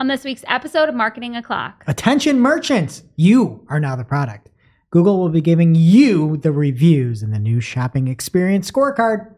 On 0.00 0.06
this 0.06 0.24
week's 0.24 0.44
episode 0.48 0.88
of 0.88 0.94
Marketing 0.94 1.36
O'Clock, 1.36 1.84
Attention 1.86 2.40
merchants, 2.40 3.02
you 3.16 3.66
are 3.68 3.78
now 3.78 3.96
the 3.96 4.02
product. 4.02 4.48
Google 4.88 5.18
will 5.18 5.28
be 5.28 5.42
giving 5.42 5.74
you 5.74 6.38
the 6.38 6.52
reviews 6.52 7.22
in 7.22 7.32
the 7.32 7.38
new 7.38 7.60
shopping 7.60 8.08
experience 8.08 8.70
scorecard. 8.70 9.34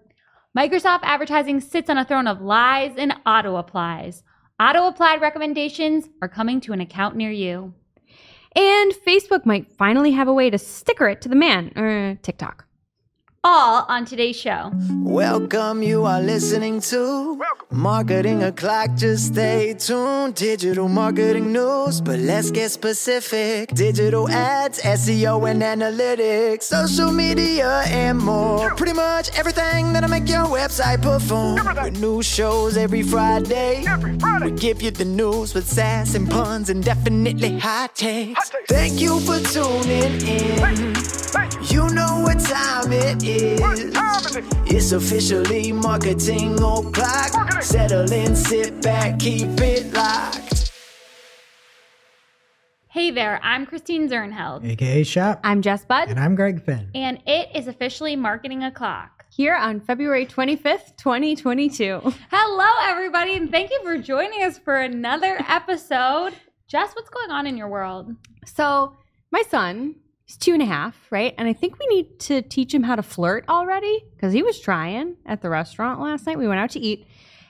Microsoft 0.57 1.01
Advertising 1.03 1.61
sits 1.61 1.91
on 1.91 1.99
a 1.99 2.05
throne 2.05 2.29
of 2.29 2.41
lies 2.41 2.93
and 2.97 3.13
auto 3.27 3.57
applies. 3.57 4.23
Auto 4.63 4.87
applied 4.87 5.21
recommendations 5.21 6.09
are 6.23 6.29
coming 6.29 6.61
to 6.61 6.73
an 6.73 6.81
account 6.81 7.17
near 7.17 7.33
you. 7.33 7.75
And 8.55 8.93
Facebook 9.05 9.45
might 9.45 9.73
finally 9.77 10.13
have 10.13 10.29
a 10.29 10.33
way 10.33 10.49
to 10.49 10.59
sticker 10.59 11.09
it 11.09 11.21
to 11.23 11.29
the 11.29 11.35
man, 11.35 11.73
or 11.75 12.21
TikTok. 12.23 12.67
All 13.45 13.85
on 13.89 14.05
today's 14.05 14.37
show. 14.37 14.71
Welcome, 15.01 15.83
you 15.83 16.05
are 16.05 16.23
listening 16.23 16.81
to 16.83 17.43
Marketing 17.73 18.45
O'Clock. 18.45 18.95
Just 18.95 19.33
stay 19.33 19.75
tuned. 19.75 20.37
Digital 20.37 20.89
marketing 20.89 21.53
news, 21.53 22.01
but 22.01 22.21
let's 22.21 22.53
get 22.53 22.71
specific. 22.71 23.71
Digital 23.71 24.29
ads, 24.29 24.81
SEO, 24.83 25.51
and 25.51 25.61
analytics, 25.61 26.63
social 26.63 27.11
media, 27.11 27.83
and 27.87 28.21
more. 28.21 28.71
Pretty 28.77 28.93
much 28.93 29.37
everything 29.37 29.93
that'll 29.93 30.09
make 30.09 30.29
your 30.29 30.47
website 30.47 31.03
perform. 31.03 31.67
With 31.83 32.01
new 32.01 32.23
shows 32.23 32.77
every 32.77 33.03
Friday. 33.03 33.85
We 34.41 34.53
give 34.53 34.81
you 34.81 34.93
the 34.93 35.05
news 35.05 35.53
with 35.53 35.67
sass 35.67 36.15
and 36.15 36.31
puns 36.31 36.71
and 36.71 36.85
definitely 36.85 37.59
hot 37.59 37.97
takes. 37.97 38.53
Thank 38.69 39.01
you 39.01 39.19
for 39.19 39.41
tuning 39.41 40.23
in. 40.29 40.95
You 41.69 41.89
know 41.91 42.21
what 42.21 42.39
time 42.41 42.93
it 42.93 43.23
is. 43.25 43.32
It's 43.35 44.93
officially 44.93 45.73
marketing 45.73 46.55
o'clock. 46.55 47.63
Settle 47.63 48.11
in, 48.13 48.37
sit 48.37 48.83
back, 48.83 49.19
keep 49.19 49.49
it 49.61 49.93
locked. 49.95 50.71
Hey 52.89 53.11
there, 53.11 53.41
I'm 53.43 53.65
Christine 53.65 54.09
Zirnheld, 54.09 54.69
AKA 54.71 55.05
Shep. 55.05 55.41
I'm 55.45 55.63
Jess 55.63 55.85
Budd, 55.87 56.09
and 56.11 56.21
I'm 56.21 56.35
Greg 56.35 56.63
Finn. 56.63 56.91
and 56.95 57.23
it 57.27 57.49
is 57.55 57.69
officially 57.69 58.17
Marketing 58.17 58.65
O'Clock. 58.65 59.25
here 59.31 59.55
on 59.55 59.81
February 59.81 60.27
25th, 60.27 60.97
2022. 60.99 62.01
Hello, 62.31 62.71
everybody, 62.83 63.35
and 63.35 63.51
thank 63.51 63.71
you 63.71 63.81
for 63.83 63.97
joining 63.97 64.43
us 64.45 64.59
for 64.59 64.77
another 64.77 65.39
episode. 65.49 66.35
Jess, 66.69 66.93
what's 66.95 67.09
going 67.09 67.31
on 67.31 67.47
in 67.47 67.57
your 67.57 67.69
world? 67.69 68.15
So, 68.45 68.95
my 69.31 69.43
son, 69.49 69.95
he's 70.25 70.37
two 70.37 70.53
and 70.53 70.63
a 70.63 70.67
half, 70.67 70.97
right? 71.11 71.35
And 71.39 71.49
I 71.49 71.53
think 71.53 71.79
we 71.79 71.87
need 71.95 72.19
to 72.21 72.43
teach 72.43 72.75
him 72.75 72.83
how 72.83 72.97
to 72.97 73.03
flirt 73.03 73.45
already 73.49 74.05
because 74.15 74.33
he 74.33 74.43
was 74.43 74.61
trying 74.61 75.17
at 75.27 75.43
the 75.43 75.51
restaurant 75.51 76.01
last 76.01 76.27
night. 76.27 76.39
We 76.39 76.49
went 76.49 76.61
out 76.61 76.71
to 76.71 76.81
eat. 76.81 77.07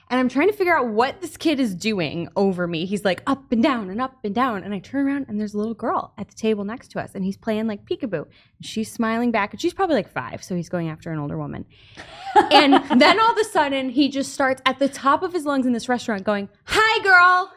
And 0.09 0.19
I'm 0.19 0.29
trying 0.29 0.47
to 0.47 0.53
figure 0.53 0.77
out 0.77 0.89
what 0.89 1.21
this 1.21 1.37
kid 1.37 1.59
is 1.59 1.73
doing 1.73 2.27
over 2.35 2.67
me. 2.67 2.85
He's 2.85 3.03
like 3.03 3.23
up 3.25 3.51
and 3.51 3.63
down 3.63 3.89
and 3.89 3.99
up 3.99 4.19
and 4.23 4.35
down. 4.35 4.63
And 4.63 4.71
I 4.71 4.77
turn 4.77 5.07
around 5.07 5.25
and 5.27 5.39
there's 5.39 5.55
a 5.55 5.57
little 5.57 5.73
girl 5.73 6.13
at 6.19 6.27
the 6.27 6.35
table 6.35 6.63
next 6.65 6.89
to 6.89 6.99
us. 6.99 7.15
And 7.15 7.23
he's 7.23 7.37
playing 7.37 7.65
like 7.65 7.85
peekaboo. 7.85 8.21
And 8.21 8.65
she's 8.65 8.91
smiling 8.91 9.31
back. 9.31 9.53
And 9.53 9.61
she's 9.61 9.73
probably 9.73 9.95
like 9.95 10.11
five. 10.11 10.43
So 10.43 10.55
he's 10.55 10.69
going 10.69 10.89
after 10.89 11.11
an 11.11 11.17
older 11.17 11.37
woman. 11.37 11.65
and 12.35 13.01
then 13.01 13.19
all 13.19 13.31
of 13.31 13.37
a 13.39 13.43
sudden, 13.45 13.89
he 13.89 14.09
just 14.09 14.33
starts 14.33 14.61
at 14.67 14.77
the 14.77 14.87
top 14.89 15.23
of 15.23 15.33
his 15.33 15.45
lungs 15.45 15.65
in 15.65 15.73
this 15.73 15.89
restaurant 15.89 16.23
going, 16.23 16.47
Hi, 16.65 17.03
girl. 17.03 17.51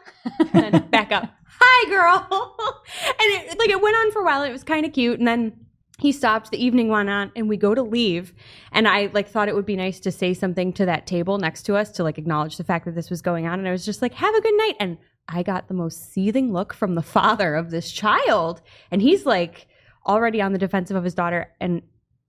and 0.53 0.73
then 0.73 0.87
back 0.89 1.11
up. 1.11 1.36
Hi, 1.59 1.89
girl. 1.89 2.55
and 3.07 3.49
it, 3.51 3.59
like 3.59 3.69
it 3.69 3.81
went 3.81 3.95
on 3.95 4.11
for 4.11 4.21
a 4.21 4.25
while. 4.25 4.43
It 4.43 4.51
was 4.51 4.63
kind 4.63 4.85
of 4.85 4.93
cute. 4.93 5.19
And 5.19 5.27
then 5.27 5.53
he 5.99 6.11
stopped 6.11 6.51
the 6.51 6.63
evening 6.63 6.89
went 6.89 7.09
on 7.09 7.31
and 7.35 7.49
we 7.49 7.57
go 7.57 7.73
to 7.73 7.81
leave 7.81 8.33
and 8.71 8.87
i 8.87 9.09
like 9.13 9.27
thought 9.27 9.47
it 9.49 9.55
would 9.55 9.65
be 9.65 9.75
nice 9.75 9.99
to 9.99 10.11
say 10.11 10.33
something 10.33 10.71
to 10.71 10.85
that 10.85 11.07
table 11.07 11.37
next 11.39 11.63
to 11.63 11.75
us 11.75 11.91
to 11.91 12.03
like 12.03 12.17
acknowledge 12.19 12.57
the 12.57 12.63
fact 12.63 12.85
that 12.85 12.95
this 12.95 13.09
was 13.09 13.21
going 13.21 13.47
on 13.47 13.57
and 13.59 13.67
i 13.67 13.71
was 13.71 13.83
just 13.85 14.01
like 14.01 14.13
have 14.13 14.35
a 14.35 14.41
good 14.41 14.55
night 14.57 14.75
and 14.79 14.97
i 15.27 15.41
got 15.41 15.67
the 15.67 15.73
most 15.73 16.13
seething 16.13 16.53
look 16.53 16.73
from 16.73 16.95
the 16.95 17.01
father 17.15 17.55
of 17.55 17.71
this 17.71 17.91
child 17.91 18.61
and 18.91 19.01
he's 19.01 19.25
like 19.25 19.67
already 20.05 20.41
on 20.41 20.53
the 20.53 20.59
defensive 20.59 20.95
of 20.95 21.03
his 21.03 21.15
daughter 21.15 21.51
and 21.59 21.81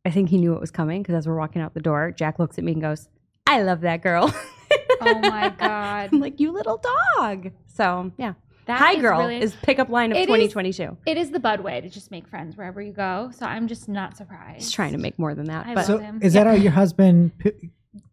i 0.04 0.10
think 0.10 0.30
he 0.30 0.38
knew 0.38 0.54
it 0.54 0.60
was 0.60 0.70
coming 0.70 1.02
because 1.02 1.14
as 1.14 1.28
we're 1.28 1.38
walking 1.38 1.60
out 1.62 1.74
the 1.74 1.80
door 1.80 2.10
jack 2.10 2.38
looks 2.38 2.58
at 2.58 2.64
me 2.64 2.72
and 2.72 2.80
goes 2.80 3.08
i 3.46 3.62
love 3.62 3.82
that 3.82 4.02
girl 4.02 4.34
Oh 5.00 5.18
my 5.20 5.48
God. 5.58 6.08
i'm 6.12 6.20
like 6.20 6.40
you 6.40 6.52
little 6.52 6.82
dog 7.18 7.52
so 7.66 8.10
yeah 8.16 8.32
That 8.68 8.78
hi 8.78 8.92
is 8.92 9.00
girl 9.00 9.18
really- 9.20 9.40
is 9.40 9.56
pickup 9.62 9.88
line 9.88 10.12
of 10.12 10.18
It 10.18 10.28
is- 10.28 10.52
2022 10.52 10.96
It 11.06 11.16
is 11.16 11.30
the 11.30 11.40
Budd 11.40 11.60
way 11.60 11.80
to 11.80 11.88
just 11.88 12.10
make 12.10 12.28
friends 12.28 12.56
wherever 12.56 12.80
you 12.82 12.92
go. 12.92 13.30
So 13.32 13.44
I'm 13.46 13.66
just 13.66 13.88
not 13.88 14.16
surprised. 14.16 14.60
he's 14.60 14.70
trying 14.70 14.92
to 14.92 14.98
make 14.98 15.18
more 15.18 15.34
than 15.34 15.46
that 15.46 15.66
I 15.66 15.74
but 15.74 15.76
love 15.76 15.86
So, 15.86 15.98
him. 15.98 16.20
is 16.22 16.34
that 16.34 16.46
how 16.46 16.52
your 16.52 16.72
husband, 16.72 17.36
p- 17.38 17.70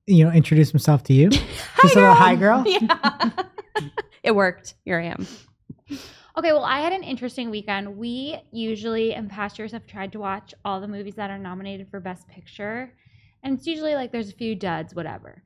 you 0.07 0.23
know, 0.25 0.31
introduced 0.31 0.71
himself 0.71 1.03
to 1.03 1.13
you? 1.13 1.29
Just 1.81 1.95
a 1.95 1.99
little 1.99 2.13
hi, 2.15 2.35
girl. 2.35 2.63
Yeah. 2.67 3.29
it 4.23 4.33
worked. 4.33 4.75
Here 4.85 4.99
I 4.99 5.05
am. 5.05 5.27
Okay, 6.37 6.51
well, 6.53 6.63
I 6.63 6.79
had 6.79 6.93
an 6.93 7.03
interesting 7.03 7.49
weekend. 7.49 7.97
We 7.97 8.37
usually 8.51 9.13
in 9.13 9.27
past 9.29 9.59
years 9.59 9.71
have 9.73 9.85
tried 9.87 10.11
to 10.13 10.19
watch 10.19 10.53
all 10.63 10.79
the 10.81 10.87
movies 10.87 11.15
that 11.15 11.29
are 11.31 11.37
nominated 11.37 11.89
for 11.89 11.99
Best 11.99 12.27
Picture. 12.29 12.93
And 13.43 13.57
it's 13.57 13.67
usually 13.67 13.93
like 13.95 14.11
there's 14.13 14.29
a 14.29 14.33
few 14.35 14.55
duds, 14.55 14.95
whatever. 14.95 15.43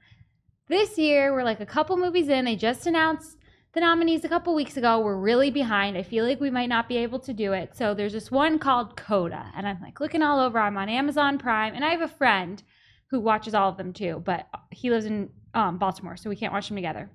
This 0.68 0.98
year, 1.00 1.34
we're 1.34 1.44
like 1.44 1.60
a 1.62 1.66
couple 1.66 1.98
movies 1.98 2.30
in. 2.30 2.46
They 2.46 2.56
just 2.56 2.86
announced 2.86 3.38
the 3.74 3.80
nominees 3.80 4.24
a 4.24 4.30
couple 4.30 4.56
weeks 4.56 4.78
ago. 4.78 5.00
We're 5.00 5.16
really 5.16 5.52
behind. 5.52 5.98
I 5.98 6.04
feel 6.04 6.26
like 6.26 6.40
we 6.40 6.50
might 6.50 6.70
not 6.70 6.90
be 6.90 6.98
able 6.98 7.20
to 7.20 7.34
do 7.34 7.54
it. 7.54 7.76
So 7.76 7.94
there's 7.94 8.14
this 8.14 8.32
one 8.32 8.60
called 8.60 8.96
Coda. 8.96 9.52
And 9.56 9.68
I'm 9.68 9.80
like 9.82 10.00
looking 10.00 10.22
all 10.22 10.40
over. 10.40 10.60
I'm 10.60 10.78
on 10.78 10.90
Amazon 10.90 11.38
Prime. 11.38 11.76
And 11.76 11.86
I 11.86 11.90
have 11.90 12.02
a 12.02 12.08
friend 12.08 12.64
who 13.10 13.20
watches 13.20 13.54
all 13.54 13.70
of 13.70 13.78
them 13.78 13.94
too, 13.94 14.22
but 14.26 14.48
he 14.72 14.90
lives 14.90 15.06
in 15.06 15.30
um, 15.54 15.78
Baltimore, 15.78 16.16
so 16.16 16.30
we 16.30 16.36
can't 16.36 16.54
watch 16.54 16.68
them 16.68 16.76
together. 16.76 17.10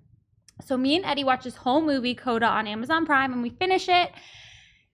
So 0.65 0.77
me 0.77 0.97
and 0.97 1.05
Eddie 1.05 1.25
watch 1.25 1.45
this 1.45 1.57
whole 1.57 1.81
movie, 1.81 2.15
Coda, 2.15 2.47
on 2.47 2.67
Amazon 2.67 3.07
Prime, 3.07 3.33
and 3.33 3.43
we 3.43 3.51
finish 3.51 3.89
it. 3.89 4.11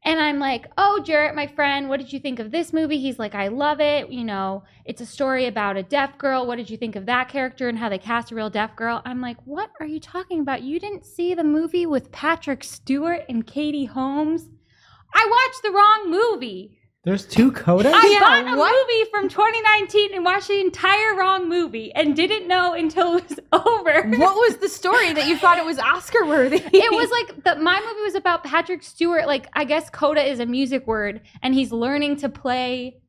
And 0.03 0.19
I'm 0.19 0.39
like, 0.39 0.67
oh, 0.79 1.03
Jarrett, 1.05 1.35
my 1.35 1.47
friend, 1.47 1.89
what 1.89 2.01
did 2.01 2.11
you 2.13 2.21
think 2.21 2.39
of 2.39 2.51
this 2.51 2.73
movie? 2.73 2.99
He's 2.99 3.19
like, 3.19 3.35
I 3.35 3.49
love 3.49 3.81
it. 3.81 4.11
You 4.11 4.25
know, 4.25 4.65
it's 4.87 5.03
a 5.03 5.07
story 5.07 5.47
about 5.47 5.77
a 5.77 5.83
deaf 5.83 6.17
girl. 6.17 6.47
What 6.47 6.57
did 6.57 6.71
you 6.71 6.79
think 6.79 6.97
of 6.97 7.05
that 7.07 7.29
character 7.29 7.69
and 7.69 7.79
how 7.79 7.91
they 7.91 7.99
cast 7.99 8.33
a 8.33 8.35
real 8.35 8.49
deaf 8.49 8.75
girl? 8.77 9.03
I'm 9.05 9.21
like, 9.21 9.37
what 9.45 9.71
are 9.79 9.87
you 9.87 10.01
talking 10.01 10.41
about? 10.41 10.63
You 10.63 10.81
didn't 10.81 11.05
see 11.05 11.35
the 11.35 11.45
movie 11.45 11.85
with 11.85 12.13
Patrick 12.13 12.65
Stewart 12.65 13.25
and 13.29 13.47
Katie 13.47 13.85
Holmes? 13.85 14.49
I 15.13 15.29
watched 15.31 15.63
the 15.63 15.73
wrong 15.73 16.11
movie. 16.11 16.80
There's 17.11 17.27
two 17.27 17.51
Codas? 17.51 17.93
I 17.93 18.09
Yeah, 18.13 18.21
bought 18.21 18.55
a 18.55 18.57
what? 18.57 18.73
movie 18.89 19.11
from 19.11 19.29
2019 19.29 20.15
and 20.15 20.25
watched 20.25 20.47
the 20.47 20.61
entire 20.61 21.17
wrong 21.17 21.49
movie 21.49 21.93
and 21.93 22.15
didn't 22.15 22.47
know 22.47 22.73
until 22.75 23.17
it 23.17 23.29
was 23.29 23.41
over. 23.53 24.09
What 24.17 24.37
was 24.37 24.59
the 24.59 24.69
story 24.69 25.13
that 25.15 25.27
you 25.27 25.37
thought 25.37 25.59
it 25.59 25.65
was 25.65 25.81
Oscar 25.81 26.25
worthy? 26.25 26.59
it 26.59 26.93
was 26.93 27.11
like 27.11 27.43
the 27.43 27.57
my 27.61 27.81
movie 27.81 28.03
was 28.03 28.15
about 28.15 28.45
Patrick 28.45 28.85
Stewart. 28.85 29.27
Like 29.27 29.49
I 29.55 29.65
guess 29.65 29.91
coda 29.91 30.23
is 30.23 30.39
a 30.39 30.47
music 30.47 30.87
word, 30.87 31.23
and 31.43 31.53
he's 31.53 31.73
learning 31.73 32.15
to 32.19 32.29
play. 32.29 33.01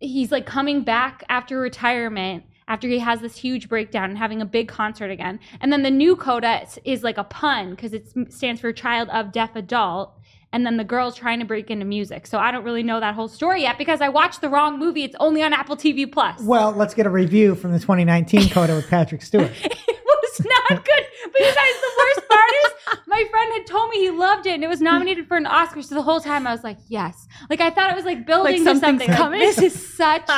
He's 0.00 0.32
like 0.32 0.46
coming 0.46 0.82
back 0.82 1.22
after 1.28 1.60
retirement 1.60 2.44
after 2.68 2.88
he 2.88 3.00
has 3.00 3.20
this 3.20 3.36
huge 3.36 3.68
breakdown 3.68 4.08
and 4.08 4.18
having 4.18 4.40
a 4.40 4.46
big 4.46 4.66
concert 4.66 5.10
again. 5.10 5.38
And 5.60 5.70
then 5.70 5.82
the 5.82 5.90
new 5.90 6.16
coda 6.16 6.62
is, 6.62 6.78
is 6.84 7.02
like 7.02 7.18
a 7.18 7.24
pun 7.24 7.70
because 7.70 7.92
it 7.92 8.08
stands 8.32 8.62
for 8.62 8.72
child 8.72 9.10
of 9.10 9.30
deaf 9.30 9.54
adult. 9.56 10.14
And 10.52 10.66
then 10.66 10.76
the 10.76 10.84
girl's 10.84 11.16
trying 11.16 11.38
to 11.38 11.46
break 11.46 11.70
into 11.70 11.86
music. 11.86 12.26
So 12.26 12.38
I 12.38 12.50
don't 12.50 12.64
really 12.64 12.82
know 12.82 13.00
that 13.00 13.14
whole 13.14 13.28
story 13.28 13.62
yet 13.62 13.78
because 13.78 14.00
I 14.02 14.08
watched 14.10 14.42
the 14.42 14.50
wrong 14.50 14.78
movie. 14.78 15.02
It's 15.02 15.16
only 15.18 15.42
on 15.42 15.52
Apple 15.52 15.76
TV 15.76 16.10
Plus. 16.10 16.40
Well, 16.42 16.72
let's 16.72 16.92
get 16.92 17.06
a 17.06 17.10
review 17.10 17.54
from 17.54 17.72
the 17.72 17.78
2019 17.78 18.50
Coda 18.50 18.74
with 18.74 18.88
Patrick 18.88 19.22
Stewart. 19.22 19.50
it 19.64 20.04
was 20.04 20.44
not 20.44 20.84
good. 20.84 21.04
But 21.32 21.40
you 21.40 21.46
guys, 21.46 21.54
the 21.56 21.92
worst 21.98 22.28
part 22.28 22.50
is 22.66 22.98
my 23.06 23.24
friend 23.30 23.52
had 23.54 23.66
told 23.66 23.90
me 23.90 23.98
he 24.00 24.10
loved 24.10 24.46
it 24.46 24.52
and 24.54 24.62
it 24.64 24.68
was 24.68 24.80
nominated 24.82 25.26
for 25.26 25.36
an 25.36 25.46
Oscar. 25.46 25.80
So 25.82 25.94
the 25.94 26.02
whole 26.02 26.20
time 26.20 26.46
I 26.46 26.52
was 26.52 26.62
like, 26.64 26.78
yes. 26.88 27.26
Like 27.48 27.60
I 27.60 27.70
thought 27.70 27.90
it 27.90 27.96
was 27.96 28.04
like 28.04 28.26
building 28.26 28.58
to 28.58 28.64
something's 28.64 28.80
something. 28.80 29.08
Like, 29.08 29.16
coming? 29.16 29.40
this 29.40 29.58
is 29.58 29.94
such. 29.96 30.28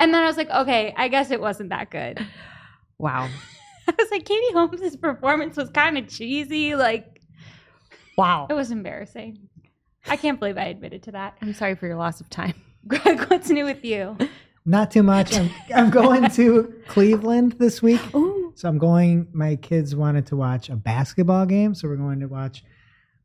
And 0.00 0.12
then 0.12 0.22
I 0.22 0.26
was 0.26 0.36
like, 0.36 0.50
okay, 0.50 0.94
I 0.96 1.08
guess 1.08 1.30
it 1.30 1.40
wasn't 1.40 1.70
that 1.70 1.90
good. 1.90 2.24
wow. 2.98 3.28
I 3.88 3.94
was 3.98 4.10
like, 4.10 4.26
Katie 4.26 4.52
Holmes' 4.52 4.96
performance 4.96 5.56
was 5.56 5.70
kind 5.70 5.96
of 5.96 6.08
cheesy. 6.08 6.74
Like 6.74 7.17
Wow. 8.18 8.48
it 8.50 8.54
was 8.54 8.70
embarrassing. 8.70 9.38
I 10.06 10.16
can't 10.16 10.38
believe 10.40 10.58
I 10.58 10.64
admitted 10.64 11.04
to 11.04 11.12
that. 11.12 11.36
I'm 11.40 11.54
sorry 11.54 11.74
for 11.76 11.86
your 11.86 11.96
loss 11.96 12.20
of 12.20 12.28
time. 12.28 12.54
Greg, 12.88 13.20
what's 13.30 13.48
new 13.48 13.64
with 13.64 13.84
you? 13.84 14.16
Not 14.64 14.90
too 14.90 15.02
much. 15.02 15.36
I'm, 15.36 15.50
I'm 15.74 15.90
going 15.90 16.28
to 16.32 16.74
Cleveland 16.88 17.52
this 17.58 17.80
week. 17.80 18.00
Ooh. 18.14 18.52
So 18.56 18.68
I'm 18.68 18.78
going, 18.78 19.28
my 19.32 19.56
kids 19.56 19.94
wanted 19.94 20.26
to 20.26 20.36
watch 20.36 20.68
a 20.68 20.76
basketball 20.76 21.46
game. 21.46 21.74
So 21.74 21.88
we're 21.88 21.96
going 21.96 22.20
to 22.20 22.26
watch, 22.26 22.64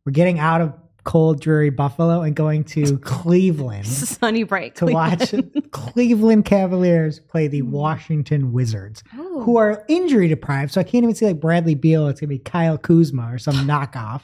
we're 0.05 0.11
getting 0.11 0.39
out 0.39 0.61
of 0.61 0.73
cold, 1.03 1.41
dreary 1.41 1.69
Buffalo 1.69 2.21
and 2.21 2.35
going 2.35 2.63
to 2.63 2.97
Cleveland 2.99 3.87
Sunny 3.87 4.43
bright. 4.43 4.75
to 4.75 4.85
watch 4.85 5.33
Cleveland 5.71 6.45
Cavaliers 6.45 7.19
play 7.19 7.47
the 7.47 7.61
Washington 7.63 8.53
Wizards, 8.53 9.03
who 9.11 9.57
are 9.57 9.83
injury 9.87 10.27
deprived. 10.27 10.71
So 10.71 10.81
I 10.81 10.83
can't 10.83 11.03
even 11.03 11.15
see 11.15 11.25
like 11.25 11.39
Bradley 11.39 11.75
Beal. 11.75 12.07
It's 12.07 12.21
going 12.21 12.29
to 12.29 12.35
be 12.35 12.39
Kyle 12.39 12.77
Kuzma 12.77 13.33
or 13.33 13.37
some 13.37 13.55
knockoff. 13.67 14.21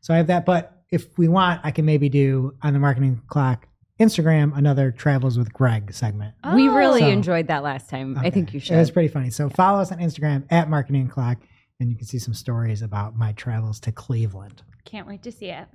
So 0.00 0.14
I 0.14 0.18
have 0.18 0.26
that. 0.28 0.44
But 0.46 0.82
if 0.90 1.16
we 1.18 1.28
want, 1.28 1.60
I 1.64 1.70
can 1.70 1.84
maybe 1.84 2.08
do 2.08 2.54
on 2.62 2.72
the 2.72 2.78
marketing 2.78 3.22
clock 3.28 3.66
Instagram 4.00 4.56
another 4.56 4.90
travels 4.90 5.36
with 5.38 5.52
Greg 5.52 5.92
segment. 5.92 6.34
We 6.54 6.68
really 6.68 7.00
So- 7.00 7.08
enjoyed 7.08 7.48
that 7.48 7.62
last 7.62 7.90
time. 7.90 8.16
I 8.18 8.30
think 8.30 8.54
you 8.54 8.60
should. 8.60 8.74
It 8.76 8.78
was 8.78 8.90
pretty 8.90 9.08
funny. 9.08 9.30
So 9.30 9.48
follow 9.50 9.80
us 9.80 9.92
on 9.92 9.98
Instagram 9.98 10.44
at 10.50 10.70
marketing 10.70 11.08
clock 11.08 11.38
and 11.78 11.90
you 11.90 11.96
can 11.96 12.06
see 12.06 12.18
some 12.18 12.34
stories 12.34 12.82
about 12.82 13.16
my 13.16 13.32
travels 13.32 13.78
to 13.80 13.92
Cleveland. 13.92 14.62
Can't 14.84 15.06
wait 15.06 15.22
to 15.24 15.32
see 15.32 15.50
it. 15.50 15.66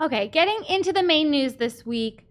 Okay, 0.00 0.28
getting 0.28 0.58
into 0.68 0.92
the 0.92 1.02
main 1.02 1.30
news 1.30 1.54
this 1.54 1.84
week. 1.84 2.24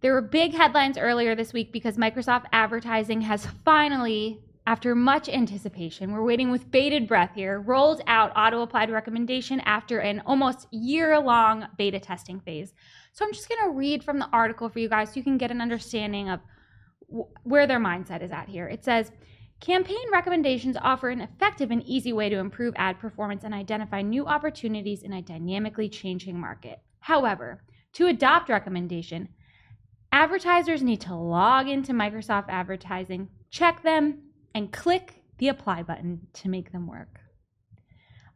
There 0.00 0.14
were 0.14 0.22
big 0.22 0.54
headlines 0.54 0.96
earlier 0.96 1.34
this 1.34 1.52
week 1.52 1.70
because 1.72 1.98
Microsoft 1.98 2.46
Advertising 2.52 3.20
has 3.22 3.44
finally, 3.64 4.40
after 4.66 4.94
much 4.94 5.28
anticipation, 5.28 6.12
we're 6.12 6.24
waiting 6.24 6.50
with 6.50 6.70
bated 6.70 7.08
breath 7.08 7.32
here, 7.34 7.60
rolled 7.60 8.02
out 8.06 8.32
auto 8.36 8.62
applied 8.62 8.90
recommendation 8.90 9.60
after 9.60 9.98
an 9.98 10.22
almost 10.26 10.68
year 10.70 11.18
long 11.18 11.66
beta 11.78 11.98
testing 11.98 12.40
phase. 12.40 12.74
So 13.12 13.24
I'm 13.24 13.32
just 13.32 13.48
going 13.48 13.62
to 13.64 13.76
read 13.76 14.04
from 14.04 14.18
the 14.18 14.28
article 14.32 14.68
for 14.68 14.78
you 14.78 14.88
guys 14.88 15.08
so 15.08 15.14
you 15.16 15.24
can 15.24 15.38
get 15.38 15.50
an 15.50 15.60
understanding 15.60 16.28
of 16.28 16.40
where 17.42 17.66
their 17.66 17.80
mindset 17.80 18.22
is 18.22 18.30
at 18.30 18.48
here. 18.48 18.68
It 18.68 18.84
says, 18.84 19.10
Campaign 19.60 20.10
recommendations 20.10 20.76
offer 20.80 21.10
an 21.10 21.20
effective 21.20 21.70
and 21.70 21.82
easy 21.84 22.14
way 22.14 22.30
to 22.30 22.38
improve 22.38 22.72
ad 22.76 22.98
performance 22.98 23.44
and 23.44 23.52
identify 23.52 24.00
new 24.00 24.24
opportunities 24.26 25.02
in 25.02 25.12
a 25.12 25.20
dynamically 25.20 25.88
changing 25.88 26.38
market. 26.40 26.80
However, 27.00 27.62
to 27.94 28.06
adopt 28.06 28.48
recommendation, 28.48 29.28
advertisers 30.12 30.82
need 30.82 31.02
to 31.02 31.14
log 31.14 31.68
into 31.68 31.92
Microsoft 31.92 32.46
Advertising, 32.48 33.28
check 33.50 33.82
them, 33.82 34.29
and 34.54 34.72
click 34.72 35.22
the 35.38 35.48
apply 35.48 35.82
button 35.82 36.26
to 36.34 36.48
make 36.48 36.72
them 36.72 36.86
work. 36.86 37.20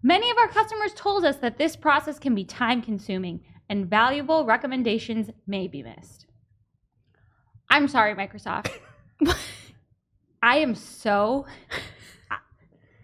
Many 0.03 0.31
of 0.31 0.37
our 0.39 0.49
customers 0.49 0.93
told 0.95 1.25
us 1.25 1.37
that 1.37 1.59
this 1.59 1.77
process 1.77 2.19
can 2.19 2.35
be 2.35 2.45
time 2.45 2.83
consuming 2.83 3.41
and 3.69 3.89
valuable 3.89 4.45
recommendations 4.45 5.31
may 5.47 5.67
be 5.67 5.83
missed. 5.83 6.27
I'm 7.71 7.89
sorry, 7.89 8.15
Microsoft. 8.15 8.71
I 10.43 10.59
am 10.59 10.75
so. 10.75 11.47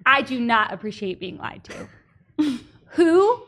I 0.04 0.22
do 0.22 0.38
not 0.38 0.72
appreciate 0.72 1.20
being 1.20 1.38
lied 1.38 1.64
to. 1.64 2.58
Who 2.90 3.42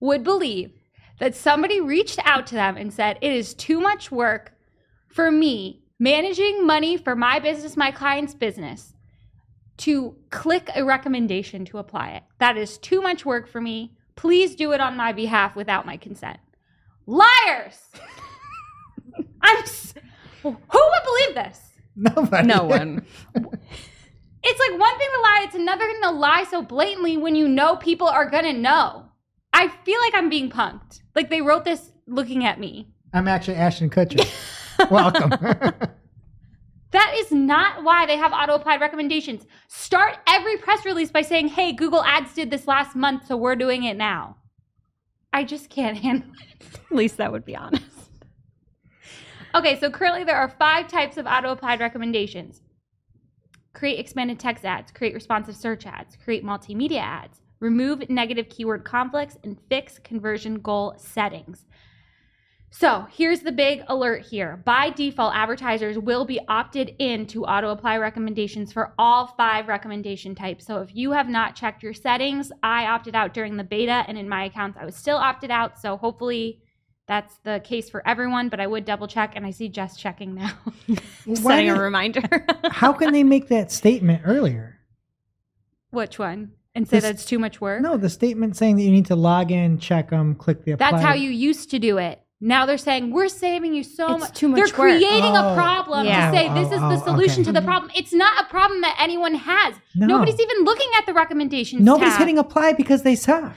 would 0.00 0.22
believe 0.22 0.72
that 1.18 1.34
somebody 1.34 1.80
reached 1.80 2.18
out 2.24 2.46
to 2.48 2.54
them 2.54 2.76
and 2.76 2.92
said, 2.92 3.18
It 3.22 3.32
is 3.32 3.54
too 3.54 3.80
much 3.80 4.10
work 4.10 4.52
for 5.08 5.30
me 5.30 5.82
managing 5.98 6.66
money 6.66 6.96
for 6.96 7.14
my 7.14 7.38
business, 7.38 7.76
my 7.76 7.90
client's 7.90 8.34
business, 8.34 8.91
to 9.78 10.14
click 10.30 10.70
a 10.74 10.84
recommendation 10.84 11.64
to 11.66 11.78
apply 11.78 12.10
it. 12.10 12.22
That 12.38 12.56
is 12.56 12.78
too 12.78 13.00
much 13.00 13.24
work 13.24 13.48
for 13.48 13.60
me. 13.60 13.94
Please 14.16 14.54
do 14.54 14.72
it 14.72 14.80
on 14.80 14.96
my 14.96 15.12
behalf 15.12 15.56
without 15.56 15.86
my 15.86 15.96
consent. 15.96 16.38
Liars! 17.06 17.90
I'm. 19.42 19.58
S- 19.58 19.94
who 20.42 20.50
would 20.50 21.04
believe 21.04 21.34
this? 21.34 21.60
Nobody. 21.96 22.46
No 22.46 22.64
one. 22.64 23.04
It's 24.44 24.58
like 24.58 24.80
one 24.80 24.98
thing 24.98 25.08
to 25.14 25.20
lie, 25.20 25.42
it's 25.44 25.54
another 25.54 25.86
thing 25.86 26.00
to 26.02 26.10
lie 26.10 26.44
so 26.50 26.62
blatantly 26.62 27.16
when 27.16 27.36
you 27.36 27.46
know 27.46 27.76
people 27.76 28.08
are 28.08 28.28
gonna 28.28 28.52
know. 28.52 29.04
I 29.52 29.68
feel 29.68 30.00
like 30.00 30.14
I'm 30.14 30.28
being 30.28 30.50
punked. 30.50 31.00
Like 31.14 31.30
they 31.30 31.40
wrote 31.42 31.64
this 31.64 31.92
looking 32.06 32.44
at 32.44 32.58
me. 32.58 32.88
I'm 33.12 33.28
actually 33.28 33.56
Ashton 33.56 33.88
Kutcher. 33.88 34.28
Welcome. 34.90 35.32
That 36.92 37.14
is 37.16 37.32
not 37.32 37.84
why 37.84 38.06
they 38.06 38.16
have 38.16 38.32
auto 38.32 38.54
applied 38.54 38.80
recommendations. 38.80 39.46
Start 39.68 40.18
every 40.28 40.56
press 40.58 40.84
release 40.84 41.10
by 41.10 41.22
saying, 41.22 41.48
hey, 41.48 41.72
Google 41.72 42.04
Ads 42.04 42.34
did 42.34 42.50
this 42.50 42.66
last 42.66 42.94
month, 42.94 43.26
so 43.26 43.36
we're 43.36 43.56
doing 43.56 43.84
it 43.84 43.96
now. 43.96 44.36
I 45.32 45.44
just 45.44 45.70
can't 45.70 45.96
handle 46.02 46.30
it. 46.32 46.66
At 46.90 46.96
least 46.96 47.16
that 47.16 47.32
would 47.32 47.44
be 47.44 47.56
honest. 47.56 47.84
Okay, 49.54 49.78
so 49.80 49.90
currently 49.90 50.24
there 50.24 50.36
are 50.36 50.48
five 50.48 50.88
types 50.88 51.16
of 51.16 51.26
auto 51.26 51.50
applied 51.50 51.80
recommendations 51.80 52.62
create 53.74 53.98
expanded 53.98 54.38
text 54.38 54.64
ads, 54.64 54.92
create 54.92 55.14
responsive 55.14 55.56
search 55.56 55.86
ads, 55.86 56.16
create 56.16 56.44
multimedia 56.44 57.00
ads, 57.00 57.40
remove 57.60 58.08
negative 58.10 58.48
keyword 58.48 58.84
conflicts, 58.84 59.38
and 59.44 59.58
fix 59.68 59.98
conversion 59.98 60.56
goal 60.60 60.94
settings. 60.96 61.64
So 62.74 63.06
here's 63.12 63.40
the 63.40 63.52
big 63.52 63.82
alert 63.88 64.24
here. 64.24 64.62
By 64.64 64.88
default, 64.88 65.34
advertisers 65.34 65.98
will 65.98 66.24
be 66.24 66.40
opted 66.48 66.96
in 66.98 67.26
to 67.26 67.44
auto 67.44 67.68
apply 67.68 67.98
recommendations 67.98 68.72
for 68.72 68.94
all 68.98 69.26
five 69.26 69.68
recommendation 69.68 70.34
types. 70.34 70.64
So 70.64 70.78
if 70.80 70.96
you 70.96 71.12
have 71.12 71.28
not 71.28 71.54
checked 71.54 71.82
your 71.82 71.92
settings, 71.92 72.50
I 72.62 72.86
opted 72.86 73.14
out 73.14 73.34
during 73.34 73.58
the 73.58 73.62
beta, 73.62 74.04
and 74.08 74.16
in 74.16 74.26
my 74.26 74.44
accounts, 74.44 74.78
I 74.80 74.86
was 74.86 74.96
still 74.96 75.18
opted 75.18 75.50
out. 75.50 75.78
So 75.78 75.98
hopefully 75.98 76.62
that's 77.06 77.36
the 77.44 77.60
case 77.62 77.90
for 77.90 78.06
everyone, 78.08 78.48
but 78.48 78.58
I 78.58 78.66
would 78.66 78.86
double 78.86 79.06
check, 79.06 79.32
and 79.36 79.44
I 79.44 79.50
see 79.50 79.68
Jess 79.68 79.98
checking 79.98 80.34
now. 80.34 80.52
Setting 81.34 81.68
a 81.68 81.78
reminder. 81.78 82.46
How 82.70 82.94
can 82.94 83.12
they 83.12 83.22
make 83.22 83.48
that 83.48 83.70
statement 83.70 84.22
earlier? 84.24 84.78
Which 85.90 86.18
one? 86.18 86.52
And 86.74 86.88
say 86.88 86.96
This- 86.96 87.04
that's 87.04 87.24
too 87.26 87.38
much 87.38 87.60
work? 87.60 87.82
No, 87.82 87.98
the 87.98 88.08
statement 88.08 88.56
saying 88.56 88.76
that 88.76 88.82
you 88.82 88.90
need 88.90 89.06
to 89.06 89.16
log 89.16 89.50
in, 89.50 89.78
check 89.78 90.08
them, 90.08 90.34
click 90.34 90.64
the 90.64 90.72
apply. 90.72 90.90
That's 90.90 91.04
how 91.04 91.12
you 91.12 91.28
used 91.28 91.70
to 91.72 91.78
do 91.78 91.98
it. 91.98 92.21
Now 92.44 92.66
they're 92.66 92.76
saying 92.76 93.12
we're 93.12 93.28
saving 93.28 93.72
you 93.72 93.84
so 93.84 94.18
much. 94.18 94.34
too 94.34 94.48
much 94.48 94.56
They're 94.56 94.64
work. 94.66 94.98
creating 94.98 95.36
Oh. 95.36 95.52
a 95.52 95.54
problem 95.54 96.06
Yeah. 96.06 96.28
to 96.32 96.36
say 96.36 96.48
Oh, 96.48 96.54
this 96.54 96.68
oh, 96.72 96.74
is 96.74 96.82
oh, 96.82 96.88
the 96.88 96.98
solution 97.04 97.34
okay. 97.34 97.44
to 97.44 97.52
the 97.52 97.60
mm-hmm. 97.60 97.68
problem. 97.68 97.92
It's 97.94 98.12
not 98.12 98.44
a 98.44 98.48
problem 98.48 98.80
that 98.80 98.96
anyone 98.98 99.34
has. 99.36 99.76
No. 99.94 100.08
Nobody's 100.08 100.40
even 100.40 100.64
looking 100.64 100.88
at 100.98 101.06
the 101.06 101.14
recommendations. 101.14 101.82
Nobody's 101.82 102.14
tab. 102.14 102.18
hitting 102.18 102.38
apply 102.38 102.72
because 102.72 103.04
they 103.04 103.14
suck. 103.14 103.54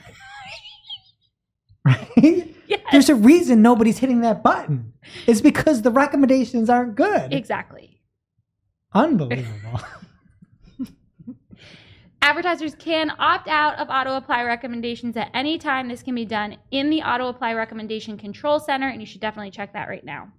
right? 1.84 2.54
Yes. 2.68 2.80
There's 2.92 3.08
a 3.08 3.16
reason 3.16 3.60
nobody's 3.60 3.98
hitting 3.98 4.20
that 4.20 4.44
button. 4.44 4.92
It's 5.26 5.40
because 5.40 5.82
the 5.82 5.90
recommendations 5.90 6.70
aren't 6.70 6.94
good. 6.94 7.32
exactly. 7.32 8.00
Unbelievable. 8.94 9.80
Advertisers 12.26 12.74
can 12.74 13.12
opt 13.20 13.46
out 13.46 13.78
of 13.78 13.88
auto 13.88 14.16
apply 14.16 14.42
recommendations 14.42 15.16
at 15.16 15.30
any 15.32 15.58
time. 15.58 15.86
This 15.86 16.02
can 16.02 16.16
be 16.16 16.24
done 16.24 16.56
in 16.72 16.90
the 16.90 17.00
auto 17.00 17.28
apply 17.28 17.54
recommendation 17.54 18.18
control 18.18 18.58
center, 18.58 18.88
and 18.88 19.00
you 19.00 19.06
should 19.06 19.20
definitely 19.20 19.52
check 19.52 19.72
that 19.74 19.88
right 19.88 20.04
now. 20.04 20.32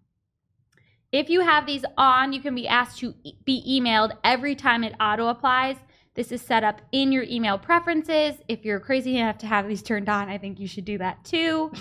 If 1.14 1.30
you 1.30 1.40
have 1.40 1.66
these 1.66 1.86
on, 1.98 2.34
you 2.34 2.42
can 2.42 2.54
be 2.56 2.68
asked 2.68 3.00
to 3.00 3.14
e- 3.24 3.36
be 3.46 3.64
emailed 3.66 4.12
every 4.26 4.54
time 4.54 4.84
it 4.84 4.96
auto 5.00 5.28
applies. 5.28 5.78
This 6.14 6.34
is 6.34 6.42
set 6.42 6.66
up 6.66 6.82
in 6.92 7.14
your 7.14 7.24
email 7.24 7.58
preferences. 7.58 8.36
If 8.50 8.66
you're 8.66 8.82
crazy 8.82 9.18
enough 9.18 9.38
to 9.38 9.48
have 9.48 9.66
these 9.66 9.82
turned 9.82 10.10
on, 10.10 10.28
I 10.28 10.38
think 10.38 10.60
you 10.60 10.68
should 10.68 10.84
do 10.84 10.98
that 10.98 11.24
too. 11.24 11.72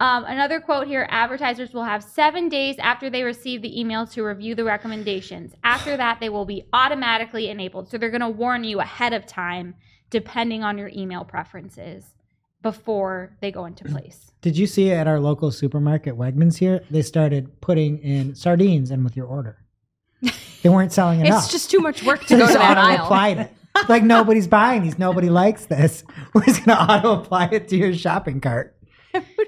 Um, 0.00 0.24
another 0.24 0.60
quote 0.60 0.86
here 0.88 1.06
advertisers 1.08 1.72
will 1.72 1.84
have 1.84 2.02
seven 2.02 2.48
days 2.48 2.76
after 2.78 3.08
they 3.08 3.22
receive 3.22 3.62
the 3.62 3.78
email 3.80 4.06
to 4.08 4.24
review 4.24 4.54
the 4.54 4.64
recommendations. 4.64 5.54
After 5.62 5.96
that, 5.96 6.18
they 6.20 6.28
will 6.28 6.44
be 6.44 6.64
automatically 6.72 7.48
enabled. 7.48 7.88
So 7.88 7.96
they're 7.98 8.10
going 8.10 8.20
to 8.20 8.28
warn 8.28 8.64
you 8.64 8.80
ahead 8.80 9.12
of 9.12 9.24
time, 9.24 9.74
depending 10.10 10.64
on 10.64 10.78
your 10.78 10.88
email 10.88 11.24
preferences, 11.24 12.04
before 12.60 13.36
they 13.40 13.52
go 13.52 13.66
into 13.66 13.84
place. 13.84 14.32
Did 14.42 14.58
you 14.58 14.66
see 14.66 14.90
at 14.90 15.06
our 15.06 15.20
local 15.20 15.50
supermarket, 15.52 16.16
Wegmans 16.16 16.58
here? 16.58 16.80
They 16.90 17.02
started 17.02 17.60
putting 17.60 17.98
in 17.98 18.34
sardines 18.34 18.90
in 18.90 19.04
with 19.04 19.16
your 19.16 19.26
order. 19.26 19.58
They 20.62 20.70
weren't 20.70 20.92
selling 20.92 21.20
enough. 21.24 21.44
it's 21.44 21.52
just 21.52 21.70
too 21.70 21.78
much 21.78 22.02
work 22.02 22.24
to 22.24 22.36
go 22.38 22.46
to 22.46 22.52
that 22.52 22.76
auto 22.76 22.80
aisle. 22.80 23.04
applied 23.04 23.38
it. 23.38 23.52
Like 23.88 24.02
nobody's 24.04 24.46
buying 24.46 24.82
these. 24.82 24.98
Nobody 24.98 25.28
likes 25.28 25.66
this. 25.66 26.04
We're 26.34 26.44
just 26.44 26.64
gonna 26.64 26.80
auto 26.80 27.20
apply 27.20 27.46
it 27.52 27.68
to 27.68 27.76
your 27.76 27.92
shopping 27.92 28.40
cart. 28.40 28.73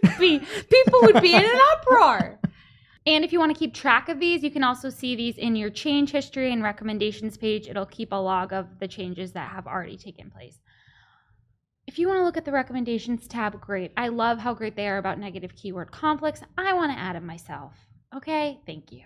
Would 0.03 0.19
be 0.19 0.39
people 0.39 1.01
would 1.03 1.23
be 1.23 1.35
in 1.35 1.45
an 1.45 1.61
uproar. 1.73 2.41
And 3.07 3.25
if 3.25 3.33
you 3.33 3.39
want 3.39 3.55
to 3.55 3.59
keep 3.59 3.73
track 3.73 4.09
of 4.09 4.19
these, 4.19 4.43
you 4.43 4.51
can 4.51 4.65
also 4.65 4.91
see 4.91 5.15
these 5.15 5.39
in 5.39 5.55
your 5.55 5.71
change 5.71 6.11
history 6.11 6.53
and 6.53 6.63
recommendations 6.63 7.37
page. 7.37 7.69
It'll 7.69 7.87
keep 7.87 8.11
a 8.11 8.17
log 8.17 8.53
of 8.53 8.81
the 8.81 8.89
changes 8.89 9.33
that 9.33 9.51
have 9.51 9.69
already 9.69 9.97
taken 9.97 10.29
place. 10.29 10.59
If 11.87 12.01
you 12.01 12.09
want 12.09 12.19
to 12.19 12.25
look 12.25 12.37
at 12.37 12.45
the 12.45 12.51
recommendations 12.51 13.29
tab, 13.29 13.61
great. 13.61 13.93
I 13.97 14.09
love 14.09 14.39
how 14.39 14.55
great 14.55 14.75
they 14.75 14.89
are 14.89 14.99
about 14.99 15.21
negative 15.21 15.55
keyword 15.55 15.93
conflicts. 15.93 16.43
I 16.59 16.73
want 16.73 16.91
to 16.91 16.99
add 16.99 17.15
them 17.15 17.27
myself. 17.27 17.75
Okay, 18.15 18.59
thank 18.67 18.91
you. 18.91 19.03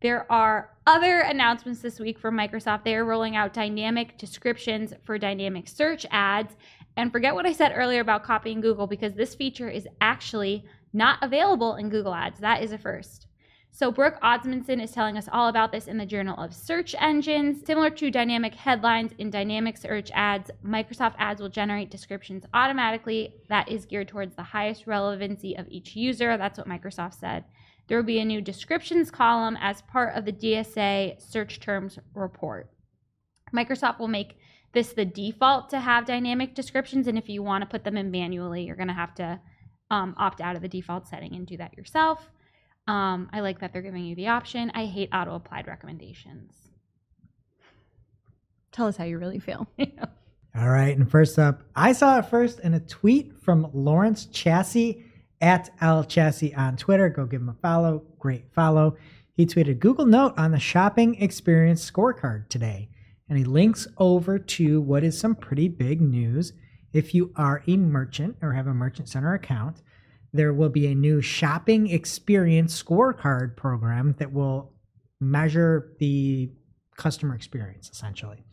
There 0.00 0.30
are 0.30 0.76
other 0.86 1.18
announcements 1.20 1.80
this 1.80 1.98
week 1.98 2.20
from 2.20 2.36
Microsoft. 2.36 2.84
They 2.84 2.94
are 2.94 3.04
rolling 3.04 3.34
out 3.34 3.52
dynamic 3.52 4.16
descriptions 4.16 4.92
for 5.02 5.18
dynamic 5.18 5.66
search 5.66 6.06
ads. 6.12 6.54
And 6.98 7.12
forget 7.12 7.36
what 7.36 7.46
I 7.46 7.52
said 7.52 7.70
earlier 7.76 8.00
about 8.00 8.24
copying 8.24 8.60
Google 8.60 8.88
because 8.88 9.14
this 9.14 9.36
feature 9.36 9.68
is 9.68 9.86
actually 10.00 10.64
not 10.92 11.20
available 11.22 11.76
in 11.76 11.90
Google 11.90 12.12
Ads. 12.12 12.40
That 12.40 12.60
is 12.60 12.72
a 12.72 12.78
first. 12.78 13.28
So, 13.70 13.92
Brooke 13.92 14.18
Osmundson 14.20 14.82
is 14.82 14.90
telling 14.90 15.16
us 15.16 15.28
all 15.32 15.46
about 15.46 15.70
this 15.70 15.86
in 15.86 15.96
the 15.96 16.04
Journal 16.04 16.36
of 16.42 16.52
Search 16.52 16.96
Engines. 16.98 17.64
Similar 17.64 17.90
to 17.90 18.10
dynamic 18.10 18.52
headlines 18.52 19.12
in 19.18 19.30
dynamic 19.30 19.76
search 19.76 20.10
ads, 20.12 20.50
Microsoft 20.66 21.14
Ads 21.18 21.40
will 21.40 21.48
generate 21.48 21.88
descriptions 21.88 22.44
automatically 22.52 23.36
that 23.48 23.68
is 23.68 23.86
geared 23.86 24.08
towards 24.08 24.34
the 24.34 24.42
highest 24.42 24.88
relevancy 24.88 25.56
of 25.56 25.68
each 25.68 25.94
user. 25.94 26.36
That's 26.36 26.58
what 26.58 26.66
Microsoft 26.66 27.14
said. 27.14 27.44
There 27.86 27.96
will 27.96 28.04
be 28.04 28.18
a 28.18 28.24
new 28.24 28.40
descriptions 28.40 29.12
column 29.12 29.56
as 29.60 29.82
part 29.82 30.16
of 30.16 30.24
the 30.24 30.32
DSA 30.32 31.22
search 31.22 31.60
terms 31.60 32.00
report. 32.12 32.72
Microsoft 33.54 34.00
will 34.00 34.08
make 34.08 34.36
this 34.72 34.92
the 34.92 35.04
default 35.04 35.70
to 35.70 35.80
have 35.80 36.06
dynamic 36.06 36.54
descriptions, 36.54 37.06
and 37.06 37.16
if 37.16 37.28
you 37.28 37.42
want 37.42 37.62
to 37.62 37.66
put 37.66 37.84
them 37.84 37.96
in 37.96 38.10
manually, 38.10 38.64
you're 38.64 38.76
going 38.76 38.88
to 38.88 38.94
have 38.94 39.14
to 39.16 39.40
um, 39.90 40.14
opt 40.18 40.40
out 40.40 40.56
of 40.56 40.62
the 40.62 40.68
default 40.68 41.08
setting 41.08 41.34
and 41.34 41.46
do 41.46 41.56
that 41.56 41.76
yourself. 41.76 42.30
Um, 42.86 43.28
I 43.32 43.40
like 43.40 43.60
that 43.60 43.72
they're 43.72 43.82
giving 43.82 44.04
you 44.04 44.14
the 44.14 44.28
option. 44.28 44.70
I 44.74 44.86
hate 44.86 45.10
auto 45.12 45.34
applied 45.34 45.66
recommendations. 45.66 46.52
Tell 48.72 48.86
us 48.86 48.96
how 48.96 49.04
you 49.04 49.18
really 49.18 49.38
feel. 49.38 49.66
All 49.78 50.68
right. 50.68 50.96
And 50.96 51.10
first 51.10 51.38
up, 51.38 51.62
I 51.76 51.92
saw 51.92 52.18
it 52.18 52.26
first 52.26 52.60
in 52.60 52.74
a 52.74 52.80
tweet 52.80 53.40
from 53.42 53.70
Lawrence 53.72 54.26
Chassis 54.26 55.04
at 55.40 55.70
L 55.80 56.04
Chassis 56.04 56.54
on 56.54 56.76
Twitter. 56.76 57.08
Go 57.08 57.26
give 57.26 57.42
him 57.42 57.48
a 57.48 57.54
follow. 57.54 58.04
Great 58.18 58.52
follow. 58.52 58.96
He 59.34 59.46
tweeted 59.46 59.78
Google 59.78 60.06
Note 60.06 60.34
on 60.36 60.50
the 60.50 60.58
shopping 60.58 61.14
experience 61.22 61.88
scorecard 61.88 62.48
today. 62.48 62.88
And 63.28 63.38
he 63.38 63.44
links 63.44 63.86
over 63.98 64.38
to 64.38 64.80
what 64.80 65.04
is 65.04 65.18
some 65.18 65.34
pretty 65.34 65.68
big 65.68 66.00
news. 66.00 66.52
If 66.92 67.14
you 67.14 67.32
are 67.36 67.62
a 67.66 67.76
merchant 67.76 68.36
or 68.40 68.52
have 68.52 68.66
a 68.66 68.74
Merchant 68.74 69.08
Center 69.08 69.34
account, 69.34 69.82
there 70.32 70.52
will 70.52 70.68
be 70.68 70.86
a 70.86 70.94
new 70.94 71.20
shopping 71.20 71.88
experience 71.90 72.82
scorecard 72.82 73.56
program 73.56 74.14
that 74.18 74.32
will 74.32 74.72
measure 75.20 75.94
the 75.98 76.50
customer 76.96 77.34
experience 77.34 77.90
essentially. 77.90 78.44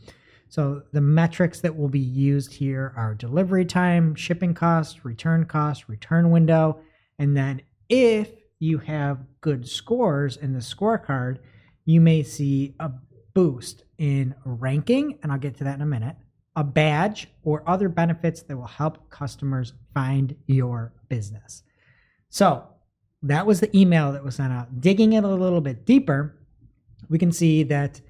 So 0.49 0.83
the 0.93 1.01
metrics 1.01 1.59
that 1.61 1.75
will 1.75 1.89
be 1.89 1.99
used 1.99 2.53
here 2.53 2.93
are 2.95 3.13
delivery 3.15 3.65
time, 3.65 4.15
shipping 4.15 4.53
cost, 4.53 5.03
return 5.03 5.45
cost, 5.45 5.89
return 5.89 6.31
window, 6.31 6.79
and 7.19 7.35
then 7.35 7.61
if 7.89 8.31
you 8.59 8.77
have 8.79 9.25
good 9.41 9.67
scores 9.67 10.37
in 10.37 10.53
the 10.53 10.59
scorecard, 10.59 11.39
you 11.85 11.99
may 11.99 12.23
see 12.23 12.75
a 12.79 12.91
boost 13.35 13.83
in 13.99 14.33
ranking, 14.43 15.19
and 15.21 15.31
I'll 15.31 15.37
get 15.37 15.55
to 15.57 15.63
that 15.65 15.75
in 15.75 15.81
a 15.81 15.85
minute, 15.85 16.15
a 16.55 16.63
badge, 16.63 17.27
or 17.43 17.61
other 17.69 17.89
benefits 17.89 18.41
that 18.41 18.57
will 18.57 18.65
help 18.65 19.11
customers 19.11 19.73
find 19.93 20.35
your 20.47 20.93
business. 21.09 21.61
So 22.29 22.63
that 23.21 23.45
was 23.45 23.59
the 23.59 23.77
email 23.77 24.11
that 24.13 24.23
was 24.23 24.35
sent 24.35 24.51
out. 24.51 24.81
Digging 24.81 25.13
it 25.13 25.23
a 25.23 25.27
little 25.27 25.61
bit 25.61 25.85
deeper, 25.85 26.37
we 27.09 27.19
can 27.19 27.31
see 27.31 27.61
that 27.63 28.01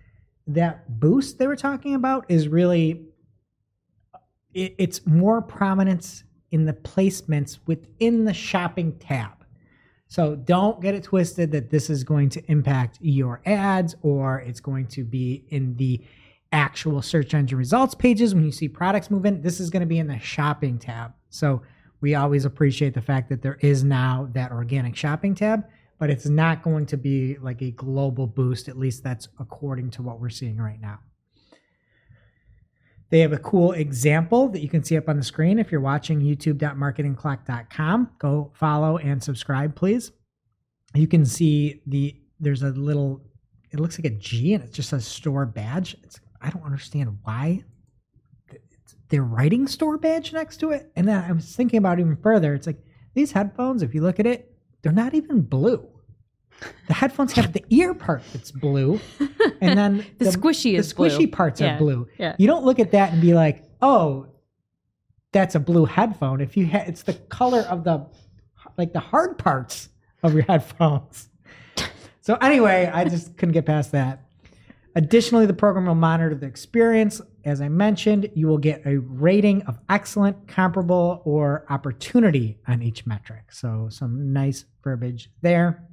that 0.48 1.00
boost 1.00 1.40
they 1.40 1.48
were 1.48 1.56
talking 1.56 1.96
about 1.96 2.26
is 2.30 2.48
really 2.48 3.08
it, 4.54 4.76
it's 4.78 5.06
more 5.06 5.42
prominence 5.42 6.24
in 6.52 6.66
the 6.66 6.74
placements 6.74 7.60
within 7.66 8.26
the 8.26 8.34
shopping 8.34 8.98
tab. 9.00 9.35
So 10.08 10.36
don't 10.36 10.82
get 10.82 10.94
it 10.94 11.04
twisted 11.04 11.52
that 11.52 11.70
this 11.70 11.90
is 11.90 12.04
going 12.04 12.30
to 12.30 12.52
impact 12.52 13.00
your 13.02 13.42
ads 13.46 13.96
or 14.02 14.40
it's 14.40 14.60
going 14.60 14.88
to 14.88 15.04
be 15.04 15.46
in 15.50 15.76
the 15.78 16.02
actual 16.52 17.02
search 17.02 17.34
engine 17.34 17.58
results 17.58 17.96
pages 17.96 18.34
when 18.34 18.46
you 18.46 18.52
see 18.52 18.68
products 18.68 19.10
move 19.10 19.26
in. 19.26 19.42
This 19.42 19.60
is 19.60 19.70
going 19.70 19.82
to 19.82 19.88
be 19.88 20.00
in 20.00 20.08
the 20.08 20.20
shopping 20.20 20.78
tab. 20.78 21.14
So 21.30 21.64
we 22.02 22.16
always 22.16 22.46
appreciate 22.46 22.94
the 22.94 23.02
fact 23.02 23.30
that 23.30 23.42
there 23.42 23.58
is 23.62 23.84
now 23.84 24.30
that 24.34 24.52
organic 24.52 24.96
shopping 24.96 25.36
tab 25.36 25.66
but 26.00 26.10
it's 26.10 26.26
not 26.26 26.62
going 26.62 26.86
to 26.88 26.98
be 26.98 27.38
like 27.38 27.62
a 27.62 27.72
global 27.72 28.28
boost. 28.28 28.68
At 28.68 28.78
least 28.78 29.04
that's 29.04 29.28
according 29.40 29.92
to 29.92 30.02
what 30.02 30.20
we're 30.20 30.30
seeing 30.30 30.58
right 30.58 30.80
now. 30.80 31.00
They 33.16 33.22
have 33.22 33.32
a 33.32 33.38
cool 33.38 33.72
example 33.72 34.50
that 34.50 34.60
you 34.60 34.68
can 34.68 34.84
see 34.84 34.98
up 34.98 35.08
on 35.08 35.16
the 35.16 35.24
screen. 35.24 35.58
If 35.58 35.72
you're 35.72 35.80
watching 35.80 36.20
youtube.marketingclock.com, 36.20 38.10
go 38.20 38.52
follow 38.54 38.98
and 38.98 39.24
subscribe, 39.24 39.74
please. 39.74 40.12
You 40.94 41.08
can 41.08 41.26
see 41.26 41.82
the 41.88 42.14
there's 42.42 42.62
a 42.62 42.72
little 42.72 43.22
it 43.72 43.80
looks 43.80 43.98
like 43.98 44.04
a 44.04 44.18
G 44.18 44.54
and 44.54 44.66
it 44.66 44.74
just 44.74 44.90
says 44.90 45.08
store 45.08 45.46
badge. 45.46 45.96
It's, 46.04 46.20
I 46.42 46.50
don't 46.50 46.66
understand 46.66 47.18
why 47.24 47.64
they're 49.08 49.24
writing 49.24 49.66
store 49.66 49.98
badge 49.98 50.34
next 50.34 50.58
to 50.58 50.72
it. 50.72 50.92
And 50.98 51.08
then 51.08 51.24
I 51.24 51.32
was 51.32 51.56
thinking 51.56 51.78
about 51.78 52.02
even 52.02 52.18
further. 52.18 52.54
It's 52.54 52.68
like 52.68 52.84
these 53.14 53.32
headphones, 53.32 53.82
if 53.82 53.96
you 53.96 54.02
look 54.02 54.20
at 54.20 54.28
it, 54.28 54.54
they're 54.82 54.92
not 54.92 55.14
even 55.14 55.40
blue. 55.40 55.88
The 56.88 56.94
headphones 56.94 57.34
have 57.34 57.54
the 57.54 57.64
ear 57.70 57.94
part 57.94 58.24
that's 58.34 58.52
blue, 58.52 59.00
and 59.62 59.78
then 59.78 60.06
the, 60.18 60.26
the 60.26 60.38
squishy 60.38 60.72
the 60.72 60.76
is 60.76 60.94
squishy 60.94 61.18
blue. 61.18 61.28
parts 61.28 61.62
yeah. 61.62 61.76
are 61.76 61.78
blue. 61.78 62.08
Yeah. 62.18 62.36
You 62.38 62.48
don't 62.48 62.64
look 62.64 62.80
at 62.80 62.92
that 62.92 63.14
and 63.14 63.22
be 63.22 63.34
like, 63.34 63.64
"Oh, 63.82 64.28
that's 65.32 65.56
a 65.56 65.60
blue 65.60 65.86
headphone." 65.86 66.42
If 66.42 66.58
you 66.58 66.68
ha- 66.68 66.86
it's 66.88 67.04
the 67.04 67.14
color 67.14 67.62
of 67.62 67.84
the 67.84 68.08
like 68.78 68.94
the 68.94 69.00
hard 69.00 69.38
parts 69.38 69.90
of 70.24 70.34
your 70.34 70.44
headphones. 70.44 71.30
So 72.22 72.36
anyway, 72.36 72.90
I 72.92 73.06
just 73.06 73.38
couldn't 73.38 73.54
get 73.54 73.68
past 73.68 73.92
that. 73.92 74.26
Additionally, 74.96 75.46
the 75.46 75.54
program 75.54 75.86
will 75.86 75.96
monitor 75.96 76.34
the 76.34 76.48
experience. 76.48 77.22
As 77.44 77.62
I 77.62 77.68
mentioned, 77.68 78.32
you 78.34 78.48
will 78.48 78.58
get 78.58 78.82
a 78.86 78.98
rating 78.98 79.62
of 79.64 79.78
excellent, 79.90 80.48
comparable, 80.48 81.22
or 81.26 81.66
opportunity 81.70 82.58
on 82.68 82.82
each 82.82 83.06
metric. 83.06 83.52
So, 83.52 83.90
some 83.92 84.32
nice 84.32 84.66
verbiage 84.84 85.30
there. 85.42 85.84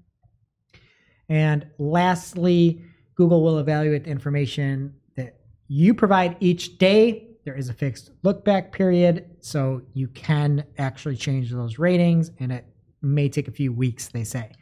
And 1.29 1.67
lastly, 1.79 2.83
Google 3.15 3.43
will 3.43 3.59
evaluate 3.59 4.05
the 4.05 4.11
information 4.11 4.95
that 5.17 5.37
you 5.69 5.95
provide 5.95 6.37
each 6.41 6.79
day. 6.79 7.29
There 7.45 7.57
is 7.57 7.69
a 7.69 7.75
fixed 7.75 8.11
look 8.23 8.45
back 8.45 8.73
period, 8.73 9.27
so 9.41 9.83
you 9.95 10.09
can 10.09 10.65
actually 10.79 11.17
change 11.17 11.51
those 11.51 11.79
ratings, 11.79 12.31
and 12.39 12.53
it 12.53 12.67
may 13.01 13.29
take 13.29 13.49
a 13.49 13.53
few 13.53 13.73
weeks, 13.73 14.09
they 14.09 14.25
say. 14.25 14.53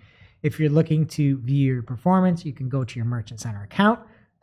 If 0.43 0.59
you're 0.59 0.71
looking 0.71 1.07
to 1.09 1.39
view 1.39 1.75
your 1.75 1.83
performance, 1.83 2.45
you 2.45 2.53
can 2.53 2.69
go 2.69 2.85
to 2.85 2.97
your 2.97 3.05
Merchant 3.05 3.41
Center 3.41 3.63
account 3.63 4.01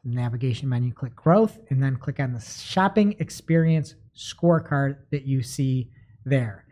navigation 0.07 0.69
menu, 0.69 0.93
click 0.93 1.15
growth, 1.15 1.59
and 1.69 1.81
then 1.81 1.95
click 1.97 2.19
on 2.19 2.33
the 2.33 2.39
shopping 2.39 3.15
experience 3.19 3.95
scorecard 4.15 4.97
that 5.11 5.23
you 5.23 5.43
see 5.43 5.91
there. 6.25 6.65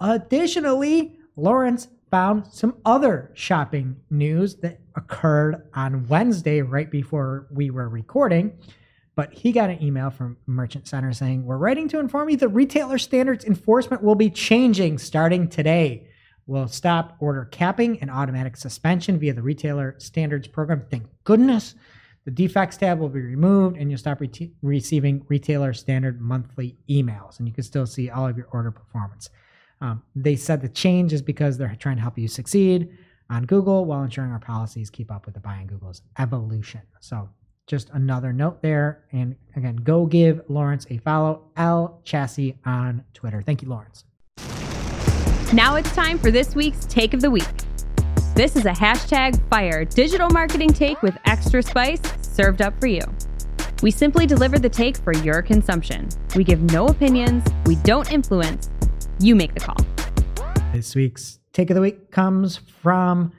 Additionally, 0.00 1.18
Lawrence 1.36 1.88
found 2.10 2.46
some 2.46 2.76
other 2.84 3.30
shopping 3.34 3.96
news 4.10 4.56
that 4.56 4.80
occurred 4.96 5.68
on 5.74 6.06
Wednesday, 6.08 6.60
right 6.60 6.90
before 6.90 7.46
we 7.50 7.70
were 7.70 7.88
recording. 7.88 8.58
But 9.14 9.32
he 9.32 9.52
got 9.52 9.70
an 9.70 9.82
email 9.82 10.10
from 10.10 10.36
Merchant 10.46 10.88
Center 10.88 11.12
saying, 11.12 11.44
We're 11.44 11.56
writing 11.56 11.88
to 11.88 11.98
inform 11.98 12.30
you 12.30 12.36
that 12.38 12.48
retailer 12.48 12.98
standards 12.98 13.44
enforcement 13.44 14.02
will 14.02 14.14
be 14.14 14.30
changing 14.30 14.98
starting 14.98 15.48
today. 15.48 16.08
We'll 16.46 16.68
stop 16.68 17.16
order 17.20 17.44
capping 17.44 18.00
and 18.00 18.10
automatic 18.10 18.56
suspension 18.56 19.18
via 19.18 19.34
the 19.34 19.42
retailer 19.42 19.94
standards 19.98 20.48
program. 20.48 20.84
Thank 20.90 21.04
goodness. 21.24 21.74
The 22.24 22.30
defects 22.30 22.76
tab 22.76 22.98
will 22.98 23.08
be 23.08 23.20
removed 23.20 23.76
and 23.76 23.90
you'll 23.90 23.98
stop 23.98 24.20
re- 24.20 24.52
receiving 24.62 25.24
retailer 25.28 25.72
standard 25.72 26.20
monthly 26.20 26.76
emails 26.88 27.38
and 27.38 27.48
you 27.48 27.54
can 27.54 27.64
still 27.64 27.86
see 27.86 28.10
all 28.10 28.26
of 28.26 28.36
your 28.36 28.48
order 28.52 28.70
performance. 28.70 29.30
Um, 29.80 30.02
they 30.14 30.36
said 30.36 30.60
the 30.60 30.68
change 30.68 31.12
is 31.12 31.22
because 31.22 31.56
they're 31.56 31.76
trying 31.78 31.96
to 31.96 32.02
help 32.02 32.18
you 32.18 32.28
succeed 32.28 32.90
on 33.30 33.46
Google 33.46 33.84
while 33.84 34.02
ensuring 34.02 34.32
our 34.32 34.38
policies 34.38 34.90
keep 34.90 35.10
up 35.10 35.24
with 35.24 35.34
the 35.34 35.40
buying 35.40 35.66
Google's 35.66 36.02
evolution. 36.18 36.82
So 37.00 37.28
just 37.66 37.88
another 37.90 38.32
note 38.32 38.60
there. 38.62 39.04
And 39.12 39.36
again, 39.56 39.76
go 39.76 40.04
give 40.04 40.42
Lawrence 40.48 40.86
a 40.90 40.98
follow, 40.98 41.44
L 41.56 42.00
Chassis 42.04 42.58
on 42.64 43.04
Twitter. 43.14 43.42
Thank 43.42 43.62
you, 43.62 43.68
Lawrence. 43.68 44.04
Now 45.52 45.76
it's 45.76 45.94
time 45.94 46.18
for 46.18 46.30
this 46.30 46.54
week's 46.54 46.84
Take 46.86 47.14
of 47.14 47.20
the 47.20 47.30
Week. 47.30 47.44
This 48.34 48.56
is 48.56 48.66
a 48.66 48.72
hashtag 48.72 49.40
fire 49.48 49.84
digital 49.84 50.30
marketing 50.30 50.72
take 50.72 51.02
with 51.02 51.16
extra 51.26 51.62
spice 51.62 52.00
served 52.22 52.62
up 52.62 52.78
for 52.80 52.86
you. 52.86 53.02
We 53.82 53.90
simply 53.90 54.26
deliver 54.26 54.58
the 54.58 54.68
take 54.68 54.96
for 54.96 55.14
your 55.14 55.42
consumption. 55.42 56.08
We 56.36 56.44
give 56.44 56.60
no 56.72 56.86
opinions, 56.86 57.44
we 57.66 57.76
don't 57.76 58.10
influence, 58.12 58.70
you 59.20 59.34
make 59.36 59.54
the 59.54 59.60
call. 59.60 59.76
This 60.72 60.94
week's 60.94 61.38
take 61.52 61.70
of 61.70 61.74
the 61.74 61.80
week 61.80 62.10
comes 62.10 62.56
from 62.56 63.32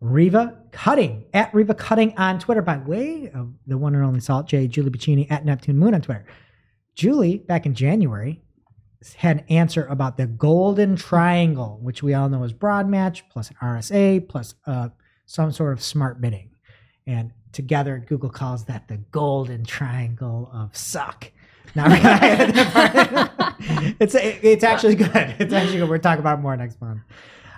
Riva 0.00 0.56
Cutting 0.70 1.24
at 1.34 1.52
Riva 1.52 1.74
Cutting 1.74 2.16
on 2.16 2.38
Twitter 2.38 2.62
by 2.62 2.78
way 2.78 3.30
of 3.34 3.52
the 3.66 3.76
one 3.76 3.94
and 3.94 4.04
only 4.04 4.20
Salt 4.20 4.46
J, 4.46 4.68
Julie 4.68 4.90
Bacchini 4.90 5.26
at 5.30 5.44
Neptune 5.44 5.78
Moon 5.78 5.94
on 5.94 6.00
Twitter. 6.00 6.26
Julie, 6.94 7.38
back 7.38 7.66
in 7.66 7.74
January, 7.74 8.40
had 9.16 9.38
an 9.38 9.44
answer 9.48 9.84
about 9.86 10.16
the 10.16 10.26
golden 10.26 10.96
triangle, 10.96 11.78
which 11.82 12.02
we 12.02 12.14
all 12.14 12.28
know 12.28 12.42
is 12.44 12.52
broad 12.52 12.88
match 12.88 13.28
plus 13.28 13.50
an 13.50 13.56
RSA 13.60 14.28
plus 14.28 14.54
uh, 14.66 14.88
some 15.26 15.52
sort 15.52 15.72
of 15.72 15.82
smart 15.82 16.20
bidding. 16.20 16.50
And 17.06 17.32
together, 17.52 18.04
Google 18.06 18.30
calls 18.30 18.64
that 18.66 18.88
the 18.88 18.98
golden 18.98 19.64
triangle 19.64 20.50
of 20.52 20.76
suck. 20.76 21.30
Not 21.76 21.90
it's 24.00 24.14
it's 24.14 24.64
actually 24.64 24.94
good. 24.94 25.34
It's 25.38 25.52
actually 25.52 25.78
good. 25.78 25.88
We're 25.90 25.98
talking 25.98 26.20
about 26.20 26.40
more 26.40 26.56
next 26.56 26.80
month. 26.80 27.02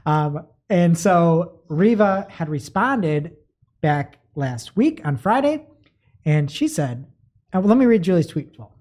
Um, 0.04 0.44
and 0.68 0.98
so 0.98 1.60
Riva 1.68 2.26
had 2.28 2.48
responded 2.48 3.36
back 3.80 4.18
last 4.34 4.76
week 4.76 5.00
on 5.04 5.16
Friday, 5.16 5.66
and 6.24 6.50
she 6.50 6.66
said, 6.66 7.06
uh, 7.54 7.60
well, 7.60 7.68
"Let 7.68 7.78
me 7.78 7.86
read 7.86 8.02
Julie's 8.02 8.26
tweet." 8.26 8.58
Well, 8.58 8.74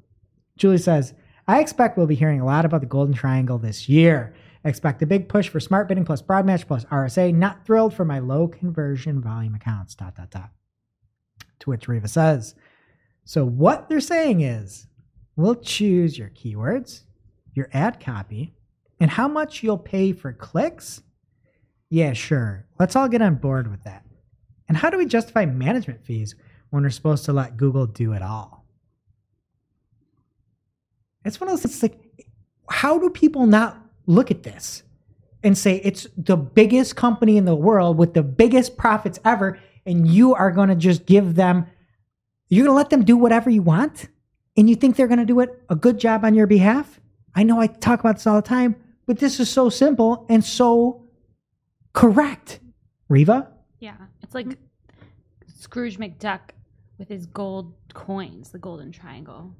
Julie 0.57 0.79
says, 0.79 1.13
I 1.47 1.59
expect 1.61 1.97
we'll 1.97 2.07
be 2.07 2.15
hearing 2.15 2.41
a 2.41 2.45
lot 2.45 2.65
about 2.65 2.81
the 2.81 2.87
Golden 2.87 3.13
Triangle 3.13 3.59
this 3.59 3.87
year. 3.87 4.33
Expect 4.63 5.01
a 5.03 5.05
big 5.05 5.29
push 5.29 5.47
for 5.47 5.59
smart 5.59 5.87
bidding 5.87 6.03
plus 6.03 6.21
broad 6.21 6.45
match 6.45 6.67
plus 6.67 6.83
RSA. 6.85 7.33
Not 7.33 7.63
thrilled 7.65 7.93
for 7.93 8.03
my 8.03 8.19
low 8.19 8.47
conversion 8.47 9.21
volume 9.21 9.53
accounts. 9.55 9.93
Dot 9.95 10.15
dot 10.15 10.31
dot. 10.31 10.49
To 11.59 11.69
which 11.69 11.87
Riva 11.87 12.07
says, 12.07 12.55
so 13.23 13.45
what 13.45 13.89
they're 13.89 13.99
saying 13.99 14.41
is, 14.41 14.87
we'll 15.37 15.55
choose 15.55 16.17
your 16.17 16.29
keywords, 16.29 17.03
your 17.53 17.69
ad 17.71 18.01
copy, 18.01 18.53
and 18.99 19.09
how 19.09 19.29
much 19.29 19.63
you'll 19.63 19.77
pay 19.77 20.11
for 20.11 20.33
clicks. 20.33 21.01
Yeah, 21.89 22.11
sure. 22.11 22.65
Let's 22.77 22.97
all 22.97 23.07
get 23.07 23.21
on 23.21 23.35
board 23.35 23.71
with 23.71 23.83
that. 23.85 24.03
And 24.67 24.75
how 24.75 24.89
do 24.89 24.97
we 24.97 25.05
justify 25.05 25.45
management 25.45 26.03
fees 26.03 26.35
when 26.71 26.83
we're 26.83 26.89
supposed 26.89 27.23
to 27.25 27.33
let 27.33 27.55
Google 27.55 27.85
do 27.85 28.11
it 28.11 28.21
all? 28.21 28.65
It's 31.23 31.39
one 31.39 31.49
of 31.49 31.53
those 31.53 31.61
things 31.63 31.83
like, 31.83 32.27
how 32.69 32.97
do 32.99 33.09
people 33.09 33.45
not 33.45 33.79
look 34.07 34.31
at 34.31 34.43
this 34.43 34.83
and 35.43 35.57
say 35.57 35.79
it's 35.83 36.07
the 36.17 36.35
biggest 36.35 36.95
company 36.95 37.37
in 37.37 37.45
the 37.45 37.55
world 37.55 37.97
with 37.97 38.13
the 38.13 38.23
biggest 38.23 38.75
profits 38.75 39.19
ever, 39.23 39.59
and 39.85 40.07
you 40.07 40.33
are 40.33 40.51
going 40.51 40.69
to 40.69 40.75
just 40.75 41.05
give 41.05 41.35
them, 41.35 41.67
you're 42.49 42.65
going 42.65 42.73
to 42.73 42.77
let 42.77 42.89
them 42.89 43.05
do 43.05 43.15
whatever 43.15 43.49
you 43.49 43.61
want, 43.61 44.07
and 44.57 44.69
you 44.69 44.75
think 44.75 44.95
they're 44.95 45.07
going 45.07 45.19
to 45.19 45.25
do 45.25 45.39
it 45.39 45.61
a 45.69 45.75
good 45.75 45.97
job 45.99 46.25
on 46.25 46.33
your 46.33 46.47
behalf? 46.47 46.99
I 47.35 47.43
know 47.43 47.59
I 47.59 47.67
talk 47.67 47.99
about 47.99 48.15
this 48.15 48.27
all 48.27 48.35
the 48.37 48.41
time, 48.47 48.75
but 49.05 49.19
this 49.19 49.39
is 49.39 49.49
so 49.49 49.69
simple 49.69 50.25
and 50.29 50.43
so 50.43 51.07
correct. 51.93 52.59
Riva? 53.09 53.51
Yeah. 53.79 53.95
It's 54.23 54.33
like 54.35 54.57
Scrooge 55.59 55.97
McDuck 55.97 56.39
with 56.97 57.07
his 57.09 57.25
gold 57.27 57.73
coins, 57.93 58.49
the 58.49 58.57
golden 58.59 58.91
triangle. 58.91 59.53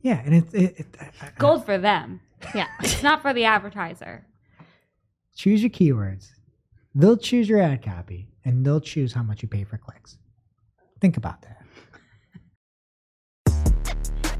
Yeah, 0.00 0.20
and 0.24 0.34
it, 0.34 0.54
it, 0.54 0.78
it 0.80 0.86
I- 1.00 1.26
I- 1.26 1.30
Gold 1.38 1.64
for 1.64 1.78
them. 1.78 2.20
Yeah. 2.54 2.66
It's 2.80 3.02
not 3.02 3.22
for 3.22 3.32
the 3.32 3.44
advertiser. 3.44 4.26
choose 5.34 5.62
your 5.62 5.70
keywords. 5.70 6.28
They'll 6.94 7.16
choose 7.16 7.48
your 7.48 7.60
ad 7.60 7.82
copy, 7.82 8.28
and 8.44 8.64
they'll 8.64 8.80
choose 8.80 9.12
how 9.12 9.22
much 9.22 9.42
you 9.42 9.48
pay 9.48 9.64
for 9.64 9.76
clicks. 9.78 10.18
Think 11.00 11.16
about 11.16 11.42
that. 11.42 11.57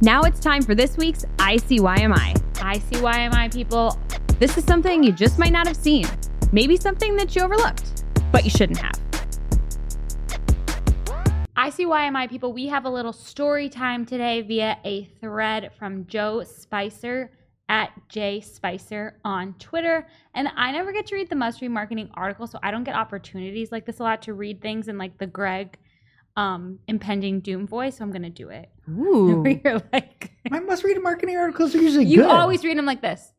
Now 0.01 0.23
it's 0.23 0.39
time 0.39 0.63
for 0.63 0.77
this 0.77 0.97
week's 0.97 1.25
ICYMI. 1.39 2.33
ICYMI 2.55 3.53
people, 3.53 3.99
This 4.39 4.57
is 4.57 4.63
something 4.63 5.03
you 5.03 5.11
just 5.11 5.41
might 5.41 5.51
not 5.51 5.67
have 5.67 5.77
seen. 5.77 6.07
Maybe 6.53 6.77
something 6.77 7.17
that 7.17 7.35
you 7.35 7.43
overlooked, 7.43 8.05
but 8.31 8.45
you 8.45 8.51
shouldn't 8.51 8.79
have. 8.79 8.95
ICYMI 11.57 12.31
people, 12.31 12.53
we 12.53 12.69
have 12.69 12.85
a 12.85 12.89
little 12.89 13.13
story 13.13 13.69
time 13.69 14.07
today 14.07 14.43
via 14.43 14.79
a 14.85 15.07
thread 15.21 15.73
from 15.77 16.07
Joe 16.07 16.45
Speiser 16.45 17.31
at 17.69 17.91
J 18.09 18.41
Speiser 18.41 19.15
on 19.25 19.55
Twitter. 19.55 20.07
And 20.33 20.47
I 20.55 20.71
never 20.71 20.93
get 20.93 21.07
to 21.09 21.17
read 21.17 21.29
the 21.29 21.35
must 21.35 21.61
read 21.61 21.73
marketing 21.73 22.09
article, 22.15 22.47
so 22.47 22.61
I 22.63 22.71
don't 22.71 22.85
get 22.85 22.95
opportunities 22.95 23.73
like 23.73 23.85
this 23.85 23.99
a 23.99 24.05
lot 24.05 24.23
to 24.23 24.35
read 24.35 24.63
things 24.63 24.87
in 24.87 24.97
like 24.97 25.19
the 25.19 25.27
Greg 25.27 25.77
um, 26.39 26.79
impending 26.87 27.41
doom 27.41 27.67
voice. 27.67 27.97
So 27.99 28.05
I'm 28.05 28.13
gonna 28.13 28.31
do 28.31 28.49
it. 28.49 28.71
Ooh. 28.89 29.45
You're 29.65 29.83
like, 29.93 30.31
My 30.51 30.61
must 30.61 30.85
read 30.85 31.03
marketing 31.03 31.37
articles 31.37 31.75
are 31.75 31.83
usually 31.83 32.05
you 32.07 32.23
good. 32.23 32.31
always 32.31 32.65
read 32.65 32.79
them 32.79 32.87
like 32.87 33.03
this. 33.03 33.33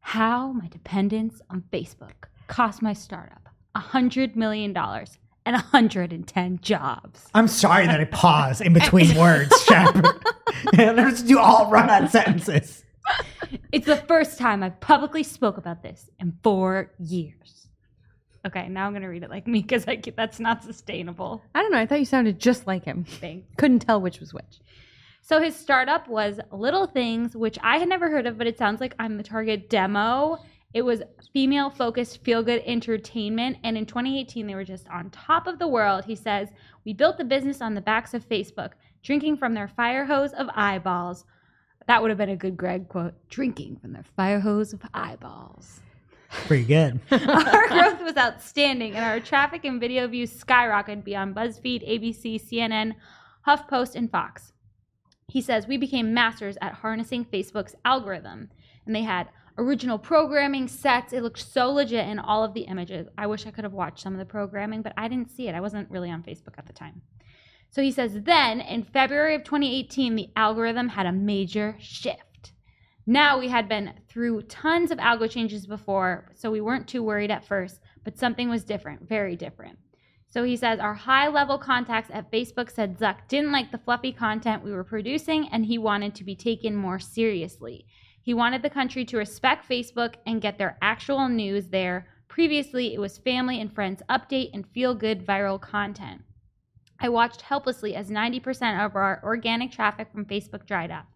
How 0.00 0.52
my 0.52 0.68
dependence 0.68 1.40
on 1.50 1.62
Facebook 1.72 2.24
cost 2.48 2.82
my 2.82 2.94
startup 2.94 3.48
a 3.74 3.78
hundred 3.78 4.36
million 4.36 4.72
dollars 4.72 5.18
and 5.44 5.54
110 5.54 6.60
jobs. 6.62 7.28
I'm 7.34 7.48
sorry 7.48 7.86
that 7.86 8.00
I 8.00 8.04
pause 8.04 8.60
in 8.60 8.72
between 8.72 9.14
words, 9.18 9.52
Shepard. 9.64 10.06
Let's 10.76 11.22
do 11.22 11.38
all 11.38 11.68
run 11.70 11.90
on 11.90 12.08
sentences. 12.08 12.84
It's 13.72 13.86
the 13.86 13.96
first 13.96 14.38
time 14.38 14.62
I've 14.62 14.78
publicly 14.80 15.22
spoke 15.24 15.56
about 15.58 15.82
this 15.82 16.08
in 16.20 16.38
four 16.42 16.92
years. 16.98 17.61
Okay, 18.44 18.68
now 18.68 18.86
I'm 18.86 18.92
gonna 18.92 19.08
read 19.08 19.22
it 19.22 19.30
like 19.30 19.46
me 19.46 19.62
because 19.62 19.86
that's 20.16 20.40
not 20.40 20.64
sustainable. 20.64 21.42
I 21.54 21.62
don't 21.62 21.70
know. 21.70 21.78
I 21.78 21.86
thought 21.86 22.00
you 22.00 22.04
sounded 22.04 22.38
just 22.38 22.66
like 22.66 22.84
him. 22.84 23.04
Thing. 23.04 23.44
Couldn't 23.56 23.80
tell 23.80 24.00
which 24.00 24.18
was 24.18 24.34
which. 24.34 24.60
So 25.20 25.40
his 25.40 25.54
startup 25.54 26.08
was 26.08 26.40
Little 26.50 26.86
Things, 26.86 27.36
which 27.36 27.56
I 27.62 27.78
had 27.78 27.88
never 27.88 28.10
heard 28.10 28.26
of, 28.26 28.36
but 28.36 28.48
it 28.48 28.58
sounds 28.58 28.80
like 28.80 28.96
I'm 28.98 29.16
the 29.16 29.22
target 29.22 29.70
demo. 29.70 30.38
It 30.74 30.82
was 30.82 31.02
female 31.32 31.70
focused 31.70 32.24
feel 32.24 32.42
good 32.42 32.62
entertainment. 32.66 33.58
And 33.62 33.78
in 33.78 33.86
2018, 33.86 34.46
they 34.46 34.54
were 34.56 34.64
just 34.64 34.88
on 34.88 35.10
top 35.10 35.46
of 35.46 35.60
the 35.60 35.68
world. 35.68 36.04
He 36.04 36.16
says, 36.16 36.48
We 36.84 36.92
built 36.92 37.18
the 37.18 37.24
business 37.24 37.60
on 37.60 37.74
the 37.74 37.80
backs 37.80 38.14
of 38.14 38.28
Facebook, 38.28 38.72
drinking 39.04 39.36
from 39.36 39.54
their 39.54 39.68
fire 39.68 40.04
hose 40.04 40.32
of 40.32 40.48
eyeballs. 40.54 41.24
That 41.86 42.00
would 42.00 42.10
have 42.10 42.18
been 42.18 42.30
a 42.30 42.36
good 42.36 42.56
Greg 42.56 42.88
quote 42.88 43.14
drinking 43.28 43.76
from 43.76 43.92
their 43.92 44.04
fire 44.16 44.40
hose 44.40 44.72
of 44.72 44.80
eyeballs. 44.94 45.80
Pretty 46.32 46.64
good. 46.64 47.00
our 47.10 47.68
growth 47.68 48.02
was 48.02 48.16
outstanding, 48.16 48.94
and 48.94 49.04
our 49.04 49.20
traffic 49.20 49.64
and 49.64 49.80
video 49.80 50.08
views 50.08 50.32
skyrocketed 50.32 51.04
beyond 51.04 51.36
BuzzFeed, 51.36 51.86
ABC, 51.88 52.40
CNN, 52.40 52.94
HuffPost, 53.46 53.94
and 53.94 54.10
Fox. 54.10 54.52
He 55.28 55.40
says 55.40 55.66
we 55.66 55.76
became 55.76 56.14
masters 56.14 56.56
at 56.60 56.74
harnessing 56.74 57.26
Facebook's 57.26 57.74
algorithm, 57.84 58.50
and 58.86 58.94
they 58.94 59.02
had 59.02 59.28
original 59.58 59.98
programming 59.98 60.68
sets. 60.68 61.12
It 61.12 61.22
looked 61.22 61.38
so 61.38 61.70
legit 61.70 62.08
in 62.08 62.18
all 62.18 62.42
of 62.44 62.54
the 62.54 62.62
images. 62.62 63.08
I 63.18 63.26
wish 63.26 63.46
I 63.46 63.50
could 63.50 63.64
have 63.64 63.72
watched 63.72 64.02
some 64.02 64.14
of 64.14 64.18
the 64.18 64.24
programming, 64.24 64.82
but 64.82 64.94
I 64.96 65.08
didn't 65.08 65.30
see 65.30 65.48
it. 65.48 65.54
I 65.54 65.60
wasn't 65.60 65.90
really 65.90 66.10
on 66.10 66.22
Facebook 66.22 66.58
at 66.58 66.66
the 66.66 66.72
time. 66.72 67.02
So 67.70 67.82
he 67.82 67.90
says 67.90 68.22
then 68.22 68.60
in 68.60 68.84
February 68.84 69.34
of 69.34 69.44
2018, 69.44 70.14
the 70.14 70.28
algorithm 70.36 70.88
had 70.90 71.06
a 71.06 71.12
major 71.12 71.76
shift. 71.78 72.31
Now 73.06 73.38
we 73.38 73.48
had 73.48 73.68
been 73.68 73.94
through 74.08 74.42
tons 74.42 74.90
of 74.92 74.98
algo 74.98 75.28
changes 75.28 75.66
before, 75.66 76.30
so 76.34 76.50
we 76.50 76.60
weren't 76.60 76.86
too 76.86 77.02
worried 77.02 77.30
at 77.32 77.44
first, 77.44 77.80
but 78.04 78.18
something 78.18 78.48
was 78.48 78.64
different, 78.64 79.08
very 79.08 79.34
different. 79.34 79.78
So 80.28 80.44
he 80.44 80.56
says 80.56 80.78
our 80.78 80.94
high 80.94 81.28
level 81.28 81.58
contacts 81.58 82.10
at 82.12 82.30
Facebook 82.30 82.70
said 82.70 82.98
Zuck 82.98 83.28
didn't 83.28 83.52
like 83.52 83.70
the 83.70 83.78
fluffy 83.78 84.12
content 84.12 84.62
we 84.62 84.72
were 84.72 84.84
producing 84.84 85.48
and 85.48 85.66
he 85.66 85.78
wanted 85.78 86.14
to 86.14 86.24
be 86.24 86.36
taken 86.36 86.74
more 86.76 86.98
seriously. 86.98 87.86
He 88.22 88.32
wanted 88.32 88.62
the 88.62 88.70
country 88.70 89.04
to 89.06 89.18
respect 89.18 89.68
Facebook 89.68 90.14
and 90.24 90.40
get 90.40 90.56
their 90.56 90.78
actual 90.80 91.28
news 91.28 91.68
there. 91.68 92.06
Previously, 92.28 92.94
it 92.94 93.00
was 93.00 93.18
family 93.18 93.60
and 93.60 93.70
friends 93.70 94.00
update 94.08 94.50
and 94.54 94.66
feel 94.68 94.94
good 94.94 95.26
viral 95.26 95.60
content. 95.60 96.22
I 97.00 97.08
watched 97.08 97.42
helplessly 97.42 97.96
as 97.96 98.10
90% 98.10 98.86
of 98.86 98.94
our 98.94 99.20
organic 99.24 99.72
traffic 99.72 100.12
from 100.12 100.24
Facebook 100.24 100.66
dried 100.66 100.92
up. 100.92 101.06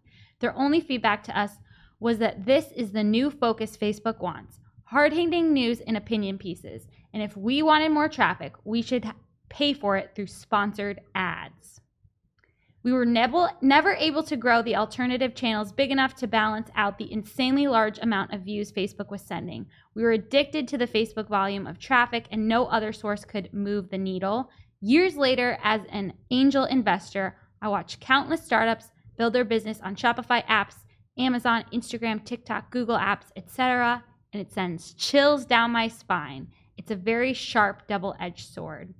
Their 0.41 0.55
only 0.55 0.81
feedback 0.81 1.23
to 1.23 1.39
us 1.39 1.57
was 1.99 2.17
that 2.19 2.45
this 2.45 2.71
is 2.75 2.91
the 2.91 3.03
new 3.03 3.31
focus 3.31 3.77
Facebook 3.77 4.19
wants 4.19 4.59
hard 4.87 5.11
hitting 5.11 5.51
news 5.51 5.81
and 5.81 5.97
opinion 5.97 6.37
pieces. 6.37 6.87
And 7.13 7.21
if 7.21 7.35
we 7.35 7.61
wanted 7.61 7.91
more 7.91 8.07
traffic, 8.07 8.53
we 8.63 8.81
should 8.81 9.05
pay 9.49 9.73
for 9.73 9.97
it 9.97 10.11
through 10.15 10.27
sponsored 10.27 11.01
ads. 11.13 11.81
We 12.83 12.93
were 12.93 13.05
never, 13.05 13.95
able 13.99 14.23
to 14.23 14.37
grow 14.37 14.61
the 14.61 14.77
alternative 14.77 15.35
channels 15.35 15.73
big 15.73 15.91
enough 15.91 16.15
to 16.15 16.27
balance 16.27 16.69
out 16.73 16.97
the 16.97 17.11
insanely 17.11 17.67
large 17.67 17.99
amount 17.99 18.33
of 18.33 18.41
views 18.41 18.71
Facebook 18.71 19.09
was 19.11 19.21
sending. 19.21 19.65
We 19.93 20.03
were 20.03 20.11
addicted 20.11 20.69
to 20.69 20.77
the 20.77 20.87
Facebook 20.87 21.27
volume 21.27 21.67
of 21.67 21.79
traffic, 21.79 22.27
and 22.31 22.47
no 22.47 22.67
other 22.67 22.93
source 22.93 23.25
could 23.25 23.53
move 23.53 23.89
the 23.89 23.97
needle. 23.97 24.49
Years 24.79 25.17
later, 25.17 25.57
as 25.63 25.81
an 25.89 26.13
angel 26.31 26.63
investor, 26.63 27.35
I 27.61 27.67
watched 27.67 27.99
countless 27.99 28.45
startups 28.45 28.91
build 29.17 29.33
their 29.33 29.43
business 29.43 29.81
on 29.81 29.97
Shopify 29.97 30.45
apps, 30.45 30.75
Amazon, 31.17 31.65
Instagram, 31.73 32.23
TikTok, 32.23 32.69
Google 32.71 32.97
apps, 32.97 33.27
etc., 33.35 34.03
and 34.33 34.41
it 34.41 34.51
sends 34.51 34.93
chills 34.93 35.45
down 35.45 35.71
my 35.71 35.87
spine. 35.87 36.47
It's 36.77 36.91
a 36.91 36.95
very 36.95 37.33
sharp 37.33 37.87
double 37.87 38.15
edged 38.19 38.53
sword. 38.53 38.93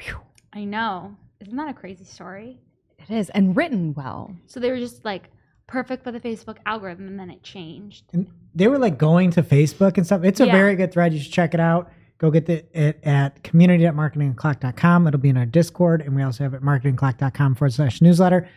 Whew. 0.00 0.20
I 0.52 0.64
know. 0.64 1.16
Isn't 1.40 1.56
that 1.56 1.68
a 1.68 1.74
crazy 1.74 2.04
story? 2.04 2.60
It 2.98 3.10
is, 3.10 3.30
and 3.30 3.56
written 3.56 3.94
well. 3.94 4.34
So 4.46 4.58
they 4.60 4.70
were 4.70 4.78
just 4.78 5.04
like 5.04 5.30
perfect 5.66 6.04
for 6.04 6.12
the 6.12 6.20
Facebook 6.20 6.56
algorithm, 6.66 7.06
and 7.06 7.18
then 7.18 7.30
it 7.30 7.42
changed. 7.42 8.04
And 8.12 8.26
they 8.54 8.68
were 8.68 8.78
like 8.78 8.98
going 8.98 9.30
to 9.32 9.42
Facebook 9.42 9.96
and 9.96 10.04
stuff. 10.06 10.24
It's 10.24 10.40
a 10.40 10.46
Yeah. 10.46 10.52
very 10.52 10.74
good 10.76 10.92
thread. 10.92 11.12
You 11.12 11.20
should 11.20 11.32
check 11.32 11.54
it 11.54 11.60
out. 11.60 11.90
Go 12.18 12.30
get 12.30 12.46
the, 12.46 12.64
it 12.78 12.98
at 13.04 13.42
community.marketingclock.com. 13.42 15.06
It'll 15.06 15.20
be 15.20 15.28
in 15.28 15.36
our 15.36 15.46
Discord, 15.46 16.00
and 16.02 16.14
we 16.16 16.22
also 16.22 16.44
have 16.44 16.54
it 16.54 16.58
at 16.58 16.62
marketingclock.com 16.62 17.54
forward 17.54 17.72
slash 17.72 18.00
newsletter. 18.00 18.48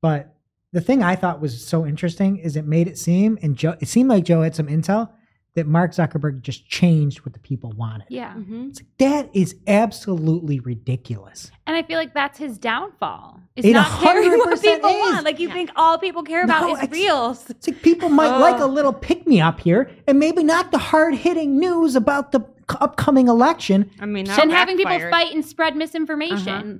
But 0.00 0.34
the 0.72 0.80
thing 0.80 1.02
I 1.02 1.16
thought 1.16 1.40
was 1.40 1.64
so 1.66 1.86
interesting 1.86 2.36
is 2.38 2.56
it 2.56 2.66
made 2.66 2.88
it 2.88 2.98
seem, 2.98 3.38
and 3.42 3.56
Joe, 3.56 3.76
it 3.80 3.88
seemed 3.88 4.10
like 4.10 4.24
Joe 4.24 4.42
had 4.42 4.54
some 4.54 4.66
intel 4.66 5.10
that 5.54 5.66
Mark 5.66 5.92
Zuckerberg 5.92 6.42
just 6.42 6.68
changed 6.68 7.24
what 7.24 7.32
the 7.32 7.38
people 7.40 7.72
wanted. 7.72 8.06
Yeah. 8.10 8.34
Mm-hmm. 8.34 8.66
It's 8.68 8.80
like, 8.80 8.88
that 8.98 9.30
is 9.32 9.56
absolutely 9.66 10.60
ridiculous. 10.60 11.50
And 11.66 11.76
I 11.76 11.82
feel 11.82 11.98
like 11.98 12.14
that's 12.14 12.38
his 12.38 12.58
downfall. 12.58 13.40
Is 13.56 13.64
It 13.64 13.72
not 13.72 13.88
caring 14.00 14.30
what 14.38 14.60
people 14.60 14.90
is. 14.90 15.00
want. 15.12 15.24
Like 15.24 15.40
you 15.40 15.48
think 15.50 15.70
all 15.74 15.98
people 15.98 16.22
care 16.22 16.44
about 16.44 16.62
No, 16.62 16.76
is 16.76 16.82
it's- 16.84 16.92
reels. 16.92 17.50
It's 17.50 17.66
like 17.66 17.82
people 17.82 18.08
might 18.08 18.36
like 18.38 18.60
a 18.60 18.66
little 18.66 18.92
pick 18.92 19.26
me 19.26 19.40
up 19.40 19.58
here, 19.60 19.90
and 20.06 20.18
maybe 20.20 20.44
not 20.44 20.70
the 20.70 20.78
hard 20.78 21.14
hitting 21.14 21.58
news 21.58 21.96
about 21.96 22.30
the 22.30 22.40
upcoming 22.80 23.26
election. 23.28 23.90
I 23.98 24.06
mean, 24.06 24.28
And 24.30 24.52
having 24.52 24.76
people 24.76 24.98
fight 25.10 25.34
and 25.34 25.44
spread 25.44 25.74
misinformation. 25.74 26.48
Uh-huh. 26.48 26.78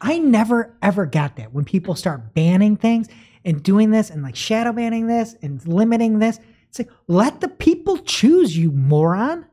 I 0.00 0.18
never 0.18 0.76
ever 0.82 1.06
got 1.06 1.36
that 1.36 1.52
when 1.52 1.64
people 1.64 1.94
start 1.94 2.34
banning 2.34 2.76
things 2.76 3.08
and 3.44 3.62
doing 3.62 3.90
this 3.90 4.10
and 4.10 4.22
like 4.22 4.36
shadow 4.36 4.72
banning 4.72 5.06
this 5.06 5.34
and 5.42 5.66
limiting 5.66 6.18
this. 6.18 6.38
It's 6.68 6.78
like 6.78 6.90
let 7.08 7.40
the 7.40 7.48
people 7.48 7.98
choose, 7.98 8.56
you 8.56 8.70
moron. 8.70 9.46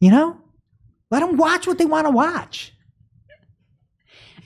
You 0.00 0.10
know, 0.10 0.40
let 1.10 1.20
them 1.20 1.36
watch 1.36 1.66
what 1.66 1.78
they 1.78 1.84
want 1.84 2.06
to 2.06 2.10
watch. 2.10 2.72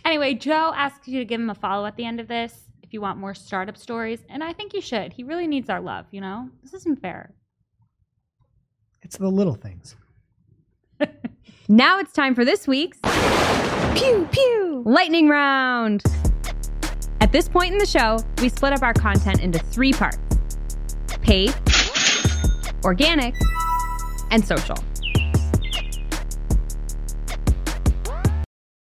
Anyway, 0.04 0.34
Joe 0.34 0.72
asks 0.76 1.08
you 1.08 1.18
to 1.18 1.24
give 1.24 1.40
him 1.40 1.50
a 1.50 1.54
follow 1.54 1.86
at 1.86 1.96
the 1.96 2.04
end 2.04 2.20
of 2.20 2.28
this 2.28 2.68
if 2.82 2.92
you 2.92 3.00
want 3.00 3.18
more 3.18 3.34
startup 3.34 3.76
stories. 3.76 4.20
And 4.28 4.44
I 4.44 4.52
think 4.52 4.74
you 4.74 4.80
should. 4.80 5.12
He 5.12 5.24
really 5.24 5.46
needs 5.46 5.68
our 5.70 5.80
love, 5.80 6.06
you 6.10 6.20
know? 6.20 6.50
This 6.62 6.74
isn't 6.74 7.00
fair. 7.00 7.34
It's 9.02 9.16
the 9.16 9.28
little 9.28 9.54
things. 9.54 9.96
Now 11.68 11.98
it's 11.98 12.12
time 12.12 12.36
for 12.36 12.44
this 12.44 12.68
week's 12.68 12.98
Pew 13.96 14.28
Pew 14.30 14.65
Lightning 14.88 15.28
Round. 15.28 16.00
At 17.20 17.32
this 17.32 17.48
point 17.48 17.72
in 17.72 17.78
the 17.78 17.86
show, 17.86 18.20
we 18.40 18.48
split 18.48 18.72
up 18.72 18.82
our 18.82 18.94
content 18.94 19.42
into 19.42 19.58
three 19.58 19.92
parts 19.92 20.16
paid, 21.22 21.52
organic, 22.84 23.34
and 24.30 24.46
social. 24.46 24.76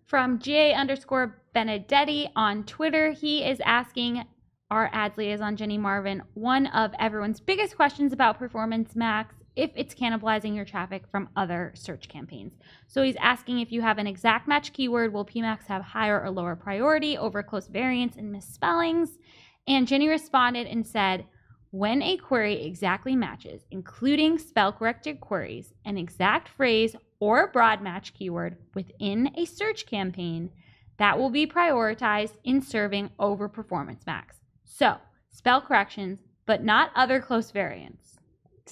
From 0.05 0.39
GA 0.39 0.75
underscore 0.75 1.41
Benedetti 1.55 2.29
on 2.37 2.65
Twitter, 2.65 3.13
he 3.13 3.43
is 3.43 3.59
asking 3.65 4.25
our 4.71 4.91
ads 4.93 5.17
liaison, 5.17 5.47
on 5.47 5.57
Ginny 5.57 5.79
Marvin, 5.79 6.23
one 6.35 6.67
of 6.67 6.93
everyone's 6.99 7.41
biggest 7.41 7.77
questions 7.77 8.13
about 8.13 8.39
Performance 8.39 8.95
Max 8.95 9.35
if 9.59 9.73
it's 9.75 9.95
cannibalizing 9.95 10.55
your 10.55 10.65
traffic 10.65 11.03
from 11.11 11.29
other 11.35 11.73
search 11.75 12.09
campaigns. 12.09 12.53
So 12.87 13.03
he's 13.03 13.17
asking 13.17 13.59
if 13.59 13.73
you 13.73 13.83
have 13.83 13.99
an 13.99 14.07
exact 14.07 14.47
match 14.47 14.73
keyword, 14.73 15.13
will 15.13 15.27
PMAX 15.27 15.67
have 15.67 15.83
higher 15.83 16.23
or 16.23 16.31
lower 16.31 16.55
priority 16.55 17.19
over 17.19 17.43
close 17.43 17.67
variants 17.67 18.17
and 18.17 18.31
misspellings? 18.31 19.19
And 19.67 19.89
Ginny 19.89 20.09
responded 20.09 20.69
and 20.69 20.87
said, 20.87 21.27
when 21.71 22.03
a 22.03 22.17
query 22.17 22.65
exactly 22.65 23.17
matches, 23.17 23.67
including 23.73 24.39
spell 24.39 24.73
corrected 24.73 25.21
queries, 25.21 25.75
an 25.85 25.99
exact 25.99 26.49
phrase 26.49 26.95
or 27.19 27.49
broad 27.49 27.83
match 27.83 28.15
keyword 28.15 28.59
within 28.75 29.33
a 29.37 29.45
search 29.45 29.87
campaign, 29.87 30.51
that 30.99 31.19
will 31.19 31.31
be 31.31 31.49
prioritized 31.49 32.35
in 32.45 32.63
serving 32.63 33.11
over 33.19 33.49
Performance 33.49 34.07
Max. 34.07 34.37
So, 34.65 34.99
spell 35.31 35.61
corrections, 35.61 36.21
but 36.47 36.65
not 36.65 36.93
other 36.95 37.21
close 37.21 37.51
variants. 37.51 38.18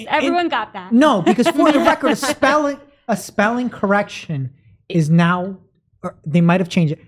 Everyone 0.08 0.40
And- 0.42 0.50
got 0.50 0.72
that? 0.72 0.92
No, 0.92 1.22
because 1.22 1.48
for 1.48 1.72
the 1.72 1.78
record, 1.80 2.12
a 2.12 2.16
spelling 2.34 2.78
a 3.08 3.16
spelling 3.16 3.70
correction 3.70 4.52
is 4.88 5.08
now 5.10 5.58
or 6.02 6.16
they 6.26 6.40
might 6.40 6.60
have 6.60 6.68
changed 6.68 6.92
it 6.94 7.00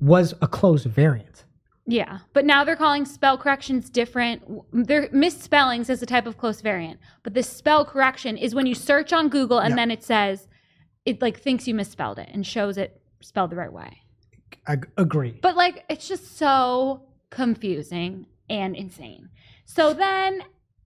was 0.00 0.34
a 0.42 0.46
closed 0.46 0.86
variant. 0.86 1.44
Yeah, 1.90 2.18
but 2.34 2.44
now 2.44 2.64
they're 2.64 2.76
calling 2.76 3.06
spell 3.06 3.38
corrections 3.38 3.88
different. 3.88 4.42
They're 4.72 5.08
misspellings 5.10 5.88
as 5.88 6.02
a 6.02 6.06
type 6.06 6.26
of 6.26 6.36
close 6.36 6.60
variant, 6.60 7.00
but 7.22 7.32
the 7.32 7.42
spell 7.42 7.84
correction 7.86 8.36
is 8.36 8.54
when 8.54 8.66
you 8.66 8.74
search 8.74 9.12
on 9.12 9.28
Google 9.30 9.58
and 9.58 9.70
Yeah. 9.72 9.76
then 9.76 9.90
it 9.90 10.04
says 10.04 10.46
it 11.06 11.22
like 11.22 11.40
thinks 11.40 11.66
you 11.66 11.74
misspelled 11.74 12.18
it 12.18 12.28
and 12.32 12.46
shows 12.46 12.76
it 12.76 13.00
spelled 13.20 13.50
the 13.50 13.56
right 13.56 13.72
way. 13.72 14.02
I 14.66 14.76
agree. 14.98 15.38
But 15.40 15.56
like 15.56 15.84
it's 15.88 16.06
just 16.06 16.36
so 16.36 17.04
confusing 17.30 18.26
and 18.50 18.76
insane. 18.76 19.30
So 19.64 19.94
then 19.94 20.42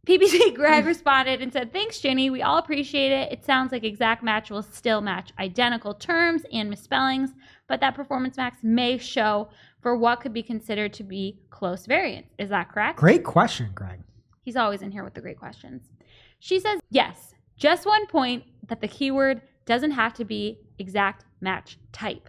PPC 0.07 0.53
Greg 0.55 0.85
responded 0.85 1.43
and 1.43 1.53
said, 1.53 1.73
Thanks, 1.73 2.01
Ginny. 2.01 2.29
We 2.29 2.43
all 2.43 2.59
appreciate 2.59 3.13
it. 3.13 3.31
It 3.31 3.45
sounds 3.45 3.71
like 3.71 3.85
exact 3.85 4.23
match 4.23 4.51
will 4.51 4.63
still 4.63 5.01
match 5.01 5.31
identical 5.39 5.95
terms 5.95 6.43
and 6.53 6.69
misspellings, 6.69 7.31
but 7.69 7.79
that 7.81 7.95
performance 7.95 8.37
max 8.37 8.59
may 8.65 8.99
show 8.99 9.49
for 9.81 9.97
what 9.97 10.21
could 10.21 10.33
be 10.33 10.43
considered 10.43 10.93
to 10.95 11.05
be 11.05 11.39
close 11.51 11.87
variants. 11.87 12.31
Is 12.39 12.49
that 12.49 12.73
correct? 12.73 12.99
Great 12.99 13.23
question, 13.23 13.71
Greg. 13.75 14.01
He's 14.43 14.57
always 14.57 14.83
in 14.83 14.91
here 14.91 15.05
with 15.05 15.15
the 15.15 15.21
great 15.21 15.39
questions. 15.39 15.89
She 16.41 16.59
says, 16.59 16.81
Yes, 16.91 17.35
just 17.57 17.87
one 17.87 18.07
point 18.07 18.43
that 18.67 18.81
the 18.81 18.89
keyword 18.89 19.43
doesn't 19.67 19.93
have 19.93 20.15
to 20.15 20.25
be 20.25 20.59
exact 20.81 21.25
match 21.41 21.79
type. 21.93 22.29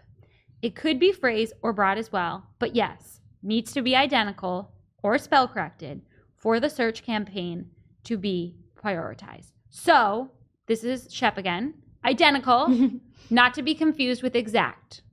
It 0.61 0.75
could 0.75 0.99
be 0.99 1.11
phrase 1.11 1.51
or 1.63 1.73
broad 1.73 1.97
as 1.97 2.11
well, 2.11 2.45
but 2.59 2.75
yes, 2.75 3.19
needs 3.41 3.73
to 3.73 3.81
be 3.81 3.95
identical 3.95 4.71
or 5.01 5.17
spell 5.17 5.47
corrected 5.47 6.01
for 6.43 6.59
the 6.59 6.69
search 6.69 7.03
campaign 7.03 7.65
to 8.03 8.17
be 8.17 8.53
prioritized. 8.75 9.53
So, 9.69 10.29
this 10.67 10.83
is 10.83 11.07
Shep 11.09 11.37
again. 11.37 11.73
Identical, 12.03 12.67
not 13.29 13.53
to 13.53 13.61
be 13.61 13.73
confused 13.73 14.21
with 14.21 14.35
exact. 14.35 15.03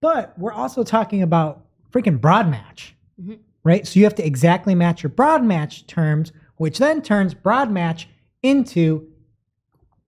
But 0.00 0.38
we're 0.38 0.52
also 0.52 0.84
talking 0.84 1.20
about 1.20 1.64
freaking 1.90 2.20
broad 2.20 2.48
match, 2.48 2.94
Mhm. 3.20 3.40
right? 3.64 3.84
So 3.84 3.98
you 3.98 4.04
have 4.04 4.14
to 4.14 4.24
exactly 4.24 4.76
match 4.76 5.02
your 5.02 5.10
broad 5.10 5.42
match 5.44 5.84
terms, 5.88 6.30
which 6.58 6.78
then 6.78 7.02
turns 7.02 7.34
broad 7.34 7.68
match 7.72 8.08
into 8.40 9.08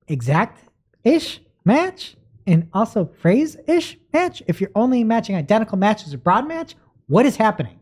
exact 0.06 0.68
ish 1.02 1.40
match 1.64 2.16
and 2.46 2.68
also 2.72 3.06
phrase 3.06 3.56
ish 3.66 3.98
match. 4.12 4.40
If 4.46 4.60
you're 4.60 4.70
only 4.76 5.02
matching 5.02 5.34
identical 5.34 5.78
matches 5.78 6.14
or 6.14 6.18
broad 6.18 6.46
match, 6.46 6.76
what 7.08 7.26
is 7.26 7.36
happening? 7.36 7.80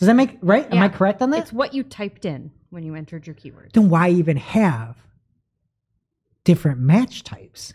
Does 0.00 0.06
that 0.06 0.14
make 0.16 0.38
right? 0.40 0.64
Am 0.72 0.78
I 0.78 0.86
Yeah. 0.86 0.88
correct 0.88 1.20
on 1.22 1.28
that? 1.30 1.40
It's 1.40 1.52
what 1.52 1.74
you 1.74 1.84
typed 1.84 2.24
in 2.24 2.50
when 2.70 2.82
you 2.82 2.94
entered 2.94 3.26
your 3.26 3.36
keywords. 3.36 3.72
then 3.72 3.90
why 3.90 4.08
even 4.08 4.38
have 4.38 4.96
different 6.44 6.80
match 6.80 7.22
types 7.22 7.74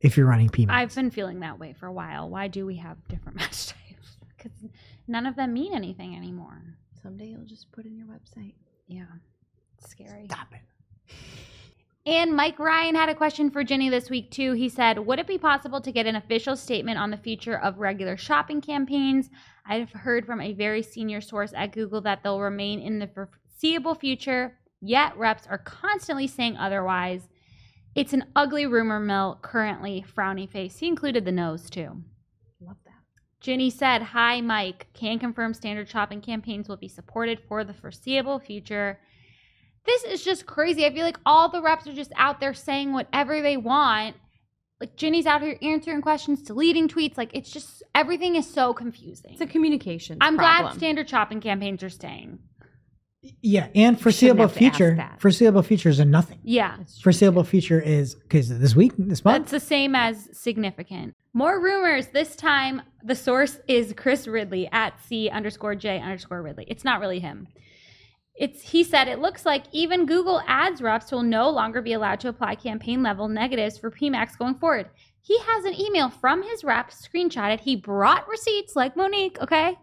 if 0.00 0.16
you're 0.16 0.26
running 0.26 0.48
PMAX? 0.48 0.70
I've 0.70 0.94
been 0.94 1.10
feeling 1.10 1.40
that 1.40 1.58
way 1.58 1.74
for 1.74 1.86
a 1.86 1.92
while. 1.92 2.30
Why 2.30 2.48
do 2.48 2.64
we 2.64 2.76
have 2.76 2.96
different 3.08 3.36
match 3.36 3.66
types? 3.68 4.16
Because 4.36 4.52
none 5.06 5.26
of 5.26 5.36
them 5.36 5.52
mean 5.52 5.74
anything 5.74 6.16
anymore. 6.16 6.76
Someday 7.02 7.26
you'll 7.26 7.44
just 7.44 7.70
put 7.72 7.84
in 7.84 7.94
your 7.94 8.06
website. 8.06 8.54
Yeah, 8.86 9.04
it's 9.78 9.90
scary. 9.90 10.24
Stop 10.30 10.48
it. 10.54 11.14
And 12.04 12.34
Mike 12.34 12.58
Ryan 12.58 12.96
had 12.96 13.08
a 13.08 13.14
question 13.14 13.48
for 13.50 13.62
Ginny 13.62 13.88
this 13.88 14.10
week 14.10 14.32
too. 14.32 14.54
He 14.54 14.68
said, 14.68 14.98
"Would 14.98 15.20
it 15.20 15.26
be 15.26 15.38
possible 15.38 15.80
to 15.80 15.92
get 15.92 16.06
an 16.06 16.16
official 16.16 16.56
statement 16.56 16.98
on 16.98 17.10
the 17.10 17.16
future 17.16 17.56
of 17.56 17.78
regular 17.78 18.16
shopping 18.16 18.60
campaigns? 18.60 19.30
I've 19.64 19.92
heard 19.92 20.26
from 20.26 20.40
a 20.40 20.52
very 20.52 20.82
senior 20.82 21.20
source 21.20 21.52
at 21.54 21.72
Google 21.72 22.00
that 22.00 22.22
they'll 22.22 22.40
remain 22.40 22.80
in 22.80 22.98
the 22.98 23.06
foreseeable 23.06 23.94
future, 23.94 24.58
yet 24.80 25.16
reps 25.16 25.46
are 25.46 25.58
constantly 25.58 26.26
saying 26.26 26.56
otherwise. 26.56 27.28
It's 27.94 28.12
an 28.12 28.24
ugly 28.34 28.66
rumor 28.66 28.98
mill 28.98 29.38
currently, 29.42 30.04
frowny 30.16 30.48
face. 30.48 30.78
He 30.78 30.88
included 30.88 31.24
the 31.24 31.30
nose 31.30 31.70
too. 31.70 32.02
Love 32.60 32.78
that. 32.84 32.92
Ginny 33.40 33.70
said, 33.70 34.02
Hi, 34.02 34.40
Mike. 34.40 34.88
Can 34.92 35.20
confirm 35.20 35.54
standard 35.54 35.88
shopping 35.88 36.20
campaigns 36.20 36.68
will 36.68 36.76
be 36.76 36.88
supported 36.88 37.38
for 37.38 37.62
the 37.62 37.74
foreseeable 37.74 38.40
future. 38.40 38.98
This 39.84 40.04
is 40.04 40.24
just 40.24 40.46
crazy. 40.46 40.86
I 40.86 40.92
feel 40.92 41.04
like 41.04 41.18
all 41.26 41.48
the 41.48 41.62
reps 41.62 41.86
are 41.86 41.92
just 41.92 42.12
out 42.16 42.40
there 42.40 42.54
saying 42.54 42.92
whatever 42.92 43.42
they 43.42 43.56
want. 43.56 44.16
Like, 44.80 44.96
Ginny's 44.96 45.26
out 45.26 45.42
here 45.42 45.56
answering 45.62 46.02
questions, 46.02 46.42
deleting 46.42 46.88
tweets. 46.88 47.16
Like, 47.16 47.30
it's 47.34 47.50
just 47.50 47.82
everything 47.94 48.36
is 48.36 48.52
so 48.52 48.74
confusing. 48.74 49.32
It's 49.32 49.40
a 49.40 49.46
communication. 49.46 50.18
I'm 50.20 50.36
problem. 50.36 50.66
glad 50.70 50.76
standard 50.76 51.08
shopping 51.08 51.40
campaigns 51.40 51.82
are 51.82 51.90
staying. 51.90 52.40
Yeah, 53.40 53.68
and 53.76 54.00
foreseeable 54.00 54.48
have 54.48 54.54
to 54.54 54.64
ask 54.64 54.76
future. 54.76 55.10
Foreseeable 55.18 55.62
future 55.62 55.88
is 55.88 56.00
a 56.00 56.04
nothing. 56.04 56.40
Yeah. 56.42 56.78
Foreseeable 57.02 57.44
future 57.44 57.80
is 57.80 58.16
because 58.16 58.48
this 58.48 58.74
week, 58.74 58.92
this 58.98 59.24
month. 59.24 59.44
That's 59.44 59.52
the 59.52 59.68
same 59.68 59.94
as 59.94 60.28
significant. 60.32 61.14
More 61.32 61.60
rumors. 61.60 62.08
This 62.08 62.34
time, 62.34 62.82
the 63.04 63.14
source 63.14 63.60
is 63.68 63.94
Chris 63.96 64.26
Ridley 64.26 64.68
at 64.72 65.00
C 65.06 65.30
underscore 65.30 65.76
J 65.76 66.00
underscore 66.00 66.42
Ridley. 66.42 66.64
It's 66.66 66.84
not 66.84 66.98
really 67.00 67.20
him. 67.20 67.46
It's 68.34 68.70
he 68.70 68.82
said 68.82 69.08
it 69.08 69.18
looks 69.18 69.44
like 69.44 69.64
even 69.72 70.06
Google 70.06 70.40
Ads 70.46 70.80
reps 70.80 71.12
will 71.12 71.22
no 71.22 71.50
longer 71.50 71.82
be 71.82 71.92
allowed 71.92 72.20
to 72.20 72.28
apply 72.28 72.54
campaign 72.54 73.02
level 73.02 73.28
negatives 73.28 73.78
for 73.78 73.90
PMAX 73.90 74.38
going 74.38 74.54
forward. 74.54 74.88
He 75.20 75.38
has 75.38 75.64
an 75.64 75.78
email 75.78 76.08
from 76.08 76.42
his 76.42 76.64
rep 76.64 76.90
screenshotted. 76.90 77.60
He 77.60 77.76
brought 77.76 78.26
receipts 78.28 78.74
like 78.74 78.96
Monique, 78.96 79.38
okay? 79.40 79.76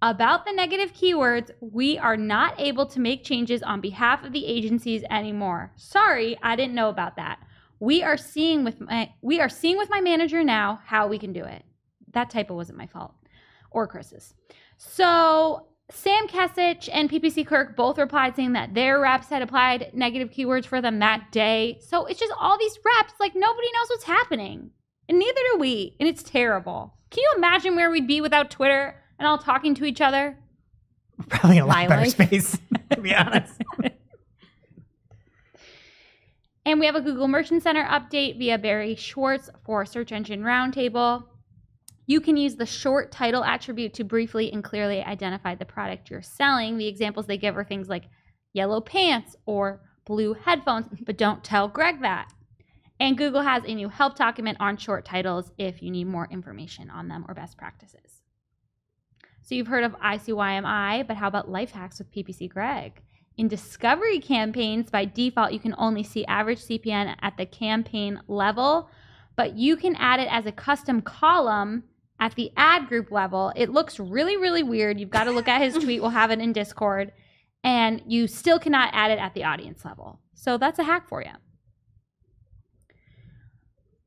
About 0.00 0.44
the 0.44 0.52
negative 0.52 0.92
keywords, 0.92 1.50
we 1.60 1.98
are 1.98 2.16
not 2.16 2.54
able 2.60 2.86
to 2.86 3.00
make 3.00 3.24
changes 3.24 3.64
on 3.64 3.80
behalf 3.80 4.22
of 4.22 4.32
the 4.32 4.46
agencies 4.46 5.02
anymore. 5.10 5.72
Sorry, 5.74 6.38
I 6.40 6.54
didn't 6.54 6.76
know 6.76 6.88
about 6.88 7.16
that. 7.16 7.40
We 7.80 8.02
are 8.04 8.16
seeing 8.16 8.62
with 8.62 8.80
my 8.80 9.12
we 9.22 9.40
are 9.40 9.48
seeing 9.48 9.76
with 9.76 9.90
my 9.90 10.00
manager 10.00 10.44
now 10.44 10.80
how 10.84 11.08
we 11.08 11.18
can 11.18 11.32
do 11.32 11.44
it. 11.44 11.64
That 12.12 12.30
typo 12.30 12.54
wasn't 12.54 12.78
my 12.78 12.86
fault 12.86 13.14
or 13.70 13.86
Chris's. 13.86 14.34
So 14.76 15.67
Sam 15.90 16.28
Kesich 16.28 16.88
and 16.92 17.08
PPC 17.10 17.46
Kirk 17.46 17.74
both 17.74 17.96
replied 17.98 18.36
saying 18.36 18.52
that 18.52 18.74
their 18.74 19.00
reps 19.00 19.28
had 19.30 19.40
applied 19.40 19.90
negative 19.94 20.30
keywords 20.30 20.66
for 20.66 20.82
them 20.82 20.98
that 20.98 21.32
day. 21.32 21.78
So 21.80 22.04
it's 22.06 22.20
just 22.20 22.32
all 22.38 22.58
these 22.58 22.78
reps, 22.84 23.14
like 23.18 23.34
nobody 23.34 23.68
knows 23.72 23.88
what's 23.88 24.04
happening. 24.04 24.70
And 25.08 25.18
neither 25.18 25.40
do 25.52 25.58
we. 25.58 25.96
And 25.98 26.06
it's 26.08 26.22
terrible. 26.22 26.92
Can 27.10 27.22
you 27.22 27.32
imagine 27.38 27.74
where 27.74 27.90
we'd 27.90 28.06
be 28.06 28.20
without 28.20 28.50
Twitter 28.50 29.02
and 29.18 29.26
all 29.26 29.38
talking 29.38 29.74
to 29.76 29.86
each 29.86 30.02
other? 30.02 30.36
Probably 31.28 31.58
a 31.58 31.64
lot 31.64 31.76
My 31.76 31.86
better 31.88 32.02
life. 32.02 32.10
space, 32.10 32.58
to 32.90 33.00
be 33.00 33.14
honest. 33.14 33.54
And 36.66 36.78
we 36.78 36.84
have 36.84 36.96
a 36.96 37.00
Google 37.00 37.28
Merchant 37.28 37.62
Center 37.62 37.84
update 37.84 38.38
via 38.38 38.58
Barry 38.58 38.94
Schwartz 38.94 39.48
for 39.64 39.86
Search 39.86 40.12
Engine 40.12 40.42
Roundtable. 40.42 41.24
You 42.08 42.22
can 42.22 42.38
use 42.38 42.56
the 42.56 42.64
short 42.64 43.12
title 43.12 43.44
attribute 43.44 43.92
to 43.94 44.02
briefly 44.02 44.50
and 44.50 44.64
clearly 44.64 45.02
identify 45.02 45.54
the 45.54 45.66
product 45.66 46.08
you're 46.08 46.22
selling. 46.22 46.78
The 46.78 46.86
examples 46.86 47.26
they 47.26 47.36
give 47.36 47.54
are 47.54 47.64
things 47.64 47.90
like 47.90 48.04
yellow 48.54 48.80
pants 48.80 49.36
or 49.44 49.82
blue 50.06 50.32
headphones, 50.32 50.86
but 51.04 51.18
don't 51.18 51.44
tell 51.44 51.68
Greg 51.68 52.00
that. 52.00 52.32
And 52.98 53.18
Google 53.18 53.42
has 53.42 53.62
a 53.66 53.74
new 53.74 53.90
help 53.90 54.16
document 54.16 54.56
on 54.58 54.78
short 54.78 55.04
titles 55.04 55.52
if 55.58 55.82
you 55.82 55.90
need 55.90 56.06
more 56.06 56.26
information 56.30 56.88
on 56.88 57.08
them 57.08 57.26
or 57.28 57.34
best 57.34 57.58
practices. 57.58 58.22
So 59.42 59.54
you've 59.54 59.66
heard 59.66 59.84
of 59.84 59.92
ICYMI, 59.92 61.06
but 61.06 61.18
how 61.18 61.28
about 61.28 61.50
life 61.50 61.72
hacks 61.72 61.98
with 61.98 62.10
PPC 62.10 62.48
Greg? 62.48 63.02
In 63.36 63.48
discovery 63.48 64.18
campaigns, 64.18 64.90
by 64.90 65.04
default, 65.04 65.52
you 65.52 65.60
can 65.60 65.74
only 65.76 66.04
see 66.04 66.24
average 66.24 66.60
CPN 66.60 67.16
at 67.20 67.36
the 67.36 67.44
campaign 67.44 68.18
level, 68.28 68.88
but 69.36 69.56
you 69.56 69.76
can 69.76 69.94
add 69.96 70.20
it 70.20 70.28
as 70.30 70.46
a 70.46 70.52
custom 70.52 71.02
column 71.02 71.84
At 72.20 72.34
the 72.34 72.50
ad 72.56 72.88
group 72.88 73.10
level, 73.10 73.52
it 73.54 73.70
looks 73.70 74.00
really, 74.00 74.36
really 74.36 74.62
weird. 74.62 74.98
You've 74.98 75.10
got 75.10 75.24
to 75.24 75.30
look 75.30 75.48
at 75.48 75.60
his 75.60 75.74
tweet. 75.82 76.00
We'll 76.00 76.10
have 76.10 76.30
it 76.30 76.40
in 76.40 76.52
Discord. 76.52 77.12
And 77.62 78.02
you 78.06 78.26
still 78.26 78.58
cannot 78.58 78.90
add 78.92 79.10
it 79.10 79.18
at 79.18 79.34
the 79.34 79.44
audience 79.44 79.84
level. 79.84 80.20
So 80.34 80.58
that's 80.58 80.78
a 80.78 80.84
hack 80.84 81.08
for 81.08 81.22
you. 81.22 81.30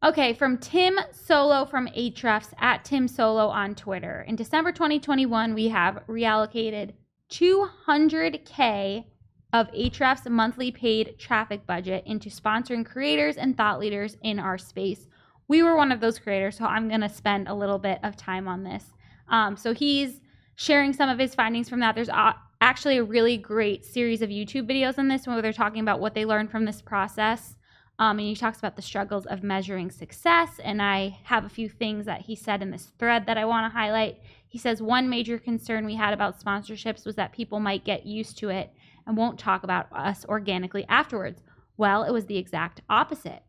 Okay, 0.04 0.34
from 0.34 0.58
Tim 0.58 0.98
Soulo 1.12 1.70
from 1.70 1.88
Ahrefs 1.90 2.54
at 2.58 2.84
Tim 2.84 3.08
Soulo 3.08 3.50
on 3.50 3.76
Twitter. 3.76 4.26
In 4.28 4.36
December 4.36 4.72
2021, 4.72 5.54
we 5.54 5.68
have 5.68 6.02
reallocated 6.08 6.94
200K 7.32 9.06
of 9.54 9.72
Ahrefs' 9.74 10.28
monthly 10.28 10.72
paid 10.72 11.20
traffic 11.20 11.68
budget 11.68 12.04
into 12.08 12.30
sponsoring 12.30 12.86
creators 12.86 13.38
and 13.38 13.56
thought 13.56 13.80
leaders 13.80 14.18
in 14.24 14.40
our 14.40 14.58
space. 14.58 15.08
We 15.52 15.64
were 15.64 15.76
one 15.76 15.92
of 15.92 16.00
those 16.00 16.18
creators, 16.18 16.56
so 16.56 16.64
I'm 16.64 16.88
going 16.88 17.02
to 17.02 17.10
spend 17.10 17.50
a 17.50 17.54
little 17.54 17.78
bit 17.78 18.00
of 18.04 18.16
time 18.16 18.48
on 18.48 18.64
this. 18.64 18.86
Um, 19.28 19.58
so 19.58 19.74
he's 19.74 20.22
sharing 20.56 20.94
some 20.94 21.10
of 21.10 21.20
his 21.20 21.36
findings 21.36 21.68
from 21.68 21.82
that. 21.82 21.94
There's 21.94 22.08
a, 22.08 22.38
actually 22.62 23.00
a 23.00 23.04
really 23.04 23.36
great 23.36 23.84
series 23.84 24.22
of 24.22 24.30
YouTube 24.30 24.66
videos 24.66 24.98
on 24.98 25.10
this 25.10 25.28
where 25.28 25.42
they're 25.42 25.52
talking 25.52 25.82
about 25.82 26.00
what 26.00 26.16
they 26.16 26.24
learned 26.24 26.52
from 26.52 26.64
this 26.64 26.82
process. 26.82 27.58
Um, 28.00 28.18
and 28.18 28.30
he 28.30 28.34
talks 28.34 28.60
about 28.60 28.78
the 28.78 28.82
struggles 28.82 29.26
of 29.26 29.44
measuring 29.44 29.92
success. 29.92 30.52
And 30.64 30.82
I 30.82 31.20
have 31.24 31.44
a 31.44 31.50
few 31.50 31.68
things 31.68 32.06
that 32.06 32.22
he 32.22 32.34
said 32.34 32.62
in 32.62 32.72
this 32.72 32.94
thread 32.98 33.26
that 33.26 33.38
I 33.38 33.44
want 33.44 33.70
to 33.70 33.78
highlight. 33.78 34.20
He 34.48 34.58
says 34.58 34.82
one 34.82 35.10
major 35.10 35.38
concern 35.38 35.86
we 35.86 35.96
had 35.96 36.14
about 36.14 36.40
sponsorships 36.40 37.06
was 37.06 37.18
that 37.18 37.34
people 37.34 37.60
might 37.60 37.84
get 37.84 38.06
used 38.06 38.38
to 38.38 38.48
it 38.48 38.72
and 39.06 39.18
won't 39.18 39.38
talk 39.38 39.64
about 39.64 39.92
us 39.92 40.24
organically 40.30 40.86
afterwards. 40.88 41.44
Well, 41.76 42.04
it 42.04 42.12
was 42.12 42.28
the 42.28 42.38
exact 42.38 42.80
opposite. 42.90 43.44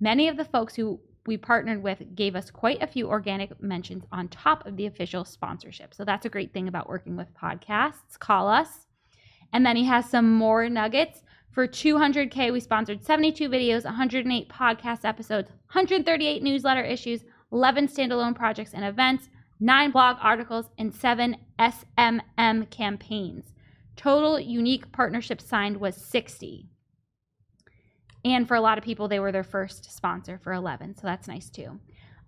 Many 0.00 0.28
of 0.28 0.38
the 0.38 0.46
folks 0.46 0.74
who 0.74 0.98
we 1.26 1.36
partnered 1.36 1.82
with 1.82 2.14
gave 2.14 2.34
us 2.34 2.50
quite 2.50 2.82
a 2.82 2.86
few 2.86 3.08
organic 3.08 3.60
mentions 3.62 4.04
on 4.10 4.28
top 4.28 4.66
of 4.66 4.76
the 4.76 4.86
official 4.86 5.24
sponsorship. 5.24 5.94
So 5.94 6.04
that's 6.04 6.26
a 6.26 6.30
great 6.30 6.52
thing 6.52 6.68
about 6.68 6.88
working 6.88 7.16
with 7.16 7.34
podcasts. 7.34 8.18
Call 8.18 8.48
us. 8.48 8.86
And 9.52 9.64
then 9.64 9.76
he 9.76 9.84
has 9.84 10.08
some 10.08 10.32
more 10.32 10.68
nuggets. 10.68 11.22
For 11.50 11.68
200K, 11.68 12.52
we 12.52 12.60
sponsored 12.60 13.04
72 13.04 13.48
videos, 13.48 13.84
108 13.84 14.48
podcast 14.48 15.04
episodes, 15.04 15.50
138 15.72 16.42
newsletter 16.42 16.82
issues, 16.82 17.24
11 17.52 17.88
standalone 17.88 18.34
projects 18.34 18.72
and 18.72 18.84
events, 18.84 19.28
nine 19.60 19.90
blog 19.90 20.16
articles, 20.20 20.70
and 20.78 20.94
seven 20.94 21.36
SMM 21.58 22.70
campaigns. 22.70 23.52
Total 23.96 24.40
unique 24.40 24.90
partnerships 24.92 25.44
signed 25.44 25.76
was 25.76 25.94
60. 25.94 26.71
And 28.24 28.46
for 28.46 28.54
a 28.54 28.60
lot 28.60 28.78
of 28.78 28.84
people, 28.84 29.08
they 29.08 29.18
were 29.18 29.32
their 29.32 29.44
first 29.44 29.94
sponsor 29.94 30.38
for 30.42 30.52
11. 30.52 30.96
So 30.96 31.02
that's 31.06 31.26
nice 31.26 31.50
too. 31.50 31.78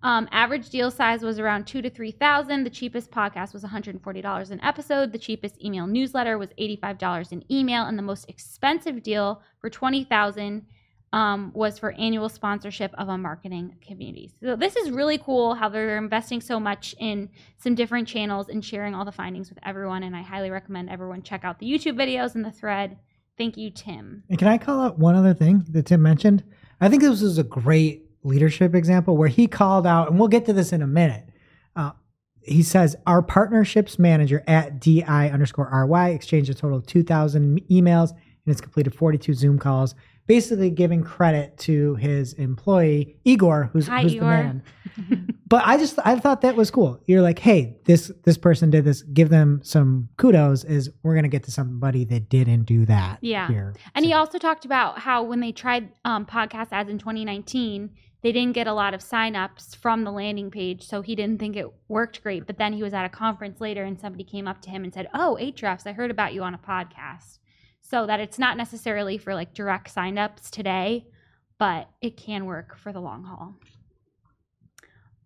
Um, 0.03 0.27
average 0.31 0.69
deal 0.69 0.91
size 0.91 1.23
was 1.23 1.39
around 1.39 1.65
two 1.65 1.81
to 1.81 1.89
three 1.89 2.11
thousand. 2.11 2.63
The 2.63 2.69
cheapest 2.69 3.09
podcast 3.09 3.53
was 3.53 3.63
one 3.63 3.71
hundred 3.71 3.95
and 3.95 4.03
forty 4.03 4.21
dollars 4.21 4.51
an 4.51 4.61
episode. 4.61 5.11
The 5.11 5.17
cheapest 5.17 5.59
email 5.63 5.87
newsletter 5.87 6.37
was 6.37 6.49
eighty-five 6.59 6.99
dollars 6.99 7.31
an 7.31 7.43
email, 7.49 7.85
and 7.85 7.97
the 7.97 8.03
most 8.03 8.29
expensive 8.29 9.01
deal 9.01 9.41
for 9.59 9.69
twenty 9.69 10.03
thousand 10.03 10.67
um, 11.11 11.51
was 11.55 11.79
for 11.79 11.93
annual 11.93 12.29
sponsorship 12.29 12.93
of 12.99 13.07
a 13.07 13.17
marketing 13.17 13.77
community. 13.81 14.29
So 14.43 14.55
this 14.55 14.75
is 14.75 14.91
really 14.91 15.17
cool 15.17 15.55
how 15.55 15.69
they're 15.69 15.97
investing 15.97 16.41
so 16.41 16.59
much 16.59 16.93
in 16.99 17.29
some 17.57 17.73
different 17.73 18.07
channels 18.07 18.49
and 18.49 18.63
sharing 18.63 18.93
all 18.93 19.05
the 19.05 19.11
findings 19.11 19.49
with 19.49 19.57
everyone. 19.63 20.03
And 20.03 20.15
I 20.15 20.21
highly 20.21 20.51
recommend 20.51 20.89
everyone 20.89 21.23
check 21.23 21.45
out 21.45 21.57
the 21.57 21.65
YouTube 21.65 21.95
videos 21.95 22.35
and 22.35 22.43
the 22.43 22.51
thread. 22.51 22.97
Thank 23.37 23.57
you, 23.57 23.69
Tim. 23.69 24.23
And 24.29 24.39
can 24.39 24.47
I 24.47 24.57
call 24.57 24.81
out 24.81 24.97
one 24.97 25.15
other 25.15 25.33
thing 25.33 25.65
that 25.69 25.87
Tim 25.87 26.01
mentioned? 26.01 26.43
I 26.79 26.89
think 26.89 27.01
this 27.01 27.21
was 27.21 27.37
a 27.37 27.43
great 27.43 28.05
leadership 28.23 28.73
example 28.73 29.17
where 29.17 29.27
he 29.27 29.47
called 29.47 29.85
out, 29.85 30.09
and 30.09 30.19
we'll 30.19 30.27
get 30.29 30.45
to 30.45 30.53
this 30.53 30.71
in 30.71 30.81
a 30.81 30.87
minute. 30.87 31.29
Uh, 31.75 31.91
he 32.41 32.63
says 32.63 32.95
our 33.05 33.21
partnerships 33.21 33.99
manager 33.99 34.43
at 34.47 34.79
di 34.79 35.01
underscore 35.03 35.69
ry 35.87 36.09
exchanged 36.09 36.49
a 36.49 36.53
total 36.53 36.77
of 36.77 36.85
2,000 36.85 37.61
emails 37.69 38.11
and 38.11 38.47
has 38.47 38.61
completed 38.61 38.93
42 38.93 39.33
Zoom 39.33 39.59
calls, 39.59 39.95
basically 40.27 40.69
giving 40.69 41.03
credit 41.03 41.57
to 41.59 41.95
his 41.95 42.33
employee 42.33 43.17
Igor, 43.25 43.69
who's, 43.73 43.87
Hi, 43.87 44.03
who's 44.03 44.13
the 44.13 44.21
man. 44.21 44.63
but 45.47 45.63
I 45.65 45.77
just 45.77 45.99
I 46.03 46.17
thought 46.19 46.41
that 46.41 46.55
was 46.55 46.71
cool. 46.71 46.99
You're 47.05 47.21
like, 47.21 47.39
hey, 47.39 47.77
this 47.85 48.11
this 48.23 48.37
person 48.37 48.71
did 48.71 48.83
this. 48.83 49.03
Give 49.03 49.29
them 49.29 49.61
some 49.63 50.09
kudos. 50.17 50.63
Is 50.63 50.89
we're 51.03 51.15
gonna 51.15 51.27
get 51.27 51.43
to 51.43 51.51
somebody 51.51 52.03
that 52.05 52.29
didn't 52.29 52.63
do 52.63 52.85
that. 52.87 53.19
Yeah. 53.21 53.47
Here. 53.47 53.75
And 53.93 54.05
he 54.05 54.13
also 54.13 54.39
talked 54.39 54.65
about 54.65 54.99
how 54.99 55.23
when 55.23 55.41
they 55.41 55.51
tried 55.51 55.89
um, 56.03 56.25
podcast 56.25 56.69
ads 56.71 56.89
in 56.89 56.97
2019, 56.97 57.91
they 58.23 58.31
didn't 58.31 58.53
get 58.53 58.65
a 58.65 58.73
lot 58.73 58.95
of 58.95 59.01
signups 59.01 59.75
from 59.75 60.03
the 60.03 60.11
landing 60.11 60.49
page. 60.49 60.87
So 60.87 61.01
he 61.01 61.15
didn't 61.15 61.39
think 61.39 61.55
it 61.55 61.67
worked 61.87 62.23
great. 62.23 62.47
But 62.47 62.57
then 62.57 62.73
he 62.73 62.81
was 62.81 62.93
at 62.93 63.05
a 63.05 63.09
conference 63.09 63.61
later 63.61 63.83
and 63.83 63.99
somebody 63.99 64.23
came 64.23 64.47
up 64.47 64.61
to 64.63 64.71
him 64.71 64.83
and 64.83 64.91
said, 64.91 65.09
Oh, 65.13 65.37
Ahrefs, 65.39 65.85
I 65.85 65.91
heard 65.91 66.09
about 66.09 66.33
you 66.33 66.41
on 66.41 66.55
a 66.55 66.57
podcast. 66.57 67.37
So 67.81 68.07
that 68.07 68.19
it's 68.19 68.39
not 68.39 68.57
necessarily 68.57 69.19
for 69.19 69.35
like 69.35 69.53
direct 69.53 69.93
signups 69.93 70.49
today, 70.49 71.05
but 71.59 71.87
it 72.01 72.17
can 72.17 72.45
work 72.45 72.75
for 72.75 72.91
the 72.91 72.99
long 72.99 73.25
haul. 73.25 73.59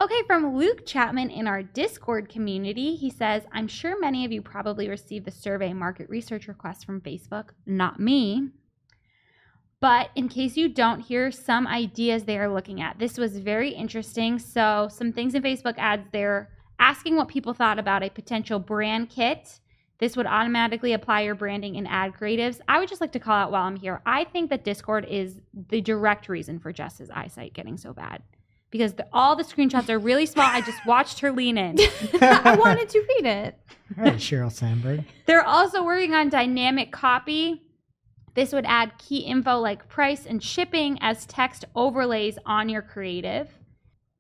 Okay, 0.02 0.24
from 0.28 0.56
Luke 0.56 0.86
Chapman 0.86 1.30
in 1.30 1.46
our 1.46 1.62
Discord 1.62 2.30
community, 2.30 2.96
he 2.96 3.10
says, 3.10 3.44
I'm 3.52 3.68
sure 3.68 4.00
many 4.00 4.24
of 4.24 4.32
you 4.32 4.42
probably 4.42 4.88
received 4.88 5.26
the 5.26 5.32
survey 5.32 5.74
market 5.74 6.10
research 6.10 6.48
request 6.48 6.86
from 6.86 7.02
Facebook, 7.02 7.50
not 7.66 8.00
me. 8.00 8.48
But 9.82 10.12
in 10.16 10.30
case 10.30 10.56
you 10.56 10.70
don't, 10.70 11.02
here 11.02 11.28
are 11.28 11.32
some 11.32 11.68
ideas 11.68 12.24
they 12.24 12.38
are 12.38 12.48
looking 12.48 12.80
at. 12.80 12.98
This 12.98 13.18
was 13.18 13.40
very 13.40 13.72
interesting. 13.72 14.40
So, 14.40 14.88
some 14.90 15.12
things 15.12 15.36
in 15.36 15.44
Facebook 15.44 15.78
ads, 15.78 16.08
they're 16.14 16.50
asking 16.80 17.18
what 17.18 17.28
people 17.28 17.54
thought 17.54 17.78
about 17.78 18.02
a 18.02 18.10
potential 18.10 18.58
brand 18.58 19.10
kit. 19.10 19.60
This 19.98 20.16
would 20.16 20.28
automatically 20.28 20.94
apply 20.94 21.22
your 21.22 21.36
branding 21.36 21.76
and 21.76 21.86
ad 21.90 22.14
creatives. 22.14 22.62
I 22.70 22.80
would 22.80 22.88
just 22.88 23.02
like 23.02 23.12
to 23.12 23.20
call 23.20 23.36
out 23.36 23.52
while 23.52 23.64
I'm 23.64 23.76
here. 23.76 24.02
I 24.06 24.24
think 24.24 24.50
that 24.50 24.64
Discord 24.64 25.06
is 25.10 25.42
the 25.68 25.82
direct 25.82 26.30
reason 26.30 26.58
for 26.58 26.72
Jess's 26.72 27.10
eyesight 27.10 27.54
getting 27.54 27.76
so 27.76 27.92
bad 27.92 28.24
because 28.72 28.94
the, 28.94 29.08
all 29.12 29.36
the 29.36 29.44
screenshots 29.44 29.90
are 29.90 30.00
really 30.00 30.26
small. 30.26 30.46
I 30.46 30.62
just 30.62 30.86
watched 30.86 31.20
her 31.20 31.32
lean 31.32 31.58
in. 31.58 31.78
I 32.22 32.56
wanted 32.58 32.90
to 32.90 33.00
read 33.00 33.26
it. 33.26 33.60
All 33.98 34.04
right, 34.04 34.14
Sheryl 34.16 34.52
Sandberg. 34.52 35.04
They're 35.26 35.46
also 35.46 35.84
working 35.84 36.14
on 36.14 36.30
dynamic 36.30 36.92
copy. 36.92 37.64
This 38.36 38.54
would 38.54 38.66
add 38.66 38.98
key 39.00 39.20
info 39.20 39.58
like 39.58 39.88
price 39.88 40.26
and 40.26 40.42
shipping 40.42 40.98
as 41.02 41.26
text 41.26 41.66
overlays 41.76 42.38
on 42.46 42.70
your 42.70 42.82
creative. 42.82 43.50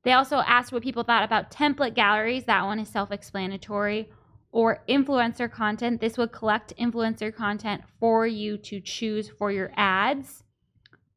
They 0.03 0.13
also 0.13 0.37
asked 0.37 0.71
what 0.71 0.83
people 0.83 1.03
thought 1.03 1.23
about 1.23 1.51
template 1.51 1.93
galleries. 1.93 2.45
That 2.45 2.65
one 2.65 2.79
is 2.79 2.89
self 2.89 3.11
explanatory. 3.11 4.09
Or 4.51 4.83
influencer 4.89 5.51
content. 5.51 6.01
This 6.01 6.17
would 6.17 6.31
collect 6.31 6.73
influencer 6.75 7.33
content 7.33 7.83
for 7.99 8.25
you 8.25 8.57
to 8.57 8.81
choose 8.81 9.29
for 9.29 9.51
your 9.51 9.71
ads, 9.75 10.43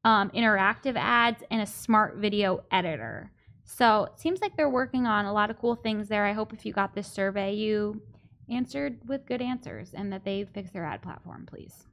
um, 0.05 0.31
interactive 0.31 0.97
ads, 0.97 1.43
and 1.51 1.63
a 1.63 1.67
smart 1.67 2.17
video 2.17 2.65
editor. 2.71 3.31
So 3.65 4.05
it 4.05 4.19
seems 4.19 4.41
like 4.41 4.57
they're 4.57 4.69
working 4.69 5.07
on 5.07 5.25
a 5.25 5.33
lot 5.33 5.51
of 5.51 5.59
cool 5.59 5.77
things 5.77 6.09
there. 6.09 6.27
I 6.27 6.33
hope 6.33 6.53
if 6.53 6.67
you 6.67 6.73
got 6.73 6.95
this 6.95 7.07
survey, 7.07 7.55
you 7.55 8.03
answered 8.51 8.99
with 9.07 9.27
good 9.27 9.41
answers 9.41 9.95
and 9.95 10.13
that 10.13 10.25
they 10.25 10.45
fix 10.45 10.71
their 10.73 10.85
ad 10.85 11.01
platform, 11.03 11.47
please. 11.47 11.87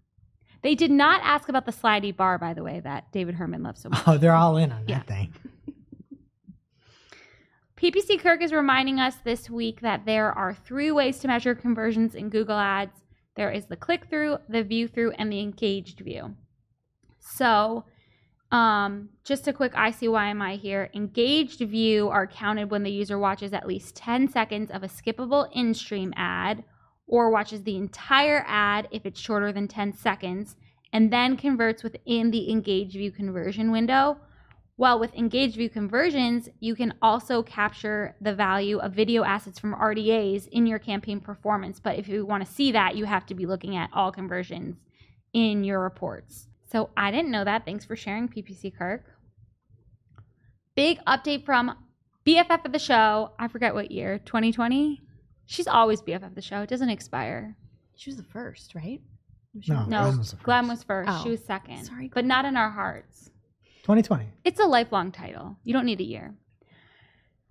They 0.61 0.75
did 0.75 0.91
not 0.91 1.21
ask 1.23 1.47
about 1.47 1.65
the 1.65 1.71
slidey 1.71 2.15
bar, 2.15 2.37
by 2.37 2.53
the 2.53 2.63
way, 2.63 2.81
that 2.81 3.11
David 3.13 3.35
Herrmann 3.35 3.63
loves 3.63 3.81
so 3.81 3.89
much. 3.89 4.01
Oh, 4.05 4.17
they're 4.17 4.33
all 4.33 4.57
in 4.57 4.71
on 4.71 4.85
that 4.87 5.07
thing. 5.07 5.33
PPC 7.77 8.19
Kirk 8.19 8.41
is 8.41 8.51
reminding 8.51 8.99
us 8.99 9.15
this 9.23 9.49
week 9.49 9.79
that 9.81 10.05
there 10.05 10.33
are 10.33 10.53
three 10.53 10.91
ways 10.91 11.19
to 11.19 11.29
measure 11.29 11.55
conversions 11.55 12.13
in 12.13 12.29
Google 12.29 12.57
Ads 12.57 13.03
there 13.39 13.51
is 13.51 13.67
the 13.67 13.77
click 13.77 14.07
through, 14.09 14.39
the 14.49 14.63
view 14.63 14.89
through, 14.89 15.11
and 15.11 15.31
the 15.31 15.39
engaged 15.39 16.01
view. 16.01 16.35
So, 17.19 17.85
um, 18.51 19.09
just 19.23 19.47
a 19.47 19.53
quick 19.53 19.73
ICYMI 19.73 20.59
here. 20.59 20.89
Engaged 20.93 21.59
view 21.59 22.09
are 22.09 22.25
counted 22.25 22.71
when 22.71 22.83
the 22.83 22.91
user 22.91 23.19
watches 23.19 23.53
at 23.53 23.67
least 23.67 23.95
10 23.95 24.27
seconds 24.29 24.71
of 24.71 24.83
a 24.83 24.87
skippable 24.87 25.49
in 25.53 25.73
stream 25.73 26.13
ad 26.15 26.63
or 27.07 27.29
watches 27.29 27.63
the 27.63 27.75
entire 27.75 28.43
ad 28.47 28.87
if 28.91 29.05
it's 29.05 29.19
shorter 29.19 29.51
than 29.51 29.67
10 29.67 29.93
seconds 29.93 30.55
and 30.91 31.11
then 31.11 31.37
converts 31.37 31.83
within 31.83 32.31
the 32.31 32.49
engaged 32.49 32.93
view 32.93 33.11
conversion 33.11 33.71
window. 33.71 34.17
Well, 34.77 34.97
with 34.97 35.13
engaged 35.13 35.57
view 35.57 35.69
conversions, 35.69 36.47
you 36.59 36.73
can 36.73 36.93
also 37.01 37.43
capture 37.43 38.15
the 38.21 38.33
value 38.33 38.79
of 38.79 38.93
video 38.93 39.23
assets 39.23 39.59
from 39.59 39.75
RDAs 39.75 40.47
in 40.47 40.65
your 40.65 40.79
campaign 40.79 41.19
performance. 41.19 41.79
But 41.79 41.99
if 41.99 42.07
you 42.07 42.25
want 42.25 42.45
to 42.45 42.51
see 42.51 42.71
that, 42.71 42.95
you 42.95 43.05
have 43.05 43.25
to 43.25 43.35
be 43.35 43.45
looking 43.45 43.75
at 43.75 43.89
all 43.93 44.11
conversions 44.11 44.77
in 45.33 45.63
your 45.63 45.81
reports. 45.81 46.48
So 46.71 46.89
I 46.95 47.11
didn't 47.11 47.31
know 47.31 47.43
that. 47.43 47.65
Thanks 47.65 47.85
for 47.85 47.95
sharing, 47.95 48.27
PPC 48.29 48.75
Kirk. 48.77 49.03
Big 50.75 50.99
update 51.05 51.43
from 51.45 51.75
BFF 52.25 52.65
of 52.65 52.71
the 52.71 52.79
show. 52.79 53.31
I 53.39 53.47
forget 53.47 53.73
what 53.73 53.91
year, 53.91 54.19
2020? 54.19 55.01
She's 55.45 55.67
always 55.67 56.01
BFF 56.01 56.27
of 56.27 56.35
the 56.35 56.41
show. 56.41 56.61
It 56.61 56.69
doesn't 56.69 56.89
expire. 56.89 57.57
She 57.95 58.11
was 58.11 58.17
the 58.17 58.23
first, 58.23 58.75
right? 58.75 59.01
No, 59.67 59.85
No, 59.85 60.01
Glenn 60.03 60.17
was 60.19 60.31
the 60.31 60.37
Glenn 60.37 60.63
first. 60.65 60.69
was 60.69 60.83
first. 60.83 61.09
Oh. 61.11 61.23
She 61.23 61.29
was 61.31 61.43
second. 61.43 61.83
Sorry, 61.83 62.11
but 62.13 62.23
not 62.23 62.45
in 62.45 62.55
our 62.55 62.69
hearts. 62.69 63.31
2020. 63.81 64.25
It's 64.43 64.59
a 64.59 64.65
lifelong 64.65 65.11
title. 65.11 65.57
You 65.63 65.73
don't 65.73 65.85
need 65.85 65.99
a 65.99 66.05
year. 66.05 66.35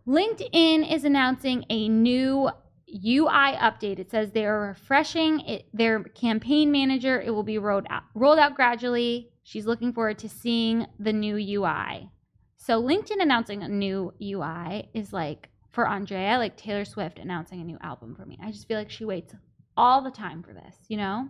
LinkedIn 0.06 0.90
is 0.90 1.04
announcing 1.04 1.64
a 1.68 1.88
new 1.88 2.50
UI 2.94 3.56
update. 3.56 3.98
It 3.98 4.10
says 4.10 4.30
they 4.30 4.44
are 4.44 4.68
refreshing 4.68 5.40
it, 5.40 5.66
their 5.72 6.02
campaign 6.02 6.72
manager. 6.72 7.20
It 7.20 7.30
will 7.30 7.42
be 7.42 7.58
rolled 7.58 7.86
out, 7.90 8.04
rolled 8.14 8.38
out 8.38 8.54
gradually. 8.54 9.30
She's 9.42 9.66
looking 9.66 9.92
forward 9.92 10.18
to 10.20 10.28
seeing 10.28 10.86
the 10.98 11.12
new 11.12 11.36
UI. 11.36 12.10
So 12.56 12.82
LinkedIn 12.82 13.20
announcing 13.20 13.62
a 13.62 13.68
new 13.68 14.12
UI 14.20 14.88
is 14.94 15.12
like 15.12 15.48
for 15.70 15.86
Andrea, 15.86 16.38
like 16.38 16.56
Taylor 16.56 16.84
Swift 16.84 17.18
announcing 17.18 17.60
a 17.60 17.64
new 17.64 17.78
album 17.82 18.14
for 18.14 18.26
me. 18.26 18.38
I 18.42 18.50
just 18.50 18.66
feel 18.68 18.78
like 18.78 18.90
she 18.90 19.04
waits 19.04 19.34
all 19.76 20.02
the 20.02 20.10
time 20.10 20.42
for 20.42 20.52
this, 20.52 20.74
you 20.88 20.96
know? 20.96 21.28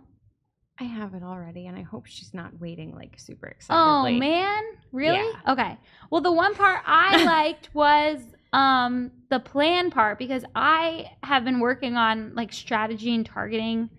I 0.81 0.85
have 0.85 1.13
it 1.13 1.23
already, 1.23 1.67
and 1.67 1.77
I 1.77 1.81
hope 1.81 2.05
she's 2.05 2.33
not 2.33 2.57
waiting 2.59 2.95
like 2.95 3.15
super 3.17 3.47
excited. 3.47 3.79
Oh 3.79 4.09
man, 4.09 4.63
really? 4.93 5.17
Yeah. 5.17 5.51
Okay. 5.51 5.77
Well, 6.09 6.21
the 6.21 6.31
one 6.31 6.55
part 6.55 6.81
I 6.85 7.23
liked 7.25 7.69
was 7.73 8.19
um 8.53 9.11
the 9.29 9.39
plan 9.39 9.91
part 9.91 10.17
because 10.17 10.43
I 10.55 11.11
have 11.23 11.45
been 11.45 11.59
working 11.59 11.95
on 11.97 12.33
like 12.35 12.51
strategy 12.51 13.13
and 13.13 13.25
targeting 13.25 13.89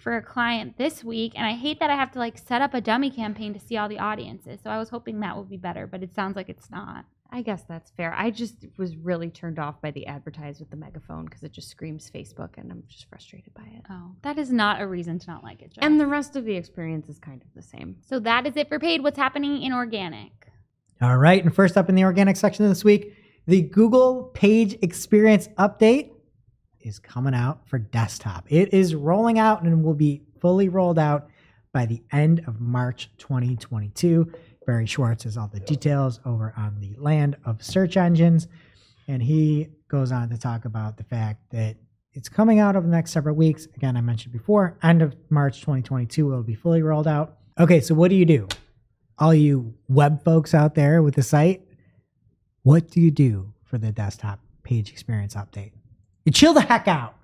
for 0.00 0.16
a 0.16 0.22
client 0.22 0.76
this 0.76 1.04
week 1.04 1.32
and 1.36 1.46
I 1.46 1.52
hate 1.52 1.78
that 1.78 1.90
I 1.90 1.94
have 1.94 2.10
to 2.12 2.18
like 2.18 2.36
set 2.36 2.60
up 2.60 2.74
a 2.74 2.80
dummy 2.80 3.10
campaign 3.10 3.54
to 3.54 3.60
see 3.60 3.76
all 3.76 3.88
the 3.88 4.00
audiences. 4.00 4.60
So 4.62 4.70
I 4.70 4.78
was 4.78 4.88
hoping 4.88 5.20
that 5.20 5.36
would 5.36 5.48
be 5.48 5.56
better, 5.56 5.86
but 5.86 6.02
it 6.02 6.14
sounds 6.14 6.34
like 6.34 6.48
it's 6.48 6.70
not. 6.70 7.04
I 7.34 7.40
guess 7.40 7.62
that's 7.62 7.90
fair. 7.92 8.12
I 8.14 8.30
just 8.30 8.66
was 8.76 8.94
really 8.94 9.30
turned 9.30 9.58
off 9.58 9.80
by 9.80 9.90
the 9.90 10.06
advertise 10.06 10.60
with 10.60 10.68
the 10.68 10.76
megaphone 10.76 11.24
because 11.24 11.42
it 11.42 11.52
just 11.52 11.70
screams 11.70 12.10
Facebook, 12.14 12.58
and 12.58 12.70
I'm 12.70 12.82
just 12.88 13.08
frustrated 13.08 13.54
by 13.54 13.62
it. 13.62 13.82
Oh, 13.88 14.10
that 14.20 14.36
is 14.36 14.52
not 14.52 14.82
a 14.82 14.86
reason 14.86 15.18
to 15.18 15.30
not 15.30 15.42
like 15.42 15.62
it, 15.62 15.72
Joe. 15.72 15.80
And 15.80 15.98
the 15.98 16.06
rest 16.06 16.36
of 16.36 16.44
the 16.44 16.54
experience 16.54 17.08
is 17.08 17.18
kind 17.18 17.40
of 17.40 17.48
the 17.54 17.62
same. 17.62 17.96
so 18.06 18.20
that 18.20 18.46
is 18.46 18.56
it 18.56 18.68
for 18.68 18.78
paid. 18.78 19.02
What's 19.02 19.16
happening 19.16 19.62
in 19.62 19.72
organic? 19.72 20.48
All 21.00 21.16
right. 21.16 21.42
And 21.42 21.54
first 21.54 21.78
up 21.78 21.88
in 21.88 21.94
the 21.94 22.04
organic 22.04 22.36
section 22.36 22.66
of 22.66 22.70
this 22.70 22.84
week, 22.84 23.14
the 23.46 23.62
Google 23.62 24.24
Page 24.34 24.78
Experience 24.82 25.48
Update 25.58 26.12
is 26.80 26.98
coming 26.98 27.34
out 27.34 27.68
for 27.68 27.78
desktop. 27.78 28.46
It 28.48 28.72
is 28.72 28.94
rolling 28.94 29.38
out 29.38 29.62
and 29.62 29.82
will 29.82 29.94
be 29.94 30.22
fully 30.40 30.68
rolled 30.68 30.98
out 30.98 31.28
by 31.72 31.86
the 31.86 32.02
end 32.12 32.44
of 32.46 32.60
March 32.60 33.10
2022. 33.18 34.32
Barry 34.66 34.86
Schwartz 34.86 35.24
has 35.24 35.36
all 35.36 35.50
the 35.52 35.60
details 35.60 36.20
over 36.24 36.52
on 36.56 36.78
the 36.80 36.94
land 36.98 37.36
of 37.44 37.62
search 37.62 37.96
engines. 37.96 38.46
And 39.08 39.22
he 39.22 39.68
goes 39.88 40.12
on 40.12 40.28
to 40.30 40.38
talk 40.38 40.64
about 40.64 40.96
the 40.96 41.04
fact 41.04 41.50
that 41.50 41.76
it's 42.12 42.28
coming 42.28 42.60
out 42.60 42.76
over 42.76 42.86
the 42.86 42.92
next 42.92 43.10
several 43.10 43.34
weeks. 43.34 43.66
Again, 43.74 43.96
I 43.96 44.02
mentioned 44.02 44.32
before, 44.32 44.78
end 44.82 45.02
of 45.02 45.16
March 45.30 45.60
2022 45.60 46.26
will 46.26 46.42
be 46.42 46.54
fully 46.54 46.82
rolled 46.82 47.08
out. 47.08 47.38
Okay, 47.58 47.80
so 47.80 47.94
what 47.94 48.08
do 48.08 48.14
you 48.14 48.24
do? 48.24 48.46
All 49.18 49.34
you 49.34 49.74
web 49.88 50.22
folks 50.22 50.54
out 50.54 50.74
there 50.74 51.02
with 51.02 51.14
the 51.14 51.22
site, 51.22 51.62
what 52.62 52.90
do 52.90 53.00
you 53.00 53.10
do 53.10 53.52
for 53.64 53.78
the 53.78 53.92
desktop 53.92 54.40
page 54.62 54.90
experience 54.90 55.34
update? 55.34 55.72
You 56.24 56.32
chill 56.32 56.54
the 56.54 56.60
heck 56.60 56.88
out. 56.88 57.14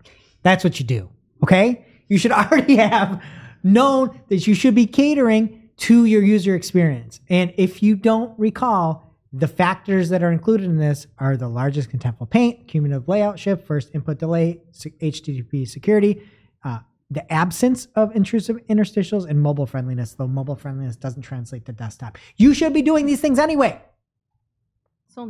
That's 0.43 0.65
what 0.65 0.79
you 0.81 0.87
do. 0.87 1.09
Okay? 1.43 1.85
You 2.09 2.19
should 2.19 2.33
already 2.33 2.77
have 2.77 3.23
known 3.63 4.21
that 4.29 4.47
you 4.47 4.55
should 4.55 4.75
be 4.75 4.87
catering 4.87 5.71
to 5.79 6.05
your 6.05 6.23
user 6.23 6.55
experience. 6.55 7.21
And 7.29 7.55
if 7.57 7.83
you 7.83 7.95
don't 7.95 8.37
recall, 8.39 9.09
the 9.33 9.47
factors 9.47 10.09
that 10.09 10.23
are 10.23 10.33
included 10.33 10.65
in 10.65 10.79
this 10.79 11.07
are 11.19 11.37
the 11.37 11.49
largest 11.49 11.91
contentful 11.91 12.31
paint, 12.31 12.67
cumulative 12.67 13.09
layout 13.09 13.39
shift, 13.39 13.67
first 13.67 13.95
input 13.95 14.19
delay, 14.19 14.63
HTTP 14.75 15.69
security, 15.69 16.23
uh, 16.65 16.79
the 17.11 17.31
absence 17.33 17.87
of 17.95 18.15
intrusive 18.17 18.57
interstitials, 18.69 19.29
and 19.29 19.41
mobile 19.41 19.67
friendliness, 19.67 20.15
though 20.15 20.27
mobile 20.27 20.57
friendliness 20.57 20.97
doesn't 20.97 21.23
translate 21.23 21.65
to 21.67 21.73
desktop. 21.73 22.19
You 22.37 22.55
should 22.55 22.73
be 22.73 22.83
doing 22.83 23.07
these 23.07 23.21
things 23.21 23.39
anyway. 23.39 23.81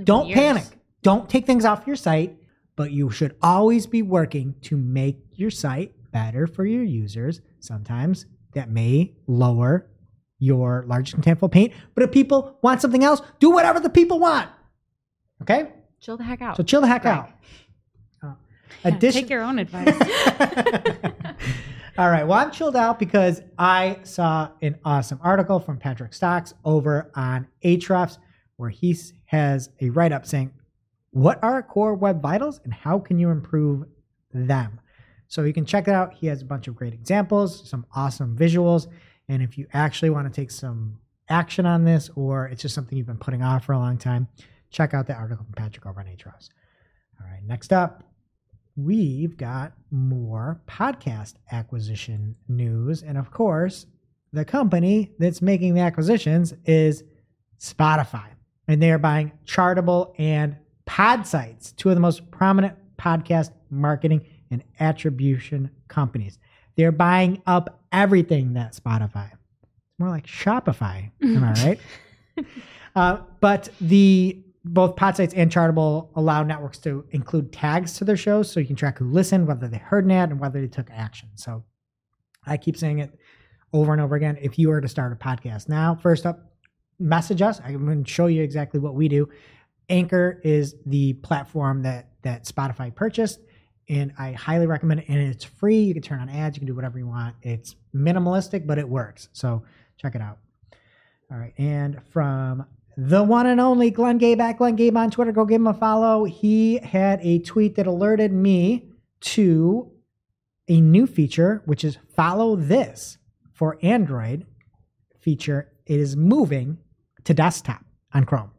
Don't 0.04 0.32
panic. 0.32 0.64
Don't 1.02 1.28
take 1.30 1.46
things 1.46 1.64
off 1.64 1.86
your 1.86 1.96
site, 1.96 2.36
but 2.76 2.90
you 2.92 3.10
should 3.10 3.36
always 3.42 3.86
be 3.86 4.02
working 4.02 4.54
to 4.62 4.76
make 4.76 5.18
your 5.32 5.50
site 5.50 5.92
better 6.12 6.46
for 6.46 6.64
your 6.66 6.82
users. 6.84 7.40
Sometimes 7.60 8.26
that 8.54 8.70
may 8.70 9.14
lower 9.26 9.88
your 10.38 10.84
largest 10.86 11.16
contentful 11.20 11.50
paint, 11.50 11.72
but 11.94 12.02
if 12.04 12.10
people 12.12 12.58
want 12.62 12.80
something 12.80 13.02
else, 13.04 13.20
do 13.40 13.50
whatever 13.50 13.80
the 13.80 13.90
people 13.90 14.18
want. 14.18 14.48
Okay? 15.42 15.68
Chill 16.00 16.16
the 16.16 16.24
heck 16.24 16.42
out. 16.42 16.56
So 16.56 16.62
chill 16.62 16.80
the 16.80 16.86
heck 16.86 17.04
out. 17.06 17.30
Uh, 18.22 18.32
addition- 18.84 19.22
Take 19.22 19.30
your 19.30 19.42
own 19.42 19.58
advice. 19.60 19.88
All 21.98 22.08
right. 22.10 22.24
Well, 22.24 22.38
I'm 22.38 22.52
chilled 22.52 22.76
out 22.76 23.00
because 23.00 23.42
I 23.58 23.98
saw 24.04 24.50
an 24.62 24.78
awesome 24.84 25.18
article 25.22 25.58
from 25.58 25.78
Patrick 25.78 26.12
Stox 26.12 26.52
over 26.64 27.10
on 27.16 27.48
Ahrefs 27.64 28.18
where 28.56 28.70
he 28.70 28.96
has 29.28 29.68
a 29.80 29.90
write 29.90 30.10
up 30.10 30.26
saying, 30.26 30.50
What 31.10 31.38
are 31.44 31.62
core 31.62 31.94
web 31.94 32.22
vitals 32.22 32.60
and 32.64 32.72
how 32.72 32.98
can 32.98 33.18
you 33.18 33.28
improve 33.28 33.84
them? 34.32 34.80
So 35.26 35.42
you 35.42 35.52
can 35.52 35.66
check 35.66 35.86
it 35.86 35.92
out. 35.92 36.14
He 36.14 36.26
has 36.28 36.40
a 36.40 36.46
bunch 36.46 36.66
of 36.66 36.74
great 36.74 36.94
examples, 36.94 37.68
some 37.68 37.84
awesome 37.94 38.36
visuals. 38.36 38.86
And 39.28 39.42
if 39.42 39.58
you 39.58 39.66
actually 39.74 40.08
want 40.08 40.32
to 40.32 40.40
take 40.40 40.50
some 40.50 40.98
action 41.28 41.66
on 41.66 41.84
this 41.84 42.10
or 42.16 42.46
it's 42.46 42.62
just 42.62 42.74
something 42.74 42.96
you've 42.96 43.06
been 43.06 43.18
putting 43.18 43.42
off 43.42 43.66
for 43.66 43.72
a 43.72 43.78
long 43.78 43.98
time, 43.98 44.28
check 44.70 44.94
out 44.94 45.06
the 45.06 45.14
article 45.14 45.44
from 45.44 45.52
Patrick 45.52 45.84
over 45.84 46.00
on 46.00 46.06
Ahrefs. 46.06 46.48
All 47.20 47.26
right. 47.30 47.44
Next 47.44 47.70
up, 47.70 48.04
we've 48.76 49.36
got 49.36 49.74
more 49.90 50.62
podcast 50.66 51.34
acquisition 51.52 52.34
news. 52.48 53.02
And 53.02 53.18
of 53.18 53.30
course, 53.30 53.84
the 54.32 54.46
company 54.46 55.12
that's 55.18 55.42
making 55.42 55.74
the 55.74 55.82
acquisitions 55.82 56.54
is 56.64 57.04
Spotify. 57.60 58.28
And 58.68 58.82
they 58.82 58.92
are 58.92 58.98
buying 58.98 59.32
Chartable 59.46 60.12
and 60.18 60.56
Podsights, 60.86 61.74
two 61.76 61.88
of 61.88 61.94
the 61.94 62.00
most 62.00 62.30
prominent 62.30 62.76
podcast 62.98 63.50
marketing 63.70 64.24
and 64.50 64.62
attribution 64.78 65.70
companies. 65.88 66.38
They're 66.76 66.92
buying 66.92 67.42
up 67.46 67.80
everything 67.92 68.54
that 68.54 68.74
Spotify. 68.74 69.32
It's 69.32 69.98
more 69.98 70.10
like 70.10 70.26
Shopify. 70.26 71.10
Am 71.22 71.44
I 71.44 71.52
right? 71.64 71.80
Uh, 72.96 73.20
but 73.40 73.68
the 73.80 74.42
both 74.64 74.96
Podsights 74.96 75.32
and 75.36 75.52
chartable 75.52 76.08
allow 76.16 76.42
networks 76.42 76.78
to 76.78 77.04
include 77.10 77.52
tags 77.52 77.96
to 77.98 78.04
their 78.04 78.16
shows 78.16 78.50
so 78.50 78.58
you 78.60 78.66
can 78.66 78.76
track 78.76 78.98
who 78.98 79.04
listened 79.10 79.46
whether 79.46 79.68
they 79.68 79.78
heard 79.78 80.04
an 80.04 80.10
ad 80.10 80.30
and 80.30 80.40
whether 80.40 80.60
they 80.60 80.66
took 80.66 80.88
action 80.90 81.28
so 81.36 81.62
i 82.44 82.56
keep 82.56 82.76
saying 82.76 82.98
it 82.98 83.16
over 83.72 83.92
and 83.92 84.02
over 84.02 84.16
again 84.16 84.36
if 84.40 84.58
you 84.58 84.68
were 84.68 84.80
to 84.80 84.88
start 84.88 85.12
a 85.12 85.16
podcast 85.16 85.68
now 85.68 85.94
first 85.94 86.26
up 86.26 86.47
message 86.98 87.42
us 87.42 87.60
i'm 87.64 87.84
going 87.84 88.04
to 88.04 88.10
show 88.10 88.26
you 88.26 88.42
exactly 88.42 88.80
what 88.80 88.94
we 88.94 89.08
do 89.08 89.28
anchor 89.88 90.40
is 90.44 90.74
the 90.86 91.12
platform 91.14 91.82
that 91.82 92.10
that 92.22 92.44
spotify 92.44 92.94
purchased 92.94 93.40
and 93.88 94.12
i 94.18 94.32
highly 94.32 94.66
recommend 94.66 95.00
it 95.00 95.08
and 95.08 95.18
it's 95.18 95.44
free 95.44 95.80
you 95.80 95.94
can 95.94 96.02
turn 96.02 96.20
on 96.20 96.28
ads 96.28 96.56
you 96.56 96.60
can 96.60 96.66
do 96.66 96.74
whatever 96.74 96.98
you 96.98 97.06
want 97.06 97.34
it's 97.42 97.76
minimalistic 97.94 98.66
but 98.66 98.78
it 98.78 98.88
works 98.88 99.28
so 99.32 99.62
check 99.96 100.14
it 100.14 100.20
out 100.20 100.38
all 101.30 101.38
right. 101.38 101.52
And 101.58 102.02
from 102.10 102.64
the 102.96 103.22
one 103.22 103.46
and 103.46 103.60
only 103.60 103.90
Glenn 103.90 104.18
Gabe 104.18 104.40
at 104.40 104.58
Glenn 104.58 104.76
Gabe 104.76 104.96
on 104.96 105.10
Twitter, 105.10 105.32
go 105.32 105.44
give 105.44 105.60
him 105.60 105.66
a 105.66 105.74
follow. 105.74 106.24
He 106.24 106.78
had 106.78 107.20
a 107.22 107.40
tweet 107.40 107.76
that 107.76 107.86
alerted 107.86 108.32
me 108.32 108.88
to 109.20 109.92
a 110.68 110.80
new 110.80 111.06
feature, 111.06 111.62
which 111.66 111.84
is 111.84 111.98
follow 112.14 112.56
this 112.56 113.18
for 113.52 113.78
Android 113.82 114.46
feature. 115.20 115.72
It 115.86 116.00
is 116.00 116.16
moving 116.16 116.78
to 117.28 117.34
desktop 117.34 117.84
on 118.14 118.24
Chrome. 118.24 118.50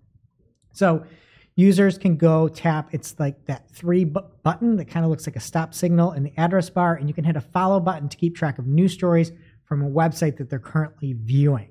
So 0.73 1.03
users 1.55 1.97
can 1.97 2.17
go 2.17 2.47
tap, 2.47 2.89
it's 2.91 3.19
like 3.19 3.43
that 3.45 3.67
three 3.71 4.05
bu- 4.05 4.21
button 4.43 4.75
that 4.75 4.85
kind 4.85 5.03
of 5.03 5.09
looks 5.09 5.25
like 5.25 5.35
a 5.35 5.39
stop 5.39 5.73
signal 5.73 6.11
in 6.11 6.21
the 6.21 6.31
address 6.37 6.69
bar, 6.69 6.93
and 6.93 7.07
you 7.07 7.15
can 7.15 7.23
hit 7.23 7.35
a 7.35 7.41
follow 7.41 7.79
button 7.79 8.07
to 8.09 8.15
keep 8.15 8.35
track 8.35 8.59
of 8.59 8.67
news 8.67 8.93
stories 8.93 9.31
from 9.65 9.81
a 9.81 9.89
website 9.89 10.37
that 10.37 10.51
they're 10.51 10.59
currently 10.59 11.15
viewing. 11.23 11.69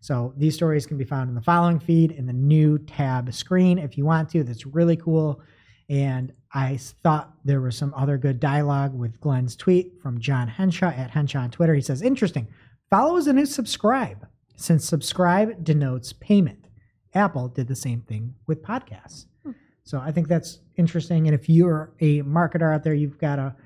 So 0.00 0.34
these 0.36 0.56
stories 0.56 0.86
can 0.86 0.98
be 0.98 1.04
found 1.04 1.28
in 1.28 1.36
the 1.36 1.40
following 1.40 1.78
feed 1.78 2.10
in 2.10 2.26
the 2.26 2.32
new 2.32 2.78
tab 2.78 3.32
screen 3.32 3.78
if 3.78 3.96
you 3.96 4.04
want 4.04 4.28
to. 4.30 4.42
That's 4.42 4.66
really 4.66 4.96
cool. 4.96 5.40
And 5.88 6.32
I 6.52 6.78
thought 6.78 7.32
there 7.44 7.60
was 7.60 7.76
some 7.76 7.94
other 7.94 8.18
good 8.18 8.40
dialogue 8.40 8.92
with 8.92 9.20
Glenn's 9.20 9.54
tweet 9.54 10.02
from 10.02 10.18
John 10.18 10.48
Henshaw 10.48 10.88
at 10.88 11.10
Henshaw 11.10 11.42
on 11.42 11.52
Twitter. 11.52 11.74
He 11.74 11.80
says, 11.80 12.02
Interesting. 12.02 12.48
Follow 12.90 13.18
a 13.18 13.32
new 13.32 13.46
subscribe, 13.46 14.26
since 14.60 14.84
subscribe 14.84 15.64
denotes 15.64 16.12
payment. 16.12 16.68
Apple 17.14 17.48
did 17.48 17.66
the 17.66 17.74
same 17.74 18.02
thing 18.02 18.34
with 18.46 18.62
podcasts. 18.62 19.26
Hmm. 19.42 19.52
So 19.84 19.98
I 19.98 20.12
think 20.12 20.28
that's 20.28 20.60
interesting. 20.76 21.26
And 21.26 21.34
if 21.34 21.48
you're 21.48 21.92
a 22.00 22.22
marketer 22.22 22.74
out 22.74 22.84
there, 22.84 22.94
you've 22.94 23.18
got 23.18 23.38
a 23.38 23.56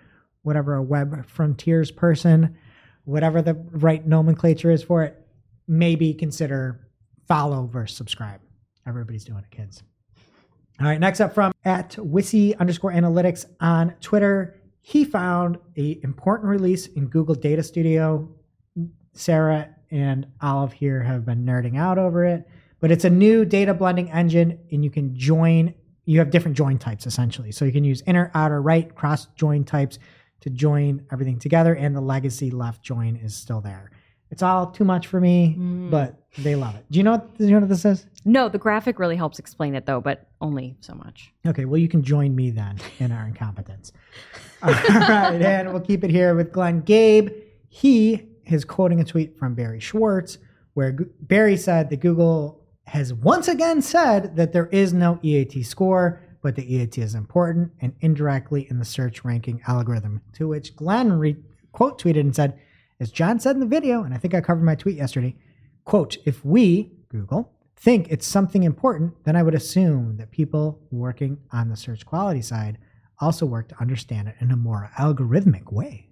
whatever 0.43 0.75
a 0.75 0.83
web 0.83 1.27
frontiers 1.27 1.91
person, 1.91 2.57
whatever 3.05 3.43
the 3.43 3.55
right 3.73 4.07
nomenclature 4.07 4.71
is 4.71 4.83
for 4.83 5.03
it, 5.03 5.21
maybe 5.67 6.15
consider 6.15 6.87
follow 7.27 7.67
versus 7.67 7.97
subscribe. 7.97 8.41
Everybody's 8.87 9.25
doing 9.25 9.39
it, 9.39 9.51
kids. 9.51 9.83
All 10.81 10.87
right, 10.87 11.01
next 11.01 11.21
up 11.21 11.35
from 11.35 11.53
at 11.65 11.93
Wissy 11.93 12.57
underscore 12.59 12.93
analytics 12.93 13.47
on 13.61 13.95
Twitter, 14.01 14.61
he 14.81 15.05
found 15.05 15.59
a 15.77 15.99
important 16.03 16.51
release 16.51 16.87
in 16.89 17.07
Google 17.07 17.35
Data 17.35 17.63
Studio. 17.63 18.29
Sarah 19.13 19.74
and 19.91 20.27
Olive 20.41 20.73
here 20.73 21.03
have 21.03 21.25
been 21.25 21.45
nerding 21.45 21.79
out 21.79 21.99
over 21.99 22.25
it, 22.25 22.47
but 22.81 22.91
it's 22.91 23.05
a 23.05 23.11
new 23.11 23.45
data 23.45 23.73
blending 23.75 24.11
engine, 24.11 24.59
and 24.73 24.85
you 24.85 24.91
can 24.91 25.15
join 25.17 25.75
you 26.07 26.19
have 26.19 26.29
different 26.31 26.55
join 26.55 26.77
types 26.79 27.07
essentially. 27.07 27.51
So 27.51 27.65
you 27.65 27.73
can 27.73 27.83
use 27.83 28.03
inner, 28.07 28.31
outer, 28.35 28.61
right, 28.61 28.95
cross 28.95 29.25
join 29.37 29.65
types 29.65 29.99
to 30.43 30.51
join 30.51 31.03
everything 31.11 31.39
together, 31.39 31.75
and 31.75 31.97
the 31.97 32.01
legacy 32.03 32.51
left 32.51 32.83
join 32.83 33.17
is 33.17 33.35
still 33.35 33.63
there. 33.63 33.91
It's 34.31 34.43
all 34.43 34.67
too 34.67 34.85
much 34.85 35.07
for 35.07 35.19
me, 35.19 35.57
Mm. 35.59 35.91
but 35.91 36.19
they 36.39 36.57
love 36.57 36.75
it. 36.75 36.85
Do 36.91 36.99
you 36.99 37.05
know 37.05 37.13
what, 37.13 37.39
do 37.39 37.45
you 37.47 37.53
know 37.53 37.61
what 37.61 37.69
this 37.71 37.87
is? 37.87 38.07
No, 38.27 38.51
the 38.51 38.59
graphic 38.59 38.99
really 38.99 39.17
helps 39.17 39.39
explain 39.39 39.75
it 39.75 39.87
though, 39.87 40.01
but 40.03 40.27
only 40.43 40.77
so 40.81 40.95
much. 40.95 41.33
Okay, 41.47 41.65
well, 41.65 41.79
you 41.79 41.89
can 41.89 42.03
join 42.03 42.35
me 42.37 42.51
then 42.51 42.77
in 42.99 43.11
our 43.11 43.27
incompetence. 43.27 43.91
All 44.63 44.71
right, 44.73 45.41
and 45.41 45.73
we'll 45.73 45.81
keep 45.81 46.05
it 46.05 46.11
here 46.11 46.35
with 46.35 46.53
Glenn 46.53 46.81
Gabe. 46.81 47.31
He 47.71 48.29
is 48.47 48.65
quoting 48.65 49.01
a 49.01 49.05
tweet 49.05 49.39
from 49.39 49.55
Barry 49.55 49.81
Schwartz 49.81 50.39
where 50.75 50.93
G- 50.93 51.05
Barry 51.21 51.57
said 51.57 51.91
that 51.91 52.01
Google 52.01 52.63
has 52.87 53.15
once 53.15 53.49
again 53.49 53.81
said 53.81 54.37
that 54.37 54.53
there 54.53 54.67
is 54.67 54.93
no 54.93 55.19
EAT 55.23 55.65
score, 55.65 56.21
but 56.43 56.55
the 56.55 56.75
EAT 56.75 56.99
is 56.99 57.15
important 57.15 57.73
and 57.81 57.95
indirectly 58.01 58.67
in 58.69 58.79
the 58.79 58.85
search 58.85 59.25
ranking 59.25 59.63
algorithm. 59.67 60.21
To 60.35 60.49
which 60.49 60.77
Glenn 60.77 61.13
re- 61.13 61.37
quote 61.73 62.01
tweeted 62.01 62.21
and 62.21 62.37
said, 62.37 62.59
as 63.01 63.11
John 63.11 63.41
said 63.41 63.57
in 63.57 63.61
the 63.61 63.67
video, 63.67 64.03
and 64.03 64.15
I 64.15 64.19
think 64.19 64.35
I 64.35 64.41
covered 64.41 64.65
my 64.65 64.75
tweet 64.75 64.97
yesterday, 64.97 65.35
quote, 65.85 66.17
if 66.25 66.45
we, 66.45 66.93
Google, 67.09 67.51
think 67.77 68.09
it's 68.11 68.27
something 68.27 68.63
important, 68.63 69.13
then 69.25 69.37
I 69.37 69.43
would 69.43 69.55
assume 69.55 70.17
that 70.19 70.31
people 70.31 70.81
working 70.91 71.39
on 71.51 71.69
the 71.69 71.77
search 71.77 72.07
quality 72.07 72.43
side 72.43 72.79
also 73.21 73.47
work 73.47 73.69
to 73.69 73.81
understand 73.81 74.29
it 74.29 74.37
in 74.41 74.51
a 74.51 74.57
more 74.57 74.91
algorithmic 74.99 75.73
way. 75.73 76.09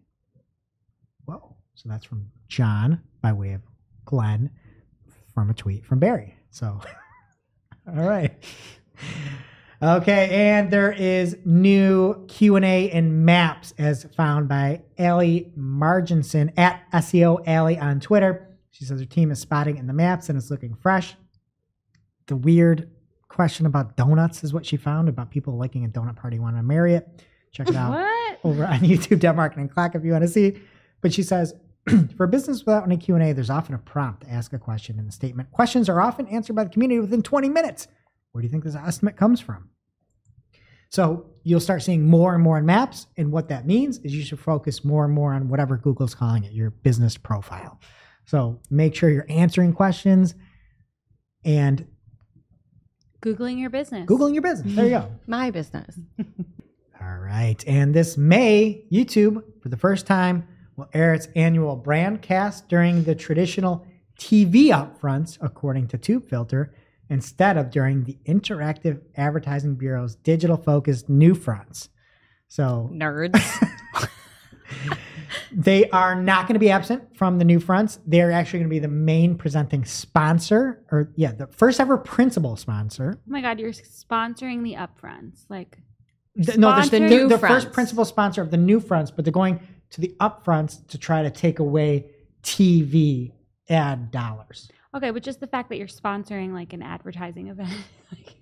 So 1.74 1.88
that's 1.88 2.04
from 2.04 2.30
John 2.48 3.00
by 3.20 3.32
way 3.32 3.52
of 3.52 3.62
Glenn 4.04 4.50
from 5.34 5.50
a 5.50 5.54
tweet 5.54 5.84
from 5.86 5.98
Barry. 5.98 6.36
So, 6.50 6.80
all 7.88 8.04
right. 8.08 8.32
Okay, 9.82 10.28
and 10.30 10.70
there 10.70 10.92
is 10.92 11.36
new 11.44 12.24
Q&A 12.28 12.90
and 12.90 13.24
maps 13.26 13.74
as 13.78 14.04
found 14.16 14.48
by 14.48 14.82
Allie 14.96 15.50
Marginson 15.58 16.52
at 16.56 16.82
SEO 16.92 17.42
Allie 17.48 17.78
on 17.78 17.98
Twitter. 17.98 18.48
She 18.70 18.84
says 18.84 19.00
her 19.00 19.06
team 19.06 19.32
is 19.32 19.40
spotting 19.40 19.78
in 19.78 19.88
the 19.88 19.92
maps 19.92 20.28
and 20.28 20.38
it's 20.38 20.50
looking 20.50 20.74
fresh. 20.74 21.14
The 22.28 22.36
weird 22.36 22.90
question 23.28 23.66
about 23.66 23.96
donuts 23.96 24.44
is 24.44 24.52
what 24.52 24.64
she 24.64 24.76
found 24.76 25.08
about 25.08 25.30
people 25.30 25.56
liking 25.56 25.84
a 25.84 25.88
donut 25.88 26.14
party 26.16 26.38
want 26.38 26.56
to 26.56 26.62
marry 26.62 26.94
it. 26.94 27.08
Check 27.50 27.68
it 27.68 27.74
out 27.74 27.90
What? 27.98 28.38
over 28.44 28.64
on 28.64 28.78
YouTube 28.80 29.34
Marketing 29.34 29.64
O'Clock 29.64 29.96
if 29.96 30.04
you 30.04 30.12
want 30.12 30.22
to 30.22 30.28
see. 30.28 30.60
But 31.02 31.12
she 31.12 31.22
says, 31.22 31.54
for 32.16 32.24
a 32.24 32.28
business 32.28 32.60
without 32.60 32.84
any 32.84 32.96
Q&A, 32.96 33.32
there's 33.32 33.50
often 33.50 33.74
a 33.74 33.78
prompt 33.78 34.22
to 34.22 34.30
ask 34.30 34.52
a 34.52 34.58
question 34.58 34.98
in 34.98 35.04
the 35.04 35.12
statement. 35.12 35.50
Questions 35.50 35.88
are 35.88 36.00
often 36.00 36.26
answered 36.28 36.56
by 36.56 36.64
the 36.64 36.70
community 36.70 37.00
within 37.00 37.22
20 37.22 37.48
minutes. 37.48 37.88
Where 38.30 38.40
do 38.40 38.46
you 38.46 38.50
think 38.50 38.64
this 38.64 38.74
estimate 38.74 39.16
comes 39.16 39.40
from? 39.40 39.68
So 40.88 41.26
you'll 41.42 41.60
start 41.60 41.82
seeing 41.82 42.06
more 42.06 42.34
and 42.34 42.42
more 42.42 42.58
in 42.58 42.66
maps. 42.66 43.06
And 43.16 43.32
what 43.32 43.48
that 43.48 43.66
means 43.66 43.98
is 43.98 44.14
you 44.14 44.22
should 44.22 44.38
focus 44.40 44.84
more 44.84 45.04
and 45.04 45.12
more 45.12 45.32
on 45.32 45.48
whatever 45.48 45.76
Google's 45.76 46.14
calling 46.14 46.44
it, 46.44 46.52
your 46.52 46.70
business 46.70 47.16
profile. 47.16 47.80
So 48.26 48.60
make 48.70 48.94
sure 48.94 49.10
you're 49.10 49.26
answering 49.28 49.72
questions 49.72 50.34
and 51.44 51.86
Googling 53.22 53.58
your 53.58 53.70
business. 53.70 54.06
Googling 54.06 54.32
your 54.32 54.42
business. 54.42 54.74
There 54.74 54.84
you 54.84 54.90
go. 54.90 55.10
My 55.26 55.50
business. 55.50 55.98
All 57.00 57.18
right. 57.18 57.62
And 57.66 57.94
this 57.94 58.16
May, 58.16 58.84
YouTube, 58.92 59.42
for 59.62 59.68
the 59.68 59.76
first 59.76 60.06
time, 60.06 60.46
will 60.76 60.88
air 60.92 61.14
its 61.14 61.28
annual 61.36 61.80
Brandcast 61.80 62.68
during 62.68 63.04
the 63.04 63.14
traditional 63.14 63.86
TV 64.18 64.66
upfronts, 64.68 65.38
according 65.40 65.88
to 65.88 65.98
TubeFilter, 65.98 66.70
instead 67.08 67.56
of 67.56 67.70
during 67.70 68.04
the 68.04 68.18
Interactive 68.26 69.00
Advertising 69.16 69.74
Bureau's 69.74 70.14
digital 70.16 70.56
focused 70.56 71.08
new 71.08 71.34
fronts. 71.34 71.88
So 72.48 72.90
Nerds. 72.92 73.40
they 75.52 75.88
are 75.90 76.14
not 76.14 76.46
going 76.46 76.54
to 76.54 76.60
be 76.60 76.70
absent 76.70 77.16
from 77.16 77.38
the 77.38 77.44
new 77.44 77.60
fronts. 77.60 77.98
They're 78.06 78.32
actually 78.32 78.60
going 78.60 78.68
to 78.68 78.74
be 78.74 78.78
the 78.78 78.88
main 78.88 79.36
presenting 79.36 79.84
sponsor, 79.84 80.82
or 80.90 81.12
yeah, 81.16 81.32
the 81.32 81.46
first 81.48 81.80
ever 81.80 81.98
principal 81.98 82.56
sponsor. 82.56 83.14
Oh 83.16 83.22
my 83.26 83.40
God, 83.40 83.58
you're 83.58 83.72
sponsoring 83.72 84.62
the 84.62 84.74
upfronts. 84.74 85.44
Like, 85.48 85.78
The- 86.36 86.58
no, 86.58 86.80
the, 86.80 86.90
the, 86.90 87.00
new, 87.00 87.08
new 87.08 87.28
the 87.28 87.38
first 87.38 87.72
principal 87.72 88.04
sponsor 88.04 88.42
of 88.42 88.50
the 88.50 88.56
new 88.56 88.80
fronts, 88.80 89.10
but 89.10 89.24
they're 89.24 89.32
going 89.32 89.60
to 89.92 90.00
the 90.00 90.14
upfronts 90.20 90.86
to 90.88 90.98
try 90.98 91.22
to 91.22 91.30
take 91.30 91.58
away 91.58 92.06
TV 92.42 93.32
ad 93.70 94.10
dollars. 94.10 94.70
okay, 94.94 95.10
but 95.10 95.22
just 95.22 95.40
the 95.40 95.46
fact 95.46 95.68
that 95.70 95.76
you're 95.78 95.86
sponsoring 95.86 96.52
like 96.52 96.72
an 96.72 96.82
advertising 96.82 97.48
event. 97.54 97.70
like, 98.10 98.34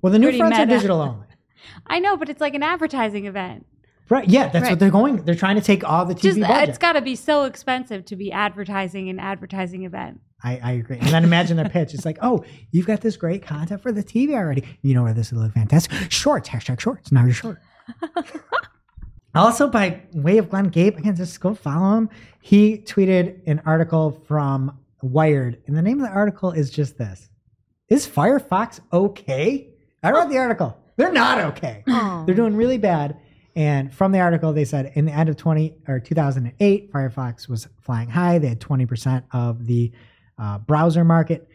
Well, 0.00 0.12
the 0.12 0.18
new 0.18 0.36
fronts 0.36 0.58
are 0.58 0.66
digital 0.66 1.00
only. 1.00 1.26
I 1.86 1.98
know, 1.98 2.16
but 2.16 2.28
it's 2.28 2.40
like 2.40 2.54
an 2.54 2.62
advertising 2.62 3.26
event. 3.26 3.66
Right. 4.08 4.26
Yeah, 4.28 4.48
that's 4.48 4.62
Right. 4.62 4.70
what 4.70 4.78
they're 4.78 4.90
going. 4.90 5.16
They're 5.24 5.34
trying 5.34 5.56
to 5.56 5.60
take 5.60 5.84
all 5.84 6.06
the 6.06 6.14
TV 6.14 6.20
Just 6.22 6.38
uh, 6.40 6.48
budget. 6.48 6.68
it's 6.70 6.78
got 6.78 6.92
to 6.92 7.02
be 7.02 7.14
so 7.14 7.44
expensive 7.44 8.06
to 8.06 8.16
be 8.16 8.32
advertising 8.32 9.10
an 9.10 9.18
advertising 9.20 9.84
event. 9.84 10.20
I, 10.42 10.58
I 10.62 10.72
agree. 10.72 10.98
And 10.98 11.08
then 11.08 11.24
imagine 11.24 11.56
their 11.58 11.68
pitch. 11.68 11.92
It's 11.92 12.06
like, 12.06 12.16
oh, 12.22 12.42
you've 12.70 12.86
got 12.86 13.02
this 13.02 13.16
great 13.18 13.42
content 13.42 13.82
for 13.82 13.92
the 13.92 14.02
TV 14.02 14.32
already. 14.34 14.64
You 14.82 14.94
know 14.94 15.02
where 15.02 15.12
this 15.12 15.30
will 15.32 15.42
look 15.42 15.52
fantastic? 15.52 16.10
Shorts, 16.10 16.48
hashtag 16.48 16.80
shorts. 16.80 17.12
Now 17.12 17.24
you're 17.24 17.34
short. 17.34 17.58
Also, 19.34 19.68
by 19.68 20.02
way 20.14 20.38
of 20.38 20.48
Glenn 20.50 20.68
Gabe, 20.68 20.96
again, 20.96 21.14
just 21.14 21.40
go 21.40 21.54
follow 21.54 21.96
him. 21.96 22.10
He 22.40 22.78
tweeted 22.78 23.40
an 23.46 23.60
article 23.66 24.22
from 24.26 24.78
Wired, 25.02 25.62
and 25.66 25.76
the 25.76 25.82
name 25.82 26.00
of 26.00 26.08
the 26.08 26.14
article 26.14 26.50
is 26.50 26.70
just 26.70 26.98
this 26.98 27.28
Is 27.88 28.06
Firefox 28.06 28.80
okay? 28.92 29.68
I 30.02 30.10
read 30.10 30.30
the 30.30 30.38
article. 30.38 30.76
They're 30.96 31.12
not 31.12 31.38
okay. 31.38 31.84
Oh. 31.86 32.24
They're 32.26 32.34
doing 32.34 32.56
really 32.56 32.78
bad. 32.78 33.18
And 33.54 33.92
from 33.92 34.12
the 34.12 34.20
article, 34.20 34.52
they 34.52 34.64
said 34.64 34.92
in 34.94 35.04
the 35.04 35.12
end 35.12 35.28
of 35.28 35.36
20 35.36 35.74
or 35.88 35.98
2008, 35.98 36.92
Firefox 36.92 37.48
was 37.48 37.68
flying 37.80 38.08
high. 38.08 38.38
They 38.38 38.48
had 38.48 38.60
20% 38.60 39.24
of 39.32 39.66
the 39.66 39.92
uh, 40.38 40.58
browser 40.58 41.04
market. 41.04 41.48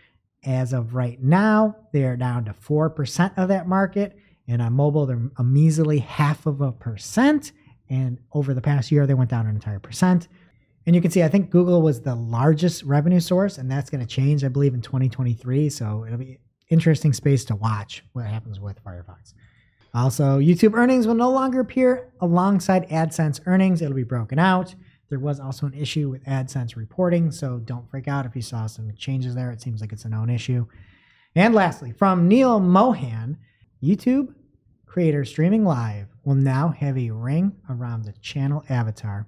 As 0.46 0.74
of 0.74 0.96
right 0.96 1.22
now, 1.22 1.76
they 1.94 2.04
are 2.04 2.18
down 2.18 2.46
to 2.46 2.54
4% 2.54 3.38
of 3.38 3.48
that 3.48 3.68
market. 3.68 4.18
And 4.48 4.62
on 4.62 4.74
mobile, 4.74 5.06
they're 5.06 5.30
a 5.38 5.44
measly 5.44 6.00
half 6.00 6.46
of 6.46 6.60
a 6.60 6.74
percent. 6.74 7.54
And 7.94 8.18
over 8.34 8.56
the 8.56 8.62
past 8.62 8.92
year, 8.92 9.06
they 9.06 9.14
went 9.14 9.30
down 9.30 9.46
an 9.46 9.54
entire 9.54 9.78
percent. 9.78 10.28
And 10.88 10.96
you 10.96 11.02
can 11.02 11.12
see, 11.12 11.22
I 11.22 11.28
think 11.28 11.52
Google 11.52 11.80
was 11.84 12.02
the 12.02 12.16
largest 12.16 12.82
revenue 12.82 13.20
source, 13.20 13.60
and 13.60 13.70
that's 13.70 13.92
going 13.92 14.02
to 14.02 14.08
change, 14.08 14.44
I 14.44 14.48
believe, 14.48 14.74
in 14.74 14.82
2023. 14.82 15.70
So 15.70 16.04
it'll 16.04 16.18
be 16.18 16.40
interesting 16.70 17.14
space 17.14 17.46
to 17.46 17.56
watch 17.56 18.04
what 18.14 18.26
happens 18.26 18.60
with 18.60 18.84
Firefox. 18.84 19.36
Also, 19.94 20.40
YouTube 20.40 20.74
earnings 20.74 21.06
will 21.06 21.14
no 21.14 21.30
longer 21.30 21.60
appear 21.60 22.12
alongside 22.20 22.90
AdSense 22.90 23.40
earnings. 23.46 23.80
It'll 23.80 23.94
be 23.94 24.02
broken 24.02 24.40
out. 24.40 24.74
There 25.10 25.20
was 25.20 25.40
also 25.40 25.68
an 25.68 25.76
issue 25.76 26.10
with 26.10 26.26
AdSense 26.26 26.76
reporting, 26.76 27.30
so 27.30 27.60
don't 27.60 27.88
freak 27.92 28.08
out 28.08 28.26
if 28.26 28.36
you 28.36 28.42
saw 28.42 28.66
some 28.66 28.92
changes 28.98 29.36
there. 29.36 29.52
It 29.52 29.62
seems 29.62 29.82
like 29.82 29.94
it's 29.94 30.06
a 30.06 30.10
known 30.10 30.32
issue. 30.32 30.66
And 31.36 31.54
lastly, 31.54 31.92
from 31.92 32.28
Neal 32.28 32.60
Mohan, 32.60 33.38
YouTube 33.84 34.34
creator 34.88 35.26
streaming 35.26 35.64
live 35.64 36.08
will 36.24 36.36
now 36.36 36.70
have 36.70 36.98
a 36.98 37.10
ring 37.12 37.56
around 37.70 38.04
the 38.06 38.14
channel 38.14 38.64
avatar, 38.70 39.28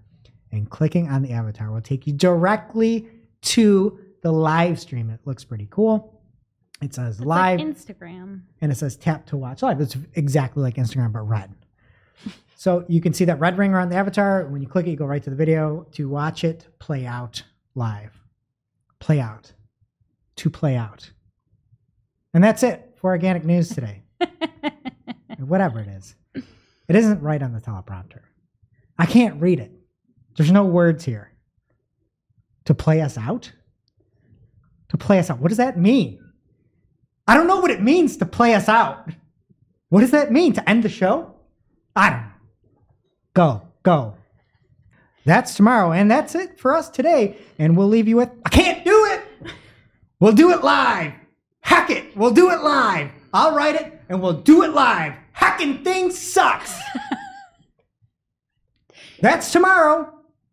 and 0.51 0.69
clicking 0.69 1.09
on 1.09 1.21
the 1.21 1.31
avatar 1.31 1.71
will 1.71 1.81
take 1.81 2.07
you 2.07 2.13
directly 2.13 3.07
to 3.41 3.99
the 4.21 4.31
live 4.31 4.79
stream. 4.79 5.09
It 5.09 5.19
looks 5.25 5.43
pretty 5.43 5.67
cool. 5.69 6.21
It 6.81 6.93
says 6.93 7.17
It's 7.17 7.25
live 7.25 7.59
like 7.59 7.67
Instagram. 7.67 8.41
and 8.61 8.71
it 8.71 8.75
says 8.75 8.95
tap 8.97 9.25
to 9.27 9.37
watch 9.37 9.61
live. 9.61 9.79
It's 9.81 9.95
exactly 10.15 10.61
like 10.63 10.75
Instagram, 10.75 11.11
but 11.13 11.21
red. 11.21 11.53
So 12.57 12.85
you 12.87 13.01
can 13.01 13.13
see 13.13 13.25
that 13.25 13.39
red 13.39 13.57
ring 13.57 13.73
around 13.73 13.89
the 13.89 13.97
avatar. 13.97 14.45
When 14.47 14.61
you 14.61 14.67
click 14.67 14.87
it, 14.87 14.91
you 14.91 14.95
go 14.95 15.05
right 15.05 15.21
to 15.21 15.29
the 15.29 15.35
video 15.35 15.85
to 15.91 16.07
watch 16.07 16.45
it 16.45 16.65
play 16.79 17.05
out 17.05 17.43
live. 17.75 18.17
Play 18.99 19.19
out. 19.19 19.51
To 20.37 20.49
play 20.49 20.77
out. 20.77 21.11
And 22.33 22.41
that's 22.41 22.63
it 22.63 22.93
for 22.95 23.11
organic 23.11 23.43
news 23.43 23.69
today. 23.69 24.03
Whatever 25.39 25.81
it 25.81 25.89
is. 25.89 26.15
It 26.87 26.95
isn't 26.95 27.21
right 27.21 27.41
on 27.41 27.53
the 27.53 27.61
teleprompter. 27.61 28.21
I 28.97 29.05
can't 29.05 29.41
read 29.41 29.59
it. 29.59 29.71
There's 30.37 30.51
no 30.51 30.65
words 30.65 31.03
here. 31.05 31.31
To 32.65 32.73
play 32.73 33.01
us 33.01 33.17
out? 33.17 33.51
To 34.89 34.97
play 34.97 35.19
us 35.19 35.29
out. 35.29 35.39
What 35.39 35.49
does 35.49 35.57
that 35.57 35.77
mean? 35.77 36.19
I 37.27 37.35
don't 37.35 37.47
know 37.47 37.59
what 37.59 37.71
it 37.71 37.81
means 37.81 38.17
to 38.17 38.25
play 38.25 38.53
us 38.53 38.69
out. 38.69 39.09
What 39.89 40.01
does 40.01 40.11
that 40.11 40.31
mean? 40.31 40.53
To 40.53 40.69
end 40.69 40.83
the 40.83 40.89
show? 40.89 41.33
I 41.95 42.09
don't 42.09 42.19
know. 42.19 42.31
Go, 43.33 43.61
go. 43.83 44.15
That's 45.25 45.55
tomorrow. 45.55 45.91
And 45.91 46.09
that's 46.09 46.35
it 46.35 46.59
for 46.59 46.75
us 46.75 46.89
today. 46.89 47.37
And 47.57 47.75
we'll 47.75 47.87
leave 47.87 48.07
you 48.07 48.17
with 48.17 48.29
I 48.45 48.49
can't 48.49 48.85
do 48.85 49.05
it. 49.11 49.51
We'll 50.19 50.33
do 50.33 50.51
it 50.51 50.63
live. 50.63 51.13
Hack 51.61 51.89
it. 51.89 52.15
We'll 52.15 52.31
do 52.31 52.51
it 52.51 52.61
live. 52.61 53.09
I'll 53.33 53.55
write 53.55 53.75
it 53.75 54.01
and 54.07 54.21
we'll 54.21 54.41
do 54.41 54.63
it 54.63 54.73
live. 54.73 55.13
Hacking 55.35 55.83
things 55.83 56.17
sucks. 56.17 56.79
that's 59.21 59.51
tomorrow. 59.51 60.11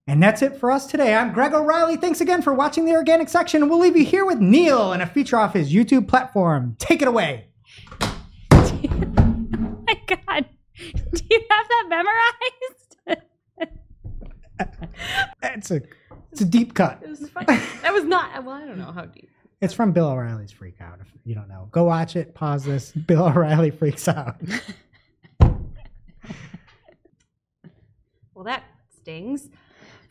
And 0.08 0.20
that's 0.20 0.42
it 0.42 0.56
for 0.56 0.72
us 0.72 0.86
today. 0.86 1.14
I'm 1.14 1.32
Greg 1.32 1.54
O'Reilly. 1.54 1.96
Thanks 1.96 2.20
again 2.20 2.42
for 2.42 2.52
watching 2.52 2.84
the 2.84 2.92
organic 2.92 3.28
section. 3.28 3.68
We'll 3.68 3.78
leave 3.78 3.96
you 3.96 4.04
here 4.04 4.24
with 4.26 4.40
Neil 4.40 4.92
and 4.92 5.00
a 5.00 5.06
feature 5.06 5.36
off 5.38 5.54
his 5.54 5.72
YouTube 5.72 6.08
platform. 6.08 6.74
Take 6.80 7.00
it 7.00 7.06
away. 7.08 7.46
Oh 8.00 8.20
my 9.86 10.00
God. 10.08 10.46
Do 10.76 11.22
you 11.30 11.40
have 11.48 11.68
that 11.68 11.86
memorized? 13.08 13.20
That's 15.40 15.70
a 15.70 15.80
it's 16.32 16.40
a 16.40 16.44
deep 16.44 16.74
cut. 16.74 16.98
It 17.02 17.08
was 17.10 17.28
funny. 17.28 17.46
that 17.82 17.92
was 17.92 18.04
not. 18.04 18.44
Well, 18.44 18.56
I 18.56 18.66
don't 18.66 18.78
know 18.78 18.90
how 18.90 19.04
deep. 19.04 19.30
It's 19.62 19.72
from 19.72 19.92
Bill 19.92 20.08
O'Reilly's 20.08 20.50
Freak 20.50 20.80
Out. 20.80 20.98
If 21.00 21.06
you 21.24 21.36
don't 21.36 21.48
know, 21.48 21.68
go 21.70 21.84
watch 21.84 22.16
it. 22.16 22.34
Pause 22.34 22.64
this. 22.64 22.92
Bill 23.06 23.28
O'Reilly 23.28 23.70
freaks 23.70 24.08
out. 24.08 24.36
Well, 28.34 28.46
that 28.46 28.64
stings. 29.00 29.50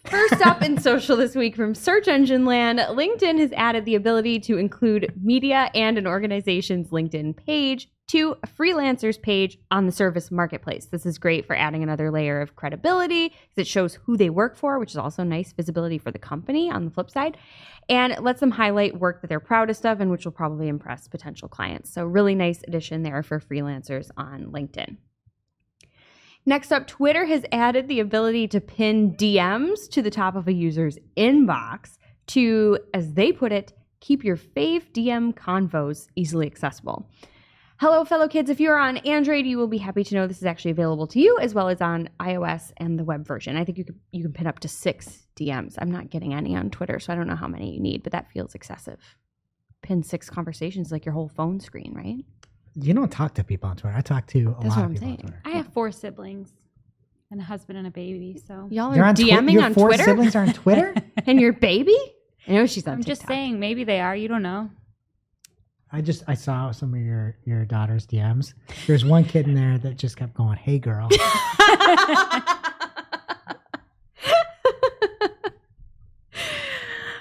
First 0.06 0.46
up 0.46 0.62
in 0.62 0.78
social 0.82 1.18
this 1.18 1.36
week 1.36 1.54
from 1.54 1.76
Search 1.76 2.08
Engine 2.08 2.46
Land, 2.46 2.80
LinkedIn 2.80 3.40
has 3.40 3.52
added 3.58 3.84
the 3.84 3.96
ability 3.96 4.40
to 4.42 4.58
include 4.58 5.12
media 5.22 5.70
and 5.76 5.98
an 5.98 6.08
organization's 6.08 6.92
LinkedIn 6.92 7.36
page 7.36 7.90
to 8.12 8.36
a 8.44 8.48
freelancer's 8.48 9.18
page 9.18 9.58
on 9.72 9.86
the 9.86 9.92
service 9.92 10.32
marketplace. 10.32 10.88
This 10.88 11.06
is 11.06 11.18
great 11.18 11.46
for 11.46 11.56
adding 11.56 11.82
another 11.82 12.12
layer 12.12 12.42
of 12.42 12.58
credibility 12.58 13.30
because 13.30 13.58
it 13.58 13.68
shows 13.68 13.96
who 14.04 14.18
they 14.18 14.30
work 14.30 14.58
for, 14.58 14.80
which 14.80 14.92
is 14.92 14.98
also 14.98 15.24
nice 15.24 15.54
visibility 15.54 15.98
for 15.98 16.12
the 16.12 16.20
company 16.20 16.70
on 16.70 16.84
the 16.84 16.92
flip 16.92 17.10
side, 17.10 17.38
and 17.88 18.12
it 18.12 18.22
lets 18.22 18.42
them 18.42 18.52
highlight 18.52 19.00
work 19.00 19.22
that 19.22 19.28
they're 19.28 19.40
proudest 19.40 19.86
of 19.86 20.02
and 20.02 20.12
which 20.12 20.26
will 20.26 20.34
probably 20.34 20.68
impress 20.68 21.08
potential 21.08 21.48
clients. 21.48 21.90
So, 21.90 22.04
really 22.04 22.36
nice 22.36 22.62
addition 22.68 23.04
there 23.04 23.24
for 23.24 23.40
freelancers 23.40 24.10
on 24.18 24.48
LinkedIn. 24.48 24.98
Next 26.46 26.74
up, 26.74 26.88
Twitter 26.88 27.24
has 27.24 27.46
added 27.54 27.88
the 27.88 28.02
ability 28.02 28.50
to 28.50 28.60
pin 28.60 29.16
DMs 29.16 29.90
to 29.90 30.02
the 30.02 30.12
top 30.12 30.36
of 30.36 30.50
a 30.50 30.54
user's 30.54 30.98
inbox 31.16 31.98
to, 32.28 32.78
as 32.94 33.14
they 33.14 33.32
put 33.32 33.54
it, 33.54 33.72
keep 34.02 34.26
your 34.26 34.36
fave 34.36 34.92
DM 34.92 35.34
convos 35.34 36.08
easily 36.18 36.46
accessible. 36.46 37.10
Hello, 37.82 38.06
fellow 38.06 38.28
kids. 38.28 38.52
If 38.52 38.60
you're 38.60 38.78
on 38.78 38.98
Android, 38.98 39.48
you 39.48 39.58
will 39.58 39.66
be 39.66 39.80
happy 39.80 40.04
to 40.04 40.14
know 40.14 40.28
this 40.28 40.38
is 40.38 40.46
actually 40.46 40.70
available 40.70 41.08
to 41.08 41.20
you 41.20 41.40
as 41.42 41.56
well 41.56 41.68
as 41.68 41.82
on 41.82 42.10
iOS 42.20 42.72
and 42.78 43.00
the 43.00 43.04
web 43.04 43.26
version. 43.26 43.58
I 43.58 43.66
think 43.66 43.80
you 43.80 43.86
can, 43.86 44.00
you 44.12 44.22
can 44.22 44.34
pin 44.34 44.46
up 44.46 44.60
to 44.60 44.68
six 44.68 45.26
DMs. 45.36 45.78
I'm 45.80 45.90
not 45.90 46.12
getting 46.12 46.32
any 46.32 46.56
on 46.56 46.70
Twitter, 46.70 47.00
so 47.00 47.12
I 47.12 47.16
don't 47.16 47.26
know 47.26 47.36
how 47.36 47.48
many 47.48 47.74
you 47.74 47.80
need, 47.80 48.04
but 48.04 48.12
that 48.12 48.30
feels 48.32 48.54
excessive. 48.54 49.00
Pin 49.82 50.04
six 50.04 50.30
conversations 50.30 50.92
like 50.92 51.06
your 51.06 51.14
whole 51.14 51.28
phone 51.28 51.60
screen, 51.60 51.94
right? 51.96 52.24
You 52.76 52.94
don't 52.94 53.12
talk 53.12 53.34
to 53.34 53.44
people 53.44 53.68
on 53.72 53.78
Twitter. 53.78 53.98
I 53.98 54.02
talk 54.02 54.28
to 54.28 54.40
a 54.60 54.64
That's 54.64 54.66
lot 54.66 54.70
what 54.70 54.78
of 54.78 54.84
I'm 54.84 54.94
people 54.94 55.08
saying. 55.08 55.20
on 55.24 55.26
Twitter. 55.32 55.42
I 55.46 55.50
have 55.58 55.74
four 55.74 55.92
siblings 55.92 56.52
and 57.32 57.40
a 57.42 57.44
husband 57.44 57.80
and 57.80 57.88
a 57.88 57.92
baby, 57.92 58.40
so 58.48 58.68
Y'all 58.70 58.96
You're 58.96 59.06
are 59.06 59.08
on 59.08 59.16
Twi- 59.16 59.28
DMing 59.30 59.54
your 59.54 59.64
on 59.64 59.74
four 59.74 59.88
Twitter 59.88 60.04
siblings 60.04 60.36
are 60.36 60.44
on 60.44 60.54
Twitter. 60.54 60.94
and 61.26 61.42
your 61.42 61.54
baby? 61.54 61.98
I 62.48 62.52
know 62.52 62.68
she's 62.68 62.86
on 62.86 62.94
I'm 62.94 63.04
just 63.04 63.22
TikTok. 63.22 63.34
saying 63.34 63.60
maybe 63.60 63.86
they 63.86 64.02
are. 64.02 64.16
You 64.16 64.28
don't 64.28 64.44
know. 64.44 64.70
I 65.94 66.02
just 66.02 66.24
I 66.28 66.34
saw 66.36 66.72
some 66.72 66.94
of 66.94 67.02
your 67.02 67.36
your 67.46 67.66
daughter's 67.66 68.08
DMs. 68.08 68.54
There's 68.88 69.04
one 69.04 69.26
kid 69.26 69.48
in 69.48 69.56
there 69.56 69.78
that 69.80 69.98
just 69.98 70.16
kept 70.18 70.34
going, 70.34 70.58
"Hey, 70.58 70.80
girl." 70.80 71.10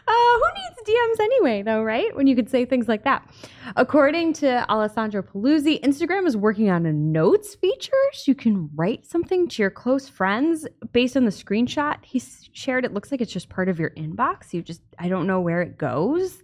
Uh, 0.08 0.38
who 0.38 0.60
needs 0.60 0.88
DMs 0.88 1.24
anyway, 1.24 1.62
though, 1.62 1.82
right? 1.82 2.14
When 2.16 2.26
you 2.26 2.34
could 2.34 2.50
say 2.50 2.64
things 2.64 2.88
like 2.88 3.04
that. 3.04 3.28
According 3.76 4.32
to 4.34 4.68
Alessandro 4.68 5.22
Paluzzi, 5.22 5.80
Instagram 5.82 6.26
is 6.26 6.36
working 6.36 6.68
on 6.70 6.84
a 6.86 6.92
notes 6.92 7.54
feature. 7.54 7.92
So 8.12 8.24
you 8.26 8.34
can 8.34 8.68
write 8.74 9.06
something 9.06 9.46
to 9.48 9.62
your 9.62 9.70
close 9.70 10.08
friends 10.08 10.66
based 10.92 11.16
on 11.16 11.24
the 11.24 11.30
screenshot 11.30 11.98
he 12.02 12.20
shared. 12.52 12.84
It 12.84 12.92
looks 12.92 13.12
like 13.12 13.20
it's 13.20 13.32
just 13.32 13.48
part 13.48 13.68
of 13.68 13.78
your 13.78 13.90
inbox. 13.90 14.52
You 14.52 14.62
just, 14.62 14.82
I 14.98 15.08
don't 15.08 15.26
know 15.26 15.40
where 15.40 15.62
it 15.62 15.78
goes. 15.78 16.42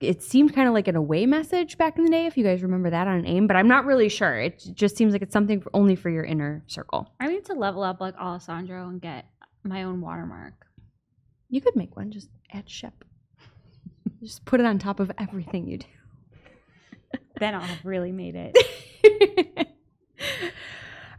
It 0.00 0.22
seemed 0.22 0.54
kind 0.54 0.68
of 0.68 0.74
like 0.74 0.88
an 0.88 0.96
away 0.96 1.26
message 1.26 1.78
back 1.78 1.98
in 1.98 2.04
the 2.04 2.10
day, 2.10 2.26
if 2.26 2.36
you 2.36 2.44
guys 2.44 2.62
remember 2.62 2.90
that 2.90 3.06
on 3.06 3.26
AIM, 3.26 3.46
but 3.46 3.56
I'm 3.56 3.68
not 3.68 3.84
really 3.84 4.08
sure. 4.08 4.38
It 4.38 4.64
just 4.74 4.96
seems 4.96 5.12
like 5.12 5.22
it's 5.22 5.32
something 5.32 5.60
for, 5.60 5.70
only 5.74 5.96
for 5.96 6.10
your 6.10 6.24
inner 6.24 6.62
circle. 6.66 7.12
I 7.20 7.28
need 7.28 7.44
to 7.46 7.54
level 7.54 7.82
up 7.82 8.00
like 8.00 8.14
Alessandro 8.16 8.88
and 8.88 9.00
get 9.00 9.26
my 9.64 9.84
own 9.84 10.00
watermark. 10.00 10.66
You 11.48 11.60
could 11.60 11.76
make 11.76 11.96
one, 11.96 12.10
just 12.10 12.28
add 12.52 12.68
Shep. 12.68 13.04
just 14.22 14.44
put 14.44 14.60
it 14.60 14.66
on 14.66 14.78
top 14.78 15.00
of 15.00 15.10
everything 15.18 15.66
you 15.66 15.78
do. 15.78 15.86
Then 17.38 17.54
I'll 17.54 17.60
have 17.60 17.84
really 17.84 18.12
made 18.12 18.34
it. 18.34 18.56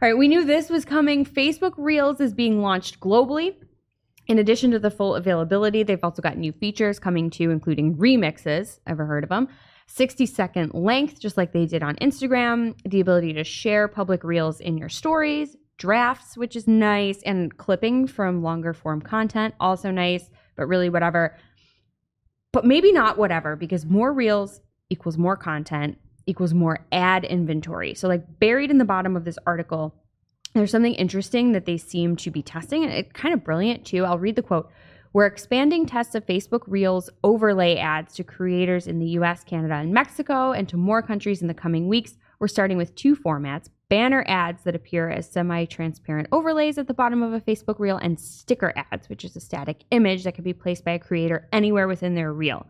All 0.00 0.08
right, 0.08 0.18
we 0.18 0.26
knew 0.26 0.44
this 0.44 0.68
was 0.68 0.84
coming. 0.84 1.24
Facebook 1.24 1.74
Reels 1.76 2.20
is 2.20 2.34
being 2.34 2.60
launched 2.60 2.98
globally. 2.98 3.54
In 4.28 4.38
addition 4.38 4.70
to 4.72 4.78
the 4.78 4.90
full 4.90 5.14
availability, 5.14 5.82
they've 5.82 6.04
also 6.04 6.20
got 6.20 6.36
new 6.36 6.52
features 6.52 6.98
coming 6.98 7.30
to, 7.30 7.50
including 7.50 7.96
remixes. 7.96 8.78
Ever 8.86 9.06
heard 9.06 9.24
of 9.24 9.30
them? 9.30 9.48
60 9.86 10.26
second 10.26 10.74
length, 10.74 11.18
just 11.18 11.38
like 11.38 11.52
they 11.52 11.64
did 11.64 11.82
on 11.82 11.96
Instagram, 11.96 12.74
the 12.84 13.00
ability 13.00 13.32
to 13.32 13.42
share 13.42 13.88
public 13.88 14.22
reels 14.22 14.60
in 14.60 14.76
your 14.76 14.90
stories, 14.90 15.56
drafts, 15.78 16.36
which 16.36 16.56
is 16.56 16.68
nice, 16.68 17.22
and 17.22 17.56
clipping 17.56 18.06
from 18.06 18.42
longer 18.42 18.74
form 18.74 19.00
content, 19.00 19.54
also 19.58 19.90
nice, 19.90 20.28
but 20.56 20.66
really 20.66 20.90
whatever. 20.90 21.34
But 22.52 22.66
maybe 22.66 22.92
not 22.92 23.16
whatever, 23.16 23.56
because 23.56 23.86
more 23.86 24.12
reels 24.12 24.60
equals 24.90 25.16
more 25.16 25.36
content 25.36 25.96
equals 26.26 26.52
more 26.52 26.86
ad 26.92 27.24
inventory. 27.24 27.94
So, 27.94 28.08
like 28.08 28.38
buried 28.38 28.70
in 28.70 28.76
the 28.76 28.84
bottom 28.84 29.16
of 29.16 29.24
this 29.24 29.38
article, 29.46 29.94
there's 30.58 30.70
something 30.70 30.94
interesting 30.94 31.52
that 31.52 31.66
they 31.66 31.76
seem 31.76 32.16
to 32.16 32.30
be 32.30 32.42
testing, 32.42 32.84
and 32.84 32.92
it's 32.92 33.12
kind 33.12 33.34
of 33.34 33.44
brilliant 33.44 33.84
too. 33.84 34.04
I'll 34.04 34.18
read 34.18 34.36
the 34.36 34.42
quote. 34.42 34.70
We're 35.12 35.26
expanding 35.26 35.86
tests 35.86 36.14
of 36.14 36.26
Facebook 36.26 36.62
Reels 36.66 37.08
overlay 37.24 37.76
ads 37.76 38.14
to 38.16 38.24
creators 38.24 38.86
in 38.86 38.98
the 38.98 39.06
US, 39.20 39.42
Canada, 39.42 39.74
and 39.74 39.92
Mexico, 39.92 40.52
and 40.52 40.68
to 40.68 40.76
more 40.76 41.02
countries 41.02 41.40
in 41.40 41.48
the 41.48 41.54
coming 41.54 41.88
weeks. 41.88 42.16
We're 42.38 42.48
starting 42.48 42.76
with 42.76 42.94
two 42.94 43.16
formats 43.16 43.68
banner 43.88 44.22
ads 44.28 44.64
that 44.64 44.74
appear 44.74 45.08
as 45.08 45.30
semi 45.30 45.64
transparent 45.64 46.28
overlays 46.30 46.76
at 46.76 46.86
the 46.86 46.94
bottom 46.94 47.22
of 47.22 47.32
a 47.32 47.40
Facebook 47.40 47.78
Reel, 47.78 47.96
and 47.96 48.20
sticker 48.20 48.72
ads, 48.92 49.08
which 49.08 49.24
is 49.24 49.34
a 49.34 49.40
static 49.40 49.84
image 49.90 50.24
that 50.24 50.34
can 50.34 50.44
be 50.44 50.52
placed 50.52 50.84
by 50.84 50.92
a 50.92 50.98
creator 50.98 51.48
anywhere 51.52 51.88
within 51.88 52.14
their 52.14 52.32
reel. 52.32 52.66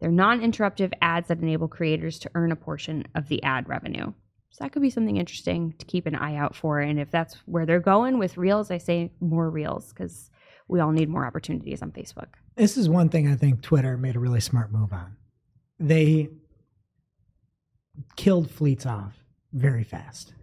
They're 0.00 0.10
non 0.10 0.40
interruptive 0.40 0.92
ads 1.02 1.28
that 1.28 1.40
enable 1.40 1.68
creators 1.68 2.18
to 2.20 2.30
earn 2.34 2.52
a 2.52 2.56
portion 2.56 3.04
of 3.14 3.28
the 3.28 3.42
ad 3.42 3.68
revenue. 3.68 4.12
So 4.52 4.64
that 4.64 4.72
could 4.72 4.82
be 4.82 4.90
something 4.90 5.16
interesting 5.16 5.74
to 5.78 5.86
keep 5.86 6.06
an 6.06 6.14
eye 6.14 6.36
out 6.36 6.54
for. 6.54 6.80
And 6.80 7.00
if 7.00 7.10
that's 7.10 7.36
where 7.46 7.64
they're 7.64 7.80
going 7.80 8.18
with 8.18 8.36
Reels, 8.36 8.70
I 8.70 8.78
say 8.78 9.10
more 9.18 9.48
Reels 9.48 9.92
because 9.92 10.30
we 10.68 10.78
all 10.78 10.92
need 10.92 11.08
more 11.08 11.26
opportunities 11.26 11.80
on 11.80 11.90
Facebook. 11.90 12.28
This 12.54 12.76
is 12.76 12.88
one 12.88 13.08
thing 13.08 13.28
I 13.28 13.34
think 13.34 13.62
Twitter 13.62 13.96
made 13.96 14.14
a 14.14 14.20
really 14.20 14.40
smart 14.40 14.70
move 14.70 14.92
on. 14.92 15.16
They 15.80 16.28
killed 18.16 18.50
fleets 18.50 18.84
off 18.84 19.14
very 19.54 19.84
fast. 19.84 20.34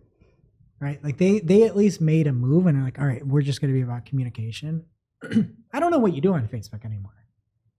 Right? 0.79 1.03
Like 1.03 1.17
they 1.17 1.39
they 1.39 1.63
at 1.63 1.75
least 1.75 2.01
made 2.01 2.25
a 2.25 2.33
move 2.33 2.65
and 2.65 2.79
are 2.79 2.83
like, 2.83 2.99
all 2.99 3.05
right, 3.05 3.25
we're 3.25 3.41
just 3.41 3.61
gonna 3.61 3.73
be 3.73 3.81
about 3.81 4.05
communication. 4.05 4.85
I 5.23 5.79
don't 5.79 5.91
know 5.91 5.99
what 5.99 6.13
you 6.13 6.21
do 6.21 6.33
on 6.33 6.47
Facebook 6.47 6.85
anymore. 6.85 7.11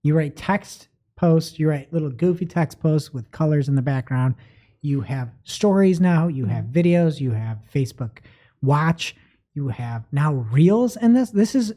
You 0.03 0.16
write 0.16 0.37
text 0.37 0.89
posts, 1.16 1.59
you 1.59 1.68
write 1.68 1.93
little 1.93 2.11
goofy 2.11 2.47
text 2.47 2.78
posts 2.81 3.12
with 3.12 3.31
colors 3.31 3.68
in 3.68 3.74
the 3.74 3.83
background. 3.83 4.35
You 4.83 5.03
have 5.03 5.31
stories 5.45 6.01
now, 6.01 6.28
you 6.28 6.47
have 6.47 6.66
mm-hmm. 6.66 6.78
videos, 6.78 7.20
you 7.20 7.33
have 7.33 7.59
Facebook 7.72 8.18
Watch, 8.62 9.16
you 9.55 9.68
have 9.68 10.05
now 10.12 10.35
Reels 10.35 10.97
and 10.97 11.16
this 11.16 11.31
this 11.31 11.55
is 11.55 11.72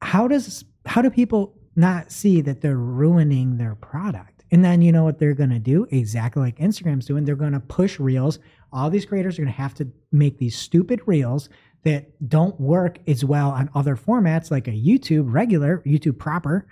how 0.00 0.28
does 0.28 0.64
how 0.86 1.02
do 1.02 1.10
people 1.10 1.54
not 1.76 2.12
see 2.12 2.40
that 2.42 2.60
they're 2.60 2.76
ruining 2.76 3.56
their 3.56 3.74
product? 3.74 4.44
And 4.50 4.64
then 4.64 4.82
you 4.82 4.92
know 4.92 5.02
what 5.02 5.18
they're 5.18 5.34
going 5.34 5.50
to 5.50 5.58
do? 5.58 5.86
Exactly 5.90 6.40
like 6.40 6.58
Instagram's 6.58 7.06
doing. 7.06 7.24
They're 7.24 7.34
going 7.34 7.52
to 7.52 7.60
push 7.60 7.98
reels. 7.98 8.38
All 8.72 8.90
these 8.90 9.06
creators 9.06 9.38
are 9.38 9.42
going 9.42 9.52
to 9.52 9.60
have 9.60 9.74
to 9.74 9.88
make 10.12 10.38
these 10.38 10.56
stupid 10.56 11.00
reels 11.06 11.48
that 11.82 12.28
don't 12.28 12.58
work 12.60 12.98
as 13.08 13.24
well 13.24 13.50
on 13.50 13.70
other 13.74 13.96
formats 13.96 14.50
like 14.50 14.68
a 14.68 14.72
YouTube 14.72 15.32
regular, 15.32 15.82
YouTube 15.86 16.18
proper. 16.18 16.66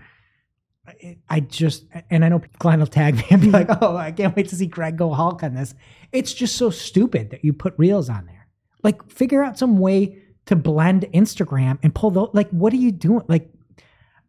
I- 0.87 1.19
I 1.31 1.41
just, 1.41 1.85
and 2.11 2.25
I 2.25 2.29
know 2.29 2.41
Glenn 2.59 2.81
will 2.81 2.87
tag 2.87 3.17
me 3.17 3.25
and 3.31 3.41
be 3.41 3.51
like, 3.51 3.69
oh, 3.83 3.97
I 3.97 4.11
can't 4.13 4.35
wait 4.35 4.49
to 4.49 4.57
see 4.57 4.67
Greg 4.67 4.97
go 4.97 5.13
Hulk 5.13 5.43
on 5.43 5.55
this. 5.55 5.75
It's 6.13 6.33
just 6.35 6.57
so 6.57 6.71
stupid 6.71 7.31
that 7.31 7.45
you 7.45 7.53
put 7.53 7.75
reels 7.79 8.09
on 8.09 8.27
there. 8.27 8.49
Like, 8.83 9.09
figure 9.11 9.43
out 9.45 9.59
some 9.59 9.79
way 9.79 10.19
to 10.47 10.57
blend 10.57 11.03
Instagram 11.15 11.79
and 11.85 11.95
pull 11.95 12.11
those. 12.11 12.31
Like, 12.33 12.51
what 12.51 12.73
are 12.73 12.77
you 12.77 12.91
doing? 12.91 13.25
Like, 13.29 13.49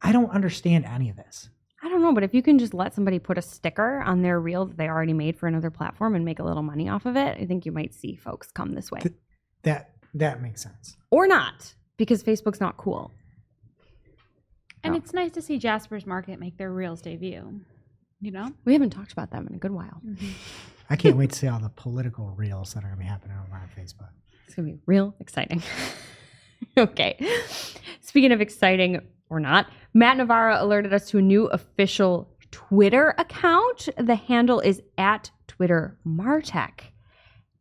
I 0.01 0.11
don't 0.11 0.29
understand 0.29 0.85
any 0.85 1.09
of 1.09 1.15
this. 1.15 1.49
I 1.81 1.89
don't 1.89 2.01
know, 2.01 2.13
but 2.13 2.23
if 2.23 2.33
you 2.33 2.41
can 2.43 2.59
just 2.59 2.73
let 2.73 2.93
somebody 2.93 3.17
put 3.19 3.37
a 3.37 3.41
sticker 3.41 4.01
on 4.01 4.21
their 4.21 4.39
reel 4.39 4.67
that 4.67 4.77
they 4.77 4.87
already 4.87 5.13
made 5.13 5.37
for 5.37 5.47
another 5.47 5.71
platform 5.71 6.15
and 6.15 6.23
make 6.23 6.39
a 6.39 6.43
little 6.43 6.63
money 6.63 6.87
off 6.87 7.05
of 7.05 7.17
it, 7.17 7.37
I 7.41 7.45
think 7.45 7.65
you 7.65 7.71
might 7.71 7.93
see 7.93 8.15
folks 8.15 8.51
come 8.51 8.73
this 8.73 8.91
way. 8.91 9.01
That 9.63 9.89
that 10.13 10.41
makes 10.41 10.61
sense. 10.61 10.95
Or 11.09 11.25
not, 11.27 11.73
because 11.97 12.23
Facebook's 12.23 12.61
not 12.61 12.77
cool. 12.77 13.11
And 14.83 14.93
Oh. 14.93 14.97
it's 14.97 15.13
nice 15.13 15.31
to 15.31 15.41
see 15.41 15.57
Jasper's 15.57 16.05
Market 16.05 16.39
make 16.39 16.57
their 16.57 16.71
reels 16.71 17.01
debut. 17.01 17.61
You 18.21 18.31
know? 18.31 18.51
We 18.65 18.73
haven't 18.73 18.91
talked 18.91 19.11
about 19.11 19.31
them 19.31 19.47
in 19.47 19.55
a 19.55 19.57
good 19.57 19.71
while. 19.71 20.01
Mm-hmm. 20.05 20.27
I 20.89 20.95
can't 20.95 21.17
wait 21.17 21.31
to 21.31 21.39
see 21.39 21.47
all 21.47 21.59
the 21.59 21.69
political 21.69 22.29
reels 22.31 22.73
that 22.73 22.79
are 22.83 22.87
going 22.87 22.97
to 22.97 23.03
be 23.03 23.05
happening 23.07 23.37
over 23.37 23.55
on 23.55 23.69
Facebook. 23.77 24.09
It's 24.45 24.55
going 24.55 24.67
to 24.67 24.73
be 24.75 24.79
real 24.85 25.15
exciting. 25.19 25.61
okay. 26.77 27.17
Speaking 28.01 28.31
of 28.31 28.41
exciting 28.41 28.99
or 29.29 29.39
not, 29.39 29.67
Matt 29.93 30.17
Navarro 30.17 30.61
alerted 30.61 30.93
us 30.93 31.07
to 31.09 31.17
a 31.17 31.21
new 31.21 31.45
official 31.47 32.29
Twitter 32.51 33.15
account. 33.17 33.89
The 33.97 34.15
handle 34.15 34.59
is 34.59 34.81
at 34.97 35.31
Twitter 35.47 35.97
Martech. 36.05 36.81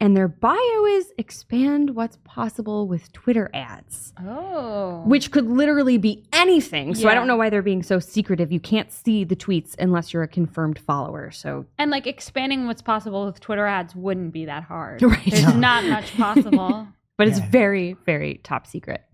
And 0.02 0.16
their 0.16 0.26
bio 0.26 0.84
is 0.86 1.12
expand 1.16 1.94
what's 1.94 2.18
possible 2.24 2.88
with 2.88 3.12
Twitter 3.12 3.48
ads. 3.54 4.12
Oh. 4.18 5.04
Which 5.06 5.30
could 5.30 5.46
literally 5.48 5.96
be 5.96 6.24
anything. 6.32 6.96
So 6.96 7.08
I 7.08 7.14
don't 7.14 7.28
know 7.28 7.36
why 7.36 7.50
they're 7.50 7.62
being 7.62 7.84
so 7.84 8.00
secretive. 8.00 8.50
You 8.50 8.58
can't 8.58 8.90
see 8.90 9.22
the 9.22 9.36
tweets 9.36 9.76
unless 9.78 10.12
you're 10.12 10.24
a 10.24 10.28
confirmed 10.28 10.80
follower. 10.80 11.30
So 11.30 11.66
and 11.78 11.92
like 11.92 12.08
expanding 12.08 12.66
what's 12.66 12.82
possible 12.82 13.26
with 13.26 13.38
Twitter 13.38 13.64
ads 13.64 13.94
wouldn't 13.94 14.32
be 14.32 14.46
that 14.46 14.64
hard. 14.64 15.00
Right. 15.12 15.24
There's 15.30 15.44
No. 15.44 15.60
not 15.60 15.84
much 15.84 16.16
possible. 16.16 16.88
but 17.16 17.28
it's 17.28 17.38
very, 17.38 17.92
very 18.04 18.40
top 18.42 18.66
secret. 18.66 19.04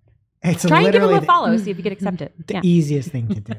It's 0.43 0.65
Try 0.65 0.83
and 0.83 0.93
give 0.93 1.03
them 1.03 1.13
a 1.15 1.21
follow, 1.23 1.57
see 1.57 1.71
if 1.71 1.77
you 1.77 1.83
get 1.83 1.93
accepted. 1.93 2.33
the, 2.47 2.55
Yeah. 2.55 2.61
the 2.61 2.69
easiest 2.69 3.11
thing 3.11 3.29
to 3.29 3.41
do. 3.41 3.55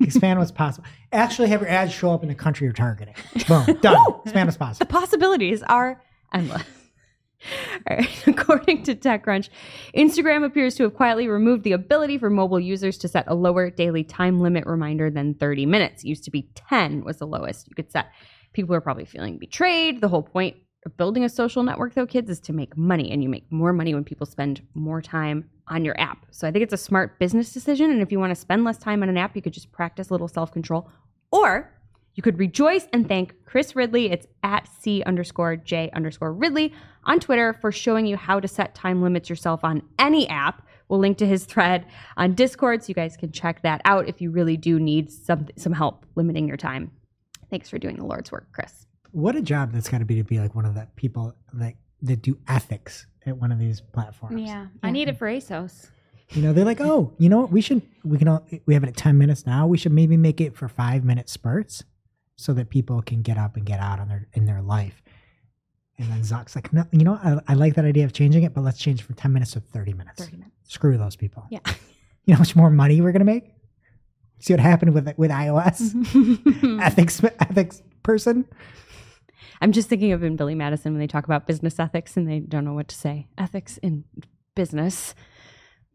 Expand 0.00 0.38
what's 0.38 0.50
possible. 0.50 0.86
Actually, 1.12 1.48
have 1.48 1.60
your 1.60 1.70
ads 1.70 1.92
show 1.92 2.10
up 2.12 2.22
in 2.22 2.28
the 2.28 2.34
country 2.34 2.64
you're 2.64 2.72
targeting. 2.74 3.14
Boom, 3.46 3.64
done. 3.80 3.96
Expand 4.24 4.48
what's 4.48 4.56
possible. 4.56 4.84
The 4.86 4.92
possibilities 4.92 5.62
are 5.62 6.00
endless. 6.32 6.62
All 7.88 7.96
right. 7.96 8.08
According 8.26 8.84
to 8.84 8.94
TechCrunch, 8.94 9.48
Instagram 9.94 10.44
appears 10.44 10.74
to 10.76 10.84
have 10.84 10.94
quietly 10.94 11.28
removed 11.28 11.62
the 11.62 11.72
ability 11.72 12.16
for 12.18 12.30
mobile 12.30 12.58
users 12.60 12.96
to 12.98 13.08
set 13.08 13.24
a 13.28 13.34
lower 13.34 13.70
daily 13.70 14.02
time 14.02 14.40
limit 14.40 14.66
reminder 14.66 15.10
than 15.10 15.34
30 15.34 15.66
minutes. 15.66 16.02
It 16.04 16.08
used 16.08 16.24
to 16.24 16.30
be 16.30 16.48
10 16.54 17.04
was 17.04 17.18
the 17.18 17.26
lowest 17.26 17.68
you 17.68 17.74
could 17.74 17.92
set. 17.92 18.06
People 18.54 18.74
are 18.74 18.80
probably 18.80 19.04
feeling 19.04 19.36
betrayed. 19.38 20.00
The 20.00 20.08
whole 20.08 20.22
point 20.22 20.56
building 20.90 21.24
a 21.24 21.28
social 21.28 21.62
network, 21.62 21.94
though, 21.94 22.06
kids, 22.06 22.30
is 22.30 22.40
to 22.40 22.52
make 22.52 22.76
money, 22.76 23.10
and 23.10 23.22
you 23.22 23.28
make 23.28 23.50
more 23.50 23.72
money 23.72 23.94
when 23.94 24.04
people 24.04 24.26
spend 24.26 24.62
more 24.74 25.00
time 25.00 25.48
on 25.68 25.84
your 25.84 25.98
app. 25.98 26.26
So 26.30 26.46
I 26.46 26.50
think 26.50 26.62
it's 26.62 26.74
a 26.74 26.78
smart 26.78 27.18
business 27.18 27.52
decision. 27.52 27.90
And 27.90 28.02
if 28.02 28.12
you 28.12 28.18
want 28.18 28.30
to 28.30 28.40
spend 28.40 28.64
less 28.64 28.78
time 28.78 29.02
on 29.02 29.08
an 29.08 29.16
app, 29.16 29.34
you 29.34 29.42
could 29.42 29.52
just 29.52 29.72
practice 29.72 30.10
a 30.10 30.14
little 30.14 30.28
self 30.28 30.52
control. 30.52 30.90
Or 31.30 31.70
you 32.14 32.22
could 32.22 32.38
rejoice 32.38 32.86
and 32.92 33.08
thank 33.08 33.34
Chris 33.44 33.74
Ridley. 33.74 34.10
It's 34.10 34.26
at 34.42 34.68
C 34.68 35.02
underscore 35.04 35.56
J 35.56 35.90
underscore 35.94 36.32
Ridley 36.32 36.72
on 37.04 37.18
Twitter 37.18 37.52
for 37.54 37.72
showing 37.72 38.06
you 38.06 38.16
how 38.16 38.40
to 38.40 38.46
set 38.46 38.74
time 38.74 39.02
limits 39.02 39.28
yourself 39.28 39.64
on 39.64 39.82
any 39.98 40.28
app. 40.28 40.66
We'll 40.88 41.00
link 41.00 41.18
to 41.18 41.26
his 41.26 41.44
thread 41.44 41.86
on 42.16 42.34
Discord 42.34 42.82
so 42.82 42.88
you 42.88 42.94
guys 42.94 43.16
can 43.16 43.32
check 43.32 43.62
that 43.62 43.80
out 43.84 44.08
if 44.08 44.20
you 44.20 44.30
really 44.30 44.56
do 44.56 44.78
need 44.78 45.10
some, 45.10 45.48
some 45.56 45.72
help 45.72 46.06
limiting 46.14 46.46
your 46.46 46.56
time. 46.56 46.90
Thanks 47.50 47.68
for 47.68 47.78
doing 47.78 47.96
the 47.96 48.04
Lord's 48.04 48.30
work, 48.30 48.48
Chris. 48.52 48.83
What 49.14 49.36
a 49.36 49.40
job 49.42 49.72
that's 49.72 49.88
got 49.88 49.98
to 49.98 50.04
be 50.04 50.16
to 50.16 50.24
be 50.24 50.40
like 50.40 50.54
one 50.54 50.64
of 50.64 50.74
the 50.74 50.88
people 50.96 51.34
that 51.54 51.74
that 52.02 52.20
do 52.20 52.36
ethics 52.48 53.06
at 53.26 53.36
one 53.36 53.52
of 53.52 53.58
these 53.58 53.80
platforms. 53.80 54.40
yeah. 54.40 54.66
I 54.82 54.90
need 54.90 55.08
it 55.08 55.16
for 55.16 55.26
ASOS. 55.26 55.88
You 56.30 56.42
know, 56.42 56.52
they're 56.52 56.64
like, 56.64 56.80
oh, 56.80 57.12
you 57.18 57.28
know 57.28 57.40
what? 57.42 57.52
We 57.52 57.60
should 57.60 57.80
we 58.02 58.18
can 58.18 58.28
all, 58.28 58.44
we 58.66 58.74
have 58.74 58.82
it 58.82 58.88
at 58.88 58.96
ten 58.96 59.16
minutes 59.16 59.46
now. 59.46 59.66
We 59.66 59.78
should 59.78 59.92
maybe 59.92 60.16
make 60.16 60.40
it 60.40 60.56
for 60.56 60.68
five 60.68 61.04
minute 61.04 61.28
spurts, 61.28 61.84
so 62.36 62.52
that 62.54 62.70
people 62.70 63.02
can 63.02 63.22
get 63.22 63.38
up 63.38 63.56
and 63.56 63.64
get 63.64 63.78
out 63.78 64.00
on 64.00 64.08
their 64.08 64.26
in 64.32 64.46
their 64.46 64.62
life. 64.62 65.00
And 65.96 66.10
then 66.10 66.22
Zuck's 66.22 66.56
like, 66.56 66.72
no, 66.72 66.84
you 66.90 67.04
know, 67.04 67.14
I, 67.22 67.52
I 67.52 67.54
like 67.54 67.76
that 67.76 67.84
idea 67.84 68.04
of 68.04 68.12
changing 68.12 68.42
it, 68.42 68.52
but 68.52 68.64
let's 68.64 68.78
change 68.78 69.00
it 69.00 69.04
from 69.04 69.14
ten 69.14 69.32
minutes 69.32 69.52
to 69.52 69.60
thirty 69.60 69.92
minutes. 69.92 70.24
30 70.24 70.38
minutes. 70.38 70.56
Screw 70.64 70.98
those 70.98 71.14
people. 71.16 71.44
Yeah. 71.50 71.60
You 72.26 72.32
know 72.32 72.36
how 72.36 72.40
much 72.40 72.56
more 72.56 72.70
money 72.70 73.02
we're 73.02 73.12
gonna 73.12 73.26
make? 73.26 73.52
See 74.38 74.54
what 74.54 74.60
happened 74.60 74.94
with 74.94 75.06
with 75.18 75.30
iOS 75.30 75.92
ethics 76.80 77.22
ethics 77.22 77.82
person. 78.02 78.46
I'm 79.64 79.72
just 79.72 79.88
thinking 79.88 80.12
of 80.12 80.22
in 80.22 80.36
Billy 80.36 80.54
Madison 80.54 80.92
when 80.92 81.00
they 81.00 81.06
talk 81.06 81.24
about 81.24 81.46
business 81.46 81.80
ethics 81.80 82.18
and 82.18 82.28
they 82.28 82.40
don't 82.40 82.66
know 82.66 82.74
what 82.74 82.86
to 82.88 82.94
say. 82.94 83.28
Ethics 83.38 83.78
in 83.78 84.04
business. 84.54 85.14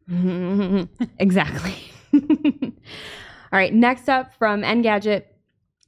exactly. 1.20 1.76
All 2.15 2.72
right, 3.51 3.72
next 3.72 4.09
up 4.09 4.34
from 4.34 4.63
Engadget. 4.63 5.26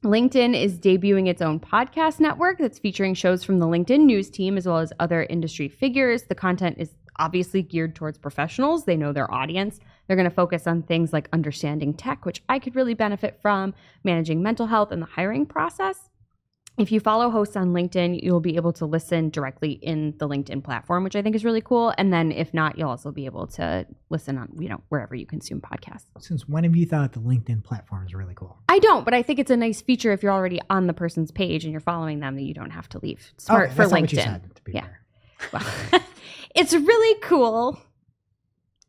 LinkedIn 0.03 0.55
is 0.55 0.77
debuting 0.77 1.27
its 1.27 1.41
own 1.41 1.59
podcast 1.59 2.19
network 2.19 2.59
that's 2.59 2.77
featuring 2.77 3.15
shows 3.15 3.43
from 3.43 3.57
the 3.57 3.65
LinkedIn 3.65 4.01
news 4.01 4.29
team 4.29 4.57
as 4.57 4.67
well 4.67 4.77
as 4.77 4.93
other 4.99 5.23
industry 5.23 5.67
figures. 5.67 6.25
The 6.25 6.35
content 6.35 6.75
is 6.77 6.93
obviously 7.17 7.63
geared 7.63 7.95
towards 7.95 8.19
professionals. 8.19 8.85
They 8.85 8.95
know 8.95 9.11
their 9.11 9.33
audience. 9.33 9.79
They're 10.05 10.15
going 10.15 10.29
to 10.29 10.35
focus 10.35 10.67
on 10.67 10.83
things 10.83 11.13
like 11.13 11.29
understanding 11.33 11.95
tech, 11.95 12.27
which 12.27 12.43
I 12.47 12.59
could 12.59 12.75
really 12.75 12.93
benefit 12.93 13.39
from, 13.41 13.73
managing 14.03 14.43
mental 14.43 14.67
health 14.67 14.91
and 14.91 15.01
the 15.01 15.07
hiring 15.07 15.47
process. 15.47 16.10
If 16.77 16.91
you 16.91 16.99
follow 17.01 17.29
hosts 17.29 17.57
on 17.57 17.73
LinkedIn, 17.73 18.23
you'll 18.23 18.39
be 18.39 18.55
able 18.55 18.71
to 18.73 18.85
listen 18.85 19.29
directly 19.29 19.73
in 19.73 20.15
the 20.17 20.27
LinkedIn 20.27 20.63
platform, 20.63 21.03
which 21.03 21.15
I 21.17 21.21
think 21.21 21.35
is 21.35 21.43
really 21.43 21.61
cool. 21.61 21.93
And 21.97 22.11
then 22.13 22.31
if 22.31 22.53
not, 22.53 22.77
you'll 22.77 22.89
also 22.89 23.11
be 23.11 23.25
able 23.25 23.45
to 23.47 23.85
listen 24.09 24.37
on, 24.37 24.49
you 24.57 24.69
know, 24.69 24.81
wherever 24.89 25.13
you 25.13 25.25
consume 25.25 25.59
podcasts. 25.61 26.05
Since 26.19 26.47
when 26.47 26.63
have 26.63 26.75
you 26.75 26.85
thought 26.85 27.11
the 27.11 27.19
LinkedIn 27.19 27.63
platform 27.63 28.05
is 28.07 28.13
really 28.15 28.33
cool? 28.35 28.57
I 28.69 28.79
don't, 28.79 29.03
but 29.03 29.13
I 29.13 29.21
think 29.21 29.37
it's 29.37 29.51
a 29.51 29.57
nice 29.57 29.81
feature 29.81 30.11
if 30.13 30.23
you're 30.23 30.31
already 30.31 30.61
on 30.69 30.87
the 30.87 30.93
person's 30.93 31.29
page 31.29 31.65
and 31.65 31.71
you're 31.71 31.81
following 31.81 32.19
them 32.21 32.35
that 32.35 32.43
you 32.43 32.53
don't 32.53 32.71
have 32.71 32.87
to 32.89 32.99
leave. 32.99 33.31
Smart 33.37 33.65
Okay, 33.67 33.75
for 33.75 33.77
that's 33.83 33.91
not 33.91 34.01
what 34.01 34.11
you 34.13 34.17
LinkedIn. 34.17 34.23
said, 34.23 34.55
to 34.55 34.61
be 34.63 34.71
Yeah. 34.73 34.81
fair. 34.81 34.97
Well, 35.53 36.01
it's 36.55 36.71
a 36.73 36.79
really 36.79 37.19
cool 37.21 37.79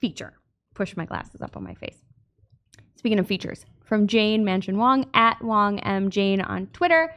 feature. 0.01 0.35
Push 0.75 0.97
my 0.97 1.05
glasses 1.05 1.43
up 1.43 1.57
on 1.57 1.65
my 1.65 1.75
face. 1.75 1.97
Speaking 2.97 3.19
of 3.19 3.27
features, 3.27 3.65
from 3.85 4.07
Jane 4.07 4.45
Manchun 4.45 4.77
Wong 4.77 5.07
at 5.15 5.43
Wong 5.43 5.79
M 5.81 6.11
Jane 6.11 6.41
on 6.41 6.67
Twitter. 6.69 7.15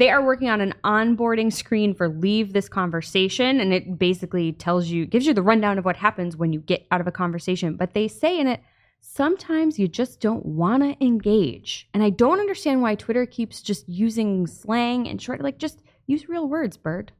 They 0.00 0.08
are 0.08 0.24
working 0.24 0.48
on 0.48 0.62
an 0.62 0.72
onboarding 0.82 1.52
screen 1.52 1.92
for 1.92 2.08
Leave 2.08 2.54
This 2.54 2.70
Conversation, 2.70 3.60
and 3.60 3.74
it 3.74 3.98
basically 3.98 4.50
tells 4.50 4.86
you, 4.86 5.04
gives 5.04 5.26
you 5.26 5.34
the 5.34 5.42
rundown 5.42 5.76
of 5.76 5.84
what 5.84 5.96
happens 5.96 6.38
when 6.38 6.54
you 6.54 6.60
get 6.60 6.86
out 6.90 7.02
of 7.02 7.06
a 7.06 7.12
conversation. 7.12 7.76
But 7.76 7.92
they 7.92 8.08
say 8.08 8.40
in 8.40 8.46
it, 8.46 8.62
sometimes 9.02 9.78
you 9.78 9.88
just 9.88 10.18
don't 10.18 10.46
want 10.46 10.82
to 10.84 11.04
engage. 11.04 11.86
And 11.92 12.02
I 12.02 12.08
don't 12.08 12.40
understand 12.40 12.80
why 12.80 12.94
Twitter 12.94 13.26
keeps 13.26 13.60
just 13.60 13.86
using 13.90 14.46
slang 14.46 15.06
and 15.06 15.20
short, 15.20 15.42
like 15.42 15.58
just 15.58 15.82
use 16.06 16.30
real 16.30 16.48
words, 16.48 16.78
bird. 16.78 17.12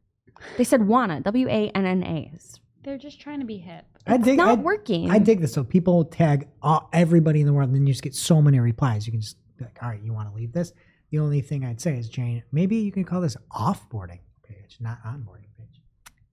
They 0.57 0.65
said 0.65 0.89
wanna, 0.89 1.21
W 1.21 1.49
A 1.51 1.69
N 1.75 1.85
N 1.85 2.03
A. 2.03 2.31
It's 2.33 2.61
They're 2.83 2.97
just 2.97 3.21
trying 3.21 3.41
to 3.41 3.47
be 3.47 3.59
hip. 3.59 3.85
I 4.07 4.17
dig. 4.17 4.39
not 4.39 4.49
I, 4.49 4.55
working. 4.55 5.11
I 5.11 5.19
dig 5.19 5.43
this. 5.43 5.53
So 5.53 5.65
people 5.65 6.07
tag 6.07 6.49
all, 6.63 6.89
everybody 6.95 7.41
in 7.41 7.47
the 7.47 7.53
world, 7.53 7.69
and 7.69 7.77
then 7.77 7.87
you 7.87 7.93
just 7.93 8.03
get 8.03 8.15
so 8.15 8.41
many 8.41 8.59
replies. 8.59 9.07
You 9.07 9.11
can 9.11 9.21
just 9.21 9.37
be 9.59 9.67
like, 9.67 9.77
all 9.83 9.91
right, 9.91 10.01
you 10.03 10.15
want 10.15 10.31
to 10.31 10.35
leave 10.35 10.53
this? 10.53 10.73
The 11.11 11.19
only 11.19 11.41
thing 11.41 11.65
I'd 11.65 11.81
say 11.81 11.97
is, 11.99 12.09
Jane, 12.09 12.43
maybe 12.53 12.77
you 12.77 12.93
can 12.93 13.05
call 13.05 13.21
this 13.21 13.37
offboarding 13.53 14.21
page, 14.45 14.77
not 14.81 15.03
onboarding 15.05 15.53
page. 15.59 15.83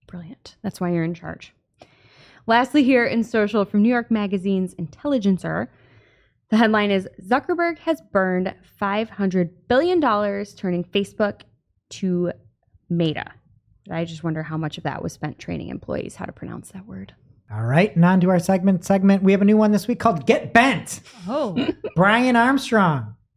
Brilliant. 0.07 0.55
That's 0.61 0.79
why 0.79 0.91
you're 0.91 1.03
in 1.03 1.13
charge. 1.13 1.53
Lastly, 2.45 2.83
here 2.83 3.05
in 3.05 3.23
social 3.23 3.65
from 3.65 3.81
New 3.81 3.89
York 3.89 4.09
Magazine's 4.09 4.73
Intelligencer, 4.73 5.69
the 6.49 6.57
headline 6.57 6.91
is 6.91 7.09
Zuckerberg 7.21 7.79
has 7.79 8.01
burned 8.13 8.53
$500 8.81 9.49
billion 9.67 9.99
turning 9.99 10.83
Facebook 10.85 11.41
to 11.89 12.31
Meta. 12.89 13.31
I 13.91 14.05
just 14.05 14.23
wonder 14.23 14.43
how 14.43 14.57
much 14.57 14.77
of 14.77 14.83
that 14.83 15.03
was 15.03 15.11
spent 15.11 15.39
training 15.39 15.69
employees 15.69 16.15
how 16.15 16.25
to 16.25 16.31
pronounce 16.31 16.71
that 16.71 16.85
word. 16.85 17.13
All 17.51 17.63
right, 17.63 17.93
and 17.95 18.03
on 18.05 18.19
to 18.21 18.29
our 18.29 18.39
segment. 18.39 18.83
Segment. 18.83 19.23
We 19.23 19.31
have 19.31 19.41
a 19.41 19.45
new 19.45 19.55
one 19.55 19.71
this 19.71 19.87
week 19.87 19.99
called 19.99 20.25
"Get 20.25 20.53
Bent." 20.53 20.99
Oh. 21.27 21.69
Brian 21.95 22.35
Armstrong 22.35 23.15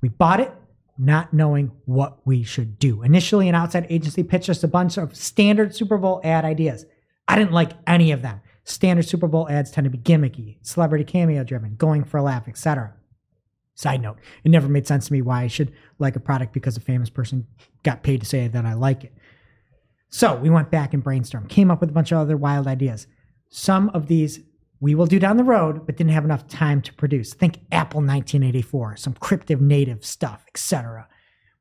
We 0.00 0.08
bought 0.08 0.40
it 0.40 0.52
not 0.98 1.32
knowing 1.32 1.72
what 1.84 2.18
we 2.26 2.42
should 2.42 2.78
do. 2.78 3.02
Initially, 3.02 3.48
an 3.48 3.54
outside 3.54 3.86
agency 3.90 4.22
pitched 4.22 4.48
us 4.48 4.62
a 4.62 4.68
bunch 4.68 4.96
of 4.96 5.14
standard 5.14 5.74
Super 5.74 5.98
Bowl 5.98 6.20
ad 6.24 6.44
ideas. 6.44 6.86
I 7.28 7.36
didn't 7.36 7.52
like 7.52 7.72
any 7.86 8.12
of 8.12 8.22
them. 8.22 8.40
Standard 8.64 9.06
Super 9.06 9.28
Bowl 9.28 9.48
ads 9.48 9.70
tend 9.70 9.84
to 9.84 9.90
be 9.90 9.98
gimmicky, 9.98 10.56
celebrity 10.62 11.04
cameo 11.04 11.44
driven, 11.44 11.76
going 11.76 12.04
for 12.04 12.16
a 12.18 12.22
laugh, 12.22 12.48
etc. 12.48 12.94
Side 13.74 14.00
note, 14.00 14.16
it 14.42 14.50
never 14.50 14.68
made 14.68 14.86
sense 14.86 15.06
to 15.06 15.12
me 15.12 15.22
why 15.22 15.42
I 15.42 15.46
should 15.48 15.72
like 15.98 16.16
a 16.16 16.20
product 16.20 16.52
because 16.52 16.76
a 16.76 16.80
famous 16.80 17.10
person 17.10 17.46
got 17.82 18.02
paid 18.02 18.20
to 18.20 18.26
say 18.26 18.48
that 18.48 18.64
I 18.64 18.72
like 18.72 19.04
it. 19.04 19.12
So 20.08 20.34
we 20.34 20.50
went 20.50 20.70
back 20.70 20.94
and 20.94 21.04
brainstormed, 21.04 21.48
came 21.48 21.70
up 21.70 21.80
with 21.80 21.90
a 21.90 21.92
bunch 21.92 22.10
of 22.10 22.18
other 22.18 22.36
wild 22.36 22.66
ideas. 22.66 23.06
Some 23.50 23.90
of 23.90 24.08
these 24.08 24.40
we 24.80 24.94
will 24.94 25.06
do 25.06 25.18
down 25.18 25.36
the 25.36 25.44
road, 25.44 25.86
but 25.86 25.96
didn't 25.96 26.12
have 26.12 26.24
enough 26.24 26.46
time 26.48 26.82
to 26.82 26.92
produce. 26.94 27.32
Think 27.32 27.60
Apple 27.72 28.00
1984, 28.00 28.96
some 28.96 29.14
cryptic 29.14 29.60
native 29.60 30.04
stuff, 30.04 30.44
etc. 30.48 31.08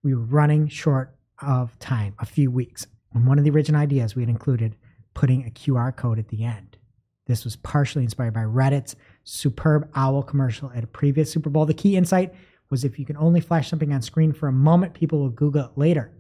We 0.03 0.13
were 0.13 0.21
running 0.21 0.67
short 0.67 1.15
of 1.41 1.77
time, 1.79 2.15
a 2.19 2.25
few 2.25 2.51
weeks. 2.51 2.87
And 3.13 3.25
one 3.25 3.37
of 3.37 3.45
the 3.45 3.51
original 3.51 3.81
ideas 3.81 4.15
we 4.15 4.21
had 4.21 4.29
included 4.29 4.75
putting 5.13 5.45
a 5.45 5.49
QR 5.49 5.95
code 5.95 6.19
at 6.19 6.27
the 6.27 6.43
end. 6.43 6.77
This 7.25 7.43
was 7.43 7.55
partially 7.55 8.03
inspired 8.03 8.33
by 8.33 8.41
Reddit's 8.41 8.95
superb 9.23 9.89
owl 9.95 10.21
commercial 10.21 10.71
at 10.75 10.83
a 10.83 10.87
previous 10.87 11.31
Super 11.31 11.49
Bowl. 11.49 11.65
The 11.65 11.73
key 11.73 11.95
insight 11.95 12.35
was 12.69 12.83
if 12.83 12.99
you 12.99 13.05
can 13.05 13.17
only 13.17 13.39
flash 13.39 13.69
something 13.69 13.93
on 13.93 14.01
screen 14.01 14.33
for 14.33 14.47
a 14.47 14.51
moment, 14.51 14.93
people 14.93 15.19
will 15.19 15.29
Google 15.29 15.65
it 15.65 15.77
later. 15.77 16.11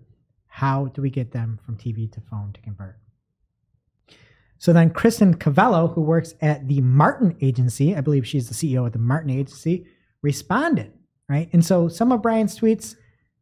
How 0.47 0.85
do 0.85 1.01
we 1.01 1.09
get 1.09 1.31
them 1.31 1.59
from 1.63 1.77
TV 1.77 2.11
to 2.13 2.21
phone 2.21 2.53
to 2.53 2.61
convert? 2.61 2.97
So 4.57 4.73
then 4.73 4.89
Kristen 4.89 5.35
Cavallo, 5.35 5.87
who 5.87 6.01
works 6.01 6.33
at 6.41 6.67
the 6.67 6.81
Martin 6.81 7.35
Agency, 7.41 7.95
I 7.95 8.01
believe 8.01 8.25
she's 8.25 8.49
the 8.49 8.55
CEO 8.55 8.85
of 8.85 8.93
the 8.93 8.99
Martin 8.99 9.29
Agency, 9.29 9.85
responded, 10.21 10.91
right? 11.29 11.49
And 11.53 11.63
so 11.63 11.87
some 11.87 12.11
of 12.11 12.21
Brian's 12.21 12.57
tweets, 12.57 12.95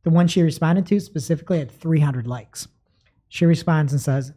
the 0.03 0.09
one 0.09 0.27
she 0.27 0.41
responded 0.41 0.85
to 0.87 0.99
specifically 0.99 1.59
had 1.59 1.71
300 1.71 2.27
likes. 2.27 2.67
She 3.29 3.45
responds 3.45 3.93
and 3.93 4.01
says, 4.01 4.33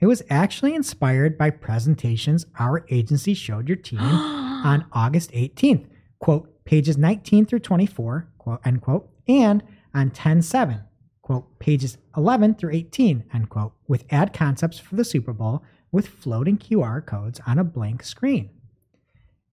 It 0.00 0.06
was 0.06 0.22
actually 0.30 0.74
inspired 0.74 1.36
by 1.36 1.50
presentations 1.50 2.46
our 2.58 2.86
agency 2.90 3.34
showed 3.34 3.68
your 3.68 3.76
team 3.76 4.00
on 4.00 4.86
August 4.92 5.30
18th, 5.32 5.86
quote, 6.18 6.64
pages 6.64 6.96
19 6.96 7.44
through 7.46 7.58
24, 7.58 8.28
quote, 8.38 8.60
end 8.64 8.80
quote, 8.80 9.10
and 9.28 9.62
on 9.94 10.10
10 10.10 10.42
7, 10.42 10.80
quote, 11.22 11.58
pages 11.58 11.98
11 12.16 12.54
through 12.54 12.72
18, 12.72 13.24
end 13.34 13.50
quote, 13.50 13.72
with 13.86 14.04
ad 14.10 14.32
concepts 14.32 14.78
for 14.78 14.96
the 14.96 15.04
Super 15.04 15.32
Bowl 15.32 15.62
with 15.94 16.08
floating 16.08 16.58
QR 16.58 17.06
codes 17.06 17.40
on 17.46 17.56
a 17.56 17.64
blank 17.64 18.02
screen. 18.02 18.50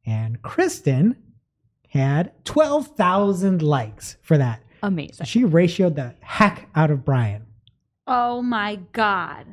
And 0.08 0.42
Kristen 0.42 1.16
had 1.88 2.34
12,000 2.46 3.62
likes 3.62 4.18
for 4.24 4.39
that. 4.39 4.64
Amazing. 4.82 5.28
She 5.28 5.44
ratioed 5.44 5.96
the 5.96 6.16
heck 6.22 6.68
out 6.74 6.89
of 6.89 7.06
Brian. 7.06 7.46
Oh 8.08 8.42
my 8.42 8.78
God. 8.92 9.46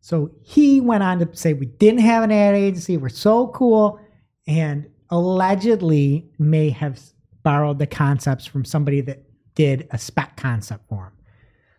So 0.00 0.32
he 0.42 0.80
went 0.80 1.04
on 1.04 1.20
to 1.20 1.36
say, 1.36 1.52
We 1.52 1.66
didn't 1.66 2.00
have 2.00 2.24
an 2.24 2.32
ad 2.32 2.56
agency. 2.56 2.96
We're 2.96 3.10
so 3.10 3.46
cool. 3.48 4.00
And 4.48 4.90
allegedly 5.10 6.28
may 6.36 6.70
have 6.70 7.00
borrowed 7.44 7.78
the 7.78 7.86
concepts 7.86 8.44
from 8.44 8.64
somebody 8.64 9.02
that 9.02 9.22
did 9.54 9.86
a 9.92 9.98
spec 9.98 10.36
concept 10.36 10.88
for 10.88 11.04
him. 11.04 11.12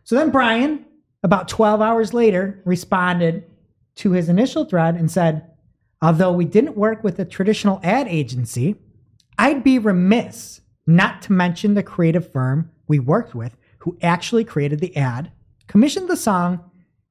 So 0.06 0.16
then 0.16 0.30
Brian, 0.32 0.86
about 1.24 1.50
12 1.50 1.82
hours 1.82 2.14
later, 2.14 2.62
responded 2.64 3.44
to 4.00 4.12
his 4.12 4.30
initial 4.30 4.66
thread 4.66 4.96
and 4.96 5.12
said, 5.12 5.46
Although 6.02 6.32
we 6.32 6.46
didn't 6.46 6.78
work 6.78 7.04
with 7.04 7.20
a 7.20 7.26
traditional 7.26 7.82
ad 7.84 8.08
agency, 8.08 8.76
I'd 9.38 9.64
be 9.64 9.78
remiss 9.78 10.62
not 10.88 11.22
to 11.24 11.34
mention 11.34 11.74
the 11.74 11.84
creative 11.84 12.32
firm 12.32 12.72
we 12.88 13.00
worked 13.00 13.36
with 13.36 13.58
who 13.80 13.98
actually 14.02 14.46
created 14.46 14.80
the 14.80 14.96
ad, 14.96 15.32
commissioned 15.68 16.10
the 16.10 16.16
song, 16.16 16.60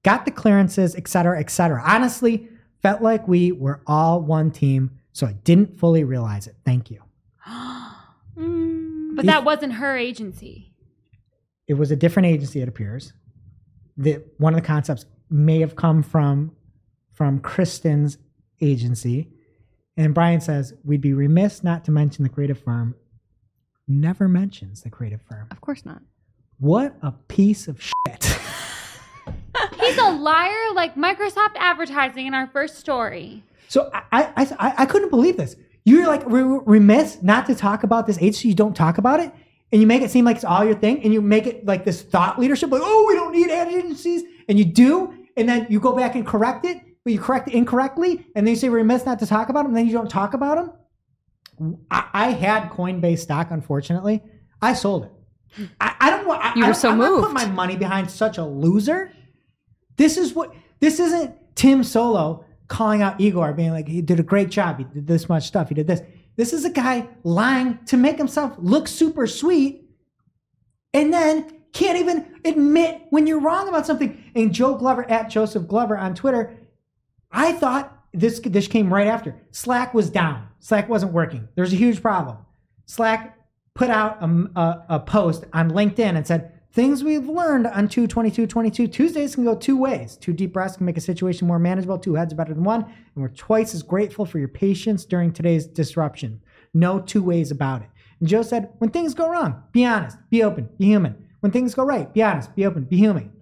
got 0.02 0.24
the 0.24 0.30
clearances, 0.30 0.96
etc., 0.96 1.38
etc. 1.38 1.82
Honestly, 1.86 2.48
felt 2.80 3.02
like 3.02 3.28
we 3.28 3.52
were 3.52 3.82
all 3.86 4.22
one 4.22 4.50
team, 4.50 4.90
so 5.12 5.26
I 5.26 5.32
didn't 5.32 5.78
fully 5.78 6.04
realize 6.04 6.46
it. 6.46 6.56
Thank 6.64 6.90
you. 6.90 7.02
Mm. 8.36 9.16
But 9.16 9.26
that 9.26 9.44
wasn't 9.44 9.72
her 9.72 9.96
agency. 9.96 10.72
It 11.66 11.74
was 11.74 11.90
a 11.90 11.96
different 11.96 12.26
agency, 12.26 12.60
it 12.60 12.68
appears. 12.68 13.12
The, 13.96 14.22
one 14.36 14.54
of 14.54 14.60
the 14.60 14.64
concepts 14.64 15.06
may 15.28 15.58
have 15.58 15.74
come 15.74 16.04
from 16.04 16.52
from 17.18 17.40
Kristen's 17.40 18.16
agency. 18.60 19.28
And 19.96 20.14
Brian 20.14 20.40
says, 20.40 20.72
We'd 20.84 21.00
be 21.00 21.12
remiss 21.12 21.64
not 21.64 21.84
to 21.86 21.90
mention 21.90 22.22
the 22.22 22.28
creative 22.28 22.60
firm. 22.60 22.94
Never 23.88 24.28
mentions 24.28 24.82
the 24.82 24.90
creative 24.90 25.20
firm. 25.28 25.48
Of 25.50 25.60
course 25.60 25.84
not. 25.84 26.00
What 26.60 26.94
a 27.02 27.10
piece 27.10 27.66
of 27.66 27.82
shit. 27.82 28.24
He's 29.80 29.98
a 29.98 30.12
liar 30.12 30.72
like 30.74 30.94
Microsoft 30.94 31.56
advertising 31.56 32.26
in 32.26 32.34
our 32.34 32.46
first 32.46 32.78
story. 32.78 33.42
So 33.66 33.90
I, 33.92 34.32
I, 34.36 34.56
I, 34.58 34.74
I 34.78 34.86
couldn't 34.86 35.10
believe 35.10 35.36
this. 35.36 35.56
You're 35.84 36.06
like 36.06 36.22
re- 36.24 36.60
remiss 36.66 37.20
not 37.20 37.46
to 37.46 37.54
talk 37.56 37.82
about 37.82 38.06
this 38.06 38.18
agency. 38.18 38.48
You 38.48 38.54
don't 38.54 38.76
talk 38.76 38.98
about 38.98 39.18
it, 39.18 39.32
and 39.72 39.80
you 39.80 39.88
make 39.88 40.02
it 40.02 40.12
seem 40.12 40.24
like 40.24 40.36
it's 40.36 40.44
all 40.44 40.64
your 40.64 40.76
thing, 40.76 41.02
and 41.02 41.12
you 41.12 41.20
make 41.20 41.46
it 41.48 41.66
like 41.66 41.84
this 41.84 42.00
thought 42.02 42.38
leadership, 42.38 42.70
like, 42.70 42.82
oh, 42.84 43.04
we 43.08 43.14
don't 43.14 43.32
need 43.32 43.50
ad 43.50 43.68
agencies, 43.68 44.22
and 44.48 44.56
you 44.58 44.64
do, 44.64 45.14
and 45.36 45.48
then 45.48 45.66
you 45.68 45.80
go 45.80 45.96
back 45.96 46.14
and 46.14 46.26
correct 46.26 46.64
it, 46.64 46.80
but 47.08 47.14
you 47.14 47.20
correct 47.20 47.48
incorrectly, 47.48 48.26
and 48.34 48.46
then 48.46 48.52
you 48.52 48.56
say 48.56 48.68
we're 48.68 48.76
remiss 48.76 49.06
not 49.06 49.18
to 49.20 49.26
talk 49.26 49.48
about 49.48 49.62
them, 49.62 49.68
and 49.68 49.76
then 49.78 49.86
you 49.86 49.94
don't 49.94 50.10
talk 50.10 50.34
about 50.34 50.78
them. 51.58 51.80
I, 51.90 52.04
I 52.12 52.30
had 52.32 52.68
Coinbase 52.68 53.20
stock, 53.20 53.50
unfortunately. 53.50 54.22
I 54.60 54.74
sold 54.74 55.04
it. 55.06 55.12
I, 55.80 55.94
I 56.00 56.10
don't 56.10 56.26
want. 56.26 56.54
You 56.54 56.66
I 56.66 56.68
were 56.68 56.74
so 56.74 56.90
I'm 56.90 56.98
not 56.98 57.10
moved. 57.10 57.22
putting 57.22 57.48
my 57.48 57.54
money 57.54 57.76
behind 57.76 58.10
such 58.10 58.36
a 58.36 58.44
loser. 58.44 59.10
This 59.96 60.18
is 60.18 60.34
what. 60.34 60.54
This 60.80 61.00
isn't 61.00 61.34
Tim 61.54 61.80
Soulo 61.80 62.44
calling 62.66 63.00
out 63.00 63.18
Igor, 63.18 63.54
being 63.54 63.70
like, 63.70 63.88
he 63.88 64.02
did 64.02 64.20
a 64.20 64.22
great 64.22 64.50
job. 64.50 64.76
He 64.76 64.84
did 64.84 65.06
this 65.06 65.30
much 65.30 65.46
stuff. 65.46 65.70
He 65.70 65.74
did 65.74 65.86
this. 65.86 66.02
This 66.36 66.52
is 66.52 66.66
a 66.66 66.70
guy 66.70 67.08
lying 67.24 67.78
to 67.86 67.96
make 67.96 68.18
himself 68.18 68.54
look 68.58 68.86
super 68.86 69.26
sweet, 69.26 69.88
and 70.92 71.10
then 71.10 71.50
can't 71.72 71.98
even 71.98 72.26
admit 72.44 73.00
when 73.08 73.26
you're 73.26 73.40
wrong 73.40 73.66
about 73.66 73.86
something. 73.86 74.22
And 74.34 74.52
Joe 74.52 74.74
Glover 74.74 75.10
at 75.10 75.30
Joseph 75.30 75.66
Glover 75.66 75.96
on 75.96 76.14
Twitter, 76.14 76.54
I 77.30 77.52
thought 77.52 77.94
this 78.12 78.40
this 78.40 78.68
came 78.68 78.92
right 78.92 79.06
after 79.06 79.36
Slack 79.50 79.94
was 79.94 80.10
down. 80.10 80.48
Slack 80.60 80.88
wasn't 80.88 81.12
working. 81.12 81.48
There's 81.54 81.72
a 81.72 81.76
huge 81.76 82.02
problem. 82.02 82.38
Slack 82.86 83.36
put 83.74 83.90
out 83.90 84.22
a, 84.22 84.26
a, 84.60 84.84
a 84.88 85.00
post 85.00 85.44
on 85.52 85.70
LinkedIn 85.70 86.16
and 86.16 86.26
said 86.26 86.52
things 86.72 87.04
we've 87.04 87.28
learned 87.28 87.66
on 87.66 87.88
22222 87.88 88.88
Tuesdays 88.88 89.34
can 89.34 89.44
go 89.44 89.54
two 89.54 89.76
ways. 89.76 90.16
Two 90.16 90.32
deep 90.32 90.52
breaths 90.52 90.76
can 90.76 90.86
make 90.86 90.96
a 90.96 91.02
situation 91.02 91.46
more 91.46 91.58
manageable. 91.58 91.98
Two 91.98 92.14
heads 92.14 92.32
are 92.32 92.36
better 92.36 92.54
than 92.54 92.64
one. 92.64 92.82
And 92.84 92.94
we're 93.14 93.28
twice 93.28 93.74
as 93.74 93.82
grateful 93.82 94.26
for 94.26 94.38
your 94.38 94.48
patience 94.48 95.04
during 95.04 95.32
today's 95.32 95.66
disruption. 95.66 96.40
No 96.74 96.98
two 96.98 97.22
ways 97.22 97.50
about 97.50 97.82
it. 97.82 97.88
And 98.20 98.28
Joe 98.28 98.42
said, 98.42 98.70
when 98.78 98.90
things 98.90 99.14
go 99.14 99.30
wrong, 99.30 99.62
be 99.72 99.84
honest, 99.84 100.18
be 100.30 100.42
open, 100.42 100.70
be 100.78 100.86
human. 100.86 101.28
When 101.40 101.52
things 101.52 101.74
go 101.74 101.84
right, 101.84 102.12
be 102.12 102.22
honest, 102.22 102.54
be 102.56 102.66
open, 102.66 102.84
be 102.84 102.96
human. 102.96 103.32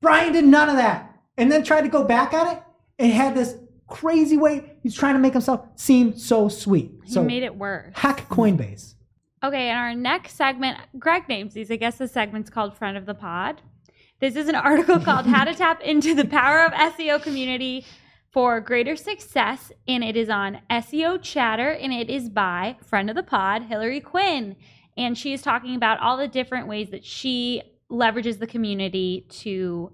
Brian 0.00 0.32
did 0.32 0.44
none 0.44 0.70
of 0.70 0.76
that 0.76 1.14
and 1.36 1.50
then 1.50 1.62
tried 1.62 1.82
to 1.82 1.88
go 1.88 2.04
back 2.04 2.32
at 2.32 2.56
it 2.56 2.62
and 2.98 3.12
had 3.12 3.34
this 3.34 3.56
crazy 3.88 4.36
way. 4.36 4.72
He's 4.82 4.94
trying 4.94 5.14
to 5.14 5.20
make 5.20 5.32
himself 5.32 5.66
seem 5.76 6.16
so 6.16 6.48
sweet. 6.48 6.90
He 7.04 7.12
So 7.12 7.22
made 7.22 7.42
it 7.42 7.56
worse. 7.56 7.92
hack 7.96 8.28
Coinbase. 8.28 8.94
Okay, 9.42 9.68
and 9.68 9.78
our 9.78 9.94
next 9.94 10.36
segment, 10.36 10.78
Greg 10.98 11.28
names 11.28 11.52
these. 11.54 11.70
I 11.70 11.76
guess 11.76 11.96
the 11.98 12.08
segment's 12.08 12.48
called 12.50 12.76
Friend 12.76 12.96
of 12.96 13.04
the 13.04 13.14
Pod. 13.14 13.60
This 14.20 14.36
is 14.36 14.48
an 14.48 14.54
article 14.54 14.98
called 15.00 15.26
How 15.26 15.44
to 15.44 15.54
Tap 15.56 15.82
into 15.82 16.14
the 16.14 16.24
Power 16.24 16.64
of 16.64 16.72
SEO 16.72 17.22
Community 17.22 17.84
for 18.32 18.58
Greater 18.60 18.96
Success, 18.96 19.70
and 19.86 20.02
it 20.02 20.16
is 20.16 20.30
on 20.30 20.60
SEO 20.70 21.20
Chatter, 21.20 21.68
and 21.70 21.92
it 21.92 22.08
is 22.08 22.28
by 22.30 22.76
friend 22.82 23.10
of 23.10 23.16
the 23.16 23.22
pod, 23.22 23.64
Hillary 23.64 24.00
Quinn. 24.00 24.56
And 24.96 25.18
she 25.18 25.32
is 25.34 25.42
talking 25.42 25.74
about 25.76 26.00
all 26.00 26.16
the 26.16 26.26
different 26.28 26.66
ways 26.66 26.90
that 26.90 27.04
she 27.04 27.62
leverages 27.90 28.38
the 28.38 28.46
community 28.46 29.26
to 29.28 29.92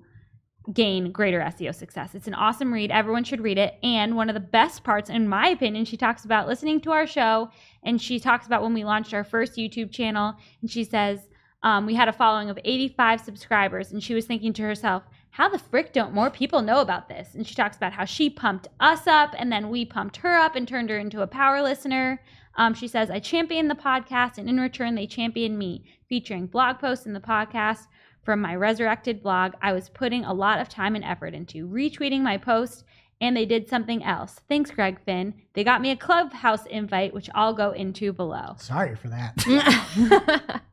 gain 0.72 1.10
greater 1.10 1.40
SEO 1.40 1.74
success. 1.74 2.14
It's 2.14 2.26
an 2.26 2.34
awesome 2.34 2.72
read. 2.72 2.90
Everyone 2.90 3.24
should 3.24 3.40
read 3.40 3.58
it. 3.58 3.78
And 3.82 4.16
one 4.16 4.28
of 4.28 4.34
the 4.34 4.40
best 4.40 4.84
parts, 4.84 5.10
in 5.10 5.28
my 5.28 5.48
opinion, 5.48 5.84
she 5.84 5.96
talks 5.96 6.24
about 6.24 6.46
listening 6.46 6.80
to 6.82 6.92
our 6.92 7.06
show 7.06 7.50
and 7.82 8.00
she 8.00 8.20
talks 8.20 8.46
about 8.46 8.62
when 8.62 8.74
we 8.74 8.84
launched 8.84 9.14
our 9.14 9.24
first 9.24 9.56
YouTube 9.56 9.90
channel. 9.90 10.34
And 10.60 10.70
she 10.70 10.84
says, 10.84 11.20
um, 11.62 11.86
we 11.86 11.94
had 11.94 12.08
a 12.08 12.12
following 12.12 12.50
of 12.50 12.58
85 12.64 13.20
subscribers. 13.20 13.92
And 13.92 14.02
she 14.02 14.14
was 14.14 14.26
thinking 14.26 14.52
to 14.54 14.62
herself, 14.62 15.02
how 15.30 15.48
the 15.48 15.58
frick 15.58 15.92
don't 15.92 16.14
more 16.14 16.30
people 16.30 16.62
know 16.62 16.80
about 16.80 17.08
this? 17.08 17.34
And 17.34 17.46
she 17.46 17.54
talks 17.54 17.76
about 17.76 17.92
how 17.92 18.04
she 18.04 18.28
pumped 18.28 18.68
us 18.80 19.06
up 19.06 19.34
and 19.38 19.50
then 19.50 19.70
we 19.70 19.84
pumped 19.84 20.18
her 20.18 20.36
up 20.36 20.56
and 20.56 20.66
turned 20.66 20.90
her 20.90 20.98
into 20.98 21.22
a 21.22 21.26
power 21.26 21.62
listener. 21.62 22.20
Um, 22.56 22.74
she 22.74 22.88
says, 22.88 23.10
I 23.10 23.20
champion 23.20 23.68
the 23.68 23.74
podcast 23.74 24.38
and 24.38 24.48
in 24.48 24.58
return, 24.58 24.94
they 24.94 25.06
champion 25.06 25.56
me, 25.56 25.84
featuring 26.08 26.46
blog 26.46 26.80
posts 26.80 27.06
in 27.06 27.12
the 27.12 27.20
podcast 27.20 27.86
from 28.22 28.40
my 28.40 28.54
resurrected 28.54 29.22
blog. 29.22 29.52
I 29.62 29.72
was 29.72 29.88
putting 29.88 30.24
a 30.24 30.34
lot 30.34 30.60
of 30.60 30.68
time 30.68 30.94
and 30.94 31.04
effort 31.04 31.34
into 31.34 31.68
retweeting 31.68 32.20
my 32.20 32.36
post, 32.36 32.84
and 33.20 33.36
they 33.36 33.46
did 33.46 33.68
something 33.68 34.02
else. 34.04 34.40
Thanks, 34.48 34.70
Greg 34.70 34.98
Finn. 35.04 35.34
They 35.54 35.64
got 35.64 35.80
me 35.80 35.90
a 35.90 35.96
clubhouse 35.96 36.66
invite, 36.66 37.14
which 37.14 37.30
I'll 37.34 37.54
go 37.54 37.72
into 37.72 38.12
below. 38.12 38.54
Sorry 38.58 38.96
for 38.96 39.08
that. 39.08 40.62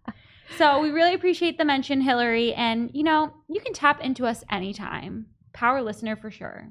So 0.57 0.81
we 0.81 0.89
really 0.89 1.13
appreciate 1.13 1.57
the 1.57 1.65
mention, 1.65 2.01
Hillary. 2.01 2.53
And, 2.53 2.89
you 2.93 3.03
know, 3.03 3.33
you 3.47 3.59
can 3.59 3.73
tap 3.73 4.01
into 4.01 4.25
us 4.25 4.43
anytime. 4.49 5.27
Power 5.53 5.81
listener 5.81 6.15
for 6.15 6.31
sure. 6.31 6.69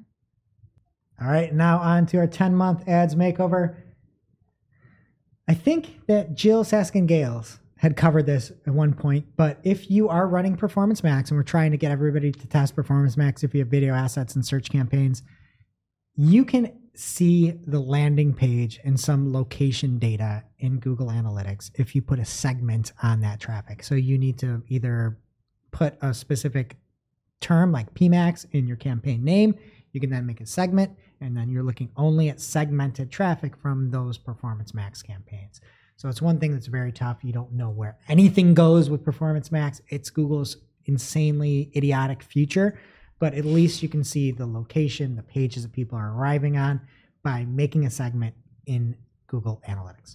All 1.21 1.27
right, 1.27 1.53
now 1.53 1.79
on 1.79 2.05
to 2.07 2.17
our 2.17 2.27
10 2.27 2.55
month 2.55 2.87
ads 2.87 3.15
makeover. 3.15 3.75
I 5.47 5.53
think 5.53 6.05
that 6.07 6.35
Jyll 6.35 6.63
Saskin 6.63 7.07
Gales 7.07 7.59
had 7.77 7.95
covered 7.95 8.25
this 8.25 8.51
at 8.65 8.73
one 8.73 8.93
point, 8.93 9.25
but 9.35 9.59
if 9.63 9.89
you 9.89 10.09
are 10.09 10.27
running 10.27 10.55
Performance 10.55 11.03
Max 11.03 11.29
and 11.29 11.37
we're 11.37 11.43
trying 11.43 11.71
to 11.71 11.77
get 11.77 11.91
everybody 11.91 12.31
to 12.31 12.47
test 12.47 12.75
Performance 12.75 13.15
Max, 13.15 13.43
if 13.43 13.53
you 13.53 13.59
have 13.59 13.67
video 13.67 13.93
assets 13.93 14.35
and 14.35 14.45
search 14.45 14.69
campaigns, 14.69 15.23
you 16.15 16.43
can 16.43 16.71
see 16.95 17.53
the 17.67 17.79
landing 17.79 18.33
page 18.33 18.79
and 18.83 18.99
some 18.99 19.31
location 19.31 19.99
data 19.99 20.43
in 20.57 20.79
Google 20.79 21.07
Analytics 21.07 21.69
if 21.75 21.93
you 21.93 22.01
put 22.01 22.17
a 22.17 22.25
segment 22.25 22.91
on 23.03 23.21
that 23.21 23.39
traffic. 23.39 23.83
So 23.83 23.93
you 23.93 24.17
need 24.17 24.39
to 24.39 24.63
either 24.67 25.19
put 25.71 25.95
a 26.01 26.13
specific 26.13 26.77
term 27.39 27.71
like 27.71 27.93
PMAX 27.93 28.47
in 28.51 28.65
your 28.65 28.77
campaign 28.77 29.23
name. 29.23 29.53
You 29.91 30.01
can 30.01 30.09
then 30.09 30.25
make 30.25 30.41
a 30.41 30.45
segment, 30.47 30.91
and 31.21 31.37
then 31.37 31.49
you're 31.49 31.63
looking 31.63 31.91
only 31.95 32.29
at 32.29 32.41
segmented 32.41 33.11
traffic 33.11 33.55
from 33.55 33.91
those 33.91 34.17
Performance 34.17 34.73
Max 34.73 35.03
campaigns. 35.03 35.61
So 35.97 36.09
it's 36.09 36.21
one 36.21 36.39
thing 36.39 36.53
that's 36.53 36.67
very 36.67 36.91
tough. 36.91 37.17
You 37.23 37.33
don't 37.33 37.51
know 37.53 37.69
where 37.69 37.97
anything 38.07 38.53
goes 38.53 38.89
with 38.89 39.03
Performance 39.03 39.51
Max. 39.51 39.81
It's 39.89 40.09
Google's 40.09 40.57
insanely 40.85 41.71
idiotic 41.75 42.23
future 42.23 42.79
but 43.19 43.33
at 43.33 43.45
least 43.45 43.81
you 43.81 43.89
can 43.89 44.03
see 44.03 44.31
the 44.31 44.45
location, 44.45 45.15
the 45.15 45.23
pages 45.23 45.63
that 45.63 45.73
people 45.73 45.97
are 45.97 46.11
arriving 46.11 46.57
on 46.57 46.81
by 47.23 47.45
making 47.45 47.85
a 47.85 47.89
segment 47.89 48.35
in 48.65 48.95
Google 49.27 49.61
Analytics. 49.67 50.13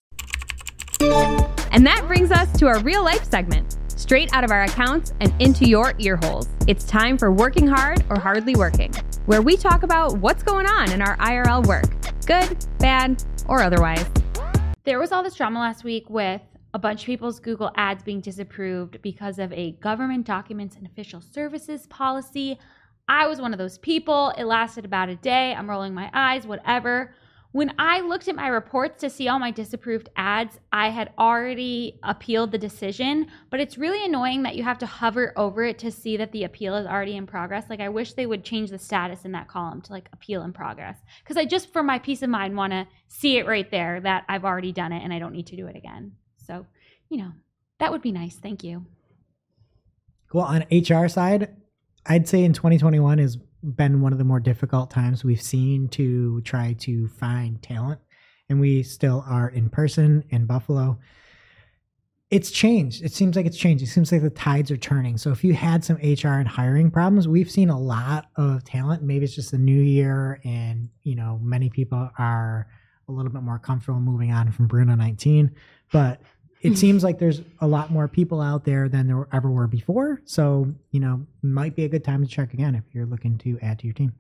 And 1.73 1.87
that 1.87 2.05
brings 2.07 2.31
us 2.31 2.51
to 2.59 2.67
our 2.67 2.79
real 2.81 3.03
life 3.03 3.29
segment, 3.29 3.77
straight 3.89 4.33
out 4.33 4.45
of 4.45 4.51
our 4.51 4.63
accounts 4.63 5.15
and 5.21 5.35
into 5.41 5.67
your 5.67 5.95
ear 5.99 6.17
holes. 6.17 6.49
It's 6.69 6.85
time 6.85 7.19
for 7.19 7.33
Working 7.33 7.67
Hard 7.67 8.05
or 8.09 8.19
Hardly 8.19 8.55
Working, 8.55 8.93
where 9.27 9.43
we 9.43 9.57
talk 9.57 9.83
about 9.83 10.19
what's 10.19 10.43
going 10.43 10.67
on 10.67 10.93
in 10.93 11.03
our 11.03 11.17
IRL 11.17 11.67
work, 11.67 11.91
good, 12.27 12.65
bad, 12.79 13.25
or 13.49 13.63
otherwise. 13.63 14.07
There 14.85 14.99
was 14.99 15.13
all 15.13 15.23
this 15.23 15.37
drama 15.37 15.61
last 15.61 15.85
week 15.85 16.11
with 16.11 16.43
a 16.75 16.79
bunch 16.79 17.03
of 17.03 17.07
people's 17.07 17.39
Google 17.39 17.71
ads 17.77 18.03
being 18.03 18.21
disapproved 18.21 19.01
because 19.01 19.39
of 19.39 19.53
a 19.53 19.73
government 19.73 20.27
documents 20.27 20.75
and 20.75 20.85
official 20.85 21.21
services 21.21 21.87
policy. 21.87 22.59
I 23.07 23.29
was 23.29 23.41
one 23.41 23.53
of 23.53 23.59
those 23.59 23.79
people. 23.79 24.33
It 24.37 24.43
lasted 24.45 24.85
about 24.85 25.09
a 25.09 25.15
day. 25.15 25.55
I'm 25.55 25.71
rolling 25.71 25.95
my 25.95 26.11
eyes, 26.13 26.49
whatever. 26.49 27.15
When 27.53 27.75
I 27.79 28.01
looked 28.01 28.29
at 28.29 28.35
my 28.35 28.49
reports 28.49 29.03
to 29.03 29.11
see 29.11 29.29
all 29.29 29.39
my 29.39 29.51
disapproved 29.51 30.09
ads, 30.17 30.59
I 30.73 30.89
had 30.89 31.13
already 31.19 31.99
appealed 32.03 32.51
the 32.51 32.57
decision, 32.57 33.27
but 33.51 33.61
it's 33.61 33.77
really 33.77 34.03
annoying 34.03 34.43
that 34.45 34.57
you 34.57 34.63
have 34.63 34.79
to 34.79 34.87
hover 34.87 35.35
over 35.37 35.63
it 35.63 35.79
to 35.81 35.91
see 35.91 36.17
that 36.17 36.33
the 36.33 36.45
appeal 36.45 36.75
is 36.77 36.87
already 36.87 37.15
in 37.15 37.27
progress. 37.27 37.67
Like, 37.69 37.81
I 37.81 37.91
wish 37.91 38.15
they 38.15 38.25
would 38.25 38.43
change 38.43 38.71
the 38.71 38.79
status 38.79 39.27
in 39.27 39.33
that 39.33 39.49
column 39.49 39.83
to 39.83 39.93
like 39.93 40.09
appeal 40.15 40.43
in 40.43 40.55
progress. 40.55 40.97
Because 41.23 41.37
I 41.37 41.45
just, 41.45 41.71
for 41.71 41.83
my 41.83 41.99
peace 41.99 42.23
of 42.23 42.31
mind, 42.31 42.57
want 42.57 42.73
to 42.73 42.89
see 43.09 43.37
it 43.37 43.47
right 43.47 43.71
there 43.71 44.01
that 44.01 44.25
I've 44.31 44.47
already 44.47 44.73
done 44.73 44.93
it 44.93 45.03
and 45.03 45.13
I 45.13 45.19
don't 45.19 45.35
need 45.35 45.49
to 45.49 45.57
do 45.57 45.67
it 45.67 45.77
again. 45.77 46.13
So, 46.39 46.65
you 47.11 47.19
know, 47.19 47.33
that 47.81 47.93
would 47.93 48.03
be 48.03 48.13
nice. 48.13 48.37
Thank 48.37 48.65
you. 48.65 48.87
Well, 50.33 50.47
on 50.47 50.65
HR 50.71 51.07
side, 51.09 51.55
I'd 52.07 52.27
say 52.27 52.45
in 52.45 52.55
2021 52.55 53.19
has 53.19 53.37
been 53.63 54.01
one 54.01 54.13
of 54.13 54.19
the 54.19 54.25
more 54.25 54.41
difficult 54.41 54.91
times 54.91 55.25
we've 55.25 55.43
seen 55.43 55.89
to 55.89 56.41
try 56.43 56.75
to 56.81 57.09
find 57.09 57.63
talent. 57.63 58.01
And 58.49 58.61
we 58.61 58.83
still 58.83 59.25
are 59.27 59.49
in 59.49 59.71
person 59.71 60.25
in 60.31 60.47
Buffalo. 60.47 60.99
It's 62.31 62.51
changed. 62.51 63.05
It 63.05 63.13
seems 63.13 63.37
like 63.37 63.47
it's 63.47 63.57
changed. 63.57 63.83
It 63.85 63.89
seems 63.89 64.11
like 64.11 64.23
the 64.23 64.31
tides 64.31 64.71
are 64.71 64.77
turning. 64.77 65.17
So 65.17 65.31
if 65.31 65.45
you 65.45 65.55
had 65.55 65.85
some 65.85 65.97
HR 65.97 66.39
and 66.39 66.49
hiring 66.49 66.91
problems, 66.91 67.29
we've 67.29 67.51
seen 67.51 67.71
a 67.71 67.79
lot 67.79 68.31
of 68.37 68.65
talent. 68.65 69.03
Maybe 69.03 69.25
it's 69.25 69.35
just 69.35 69.53
a 69.53 69.59
new 69.59 69.81
year 69.81 70.41
and, 70.45 70.89
you 71.03 71.15
know, 71.15 71.39
many 71.43 71.71
people 71.71 72.11
are 72.19 72.67
a 73.09 73.13
little 73.13 73.31
bit 73.31 73.43
more 73.43 73.59
comfortable 73.59 74.01
moving 74.01 74.33
on 74.33 74.51
from 74.51 74.67
Bruno 74.67 74.95
19. 74.95 75.51
But 75.93 76.23
it 76.63 76.69
mm-hmm. 76.69 76.75
seems 76.77 77.03
like 77.03 77.19
there's 77.19 77.43
a 77.61 77.67
lot 77.67 77.91
more 77.91 78.07
people 78.07 78.41
out 78.41 78.65
there 78.65 78.89
than 78.89 79.09
there 79.09 79.27
ever 79.33 79.51
were 79.51 79.67
before. 79.67 80.21
So, 80.25 80.73
you 80.93 81.01
know, 81.01 81.27
might 81.43 81.75
be 81.75 81.85
a 81.85 81.89
good 81.89 82.05
time 82.05 82.23
to 82.23 82.29
check 82.29 82.55
again 82.55 82.77
if 82.77 82.85
you're 82.93 83.07
looking 83.07 83.37
to 83.39 83.59
add 83.61 83.81
to 83.81 83.87
your 83.87 83.95
team. 83.95 84.13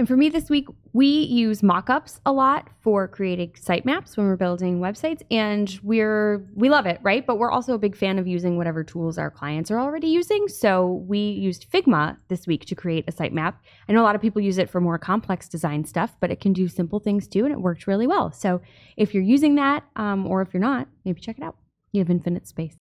And 0.00 0.08
for 0.08 0.16
me 0.16 0.30
this 0.30 0.48
week, 0.48 0.66
we 0.94 1.08
use 1.08 1.60
mockups 1.60 2.20
a 2.24 2.32
lot 2.32 2.70
for 2.80 3.06
creating 3.06 3.50
sitemaps 3.50 4.16
when 4.16 4.28
we're 4.28 4.36
building 4.36 4.80
websites 4.80 5.20
and 5.30 5.78
we're 5.82 6.38
we 6.54 6.70
love 6.70 6.86
it, 6.86 7.00
right? 7.02 7.26
But 7.26 7.36
we're 7.36 7.50
also 7.50 7.74
a 7.74 7.78
big 7.78 7.94
fan 7.94 8.18
of 8.18 8.26
using 8.26 8.56
whatever 8.56 8.82
tools 8.82 9.18
our 9.18 9.30
clients 9.30 9.70
are 9.70 9.78
already 9.78 10.06
using. 10.06 10.48
So 10.48 11.04
we 11.06 11.18
used 11.18 11.70
Figma 11.70 12.16
this 12.28 12.46
week 12.46 12.64
to 12.64 12.74
create 12.74 13.04
a 13.08 13.12
sitemap. 13.12 13.56
I 13.90 13.92
know 13.92 14.00
a 14.00 14.06
lot 14.08 14.14
of 14.14 14.22
people 14.22 14.40
use 14.40 14.56
it 14.56 14.70
for 14.70 14.80
more 14.80 14.98
complex 14.98 15.50
design 15.50 15.84
stuff, 15.84 16.16
but 16.18 16.30
it 16.30 16.40
can 16.40 16.54
do 16.54 16.66
simple 16.66 16.98
things 16.98 17.28
too 17.28 17.44
and 17.44 17.52
it 17.52 17.60
worked 17.60 17.86
really 17.86 18.06
well. 18.06 18.32
So 18.32 18.62
if 18.96 19.12
you're 19.12 19.22
using 19.22 19.56
that 19.56 19.84
um, 19.96 20.26
or 20.26 20.40
if 20.40 20.54
you're 20.54 20.62
not, 20.62 20.88
maybe 21.04 21.20
check 21.20 21.36
it 21.36 21.44
out. 21.44 21.56
You 21.92 22.00
have 22.00 22.08
infinite 22.08 22.48
space. 22.48 22.74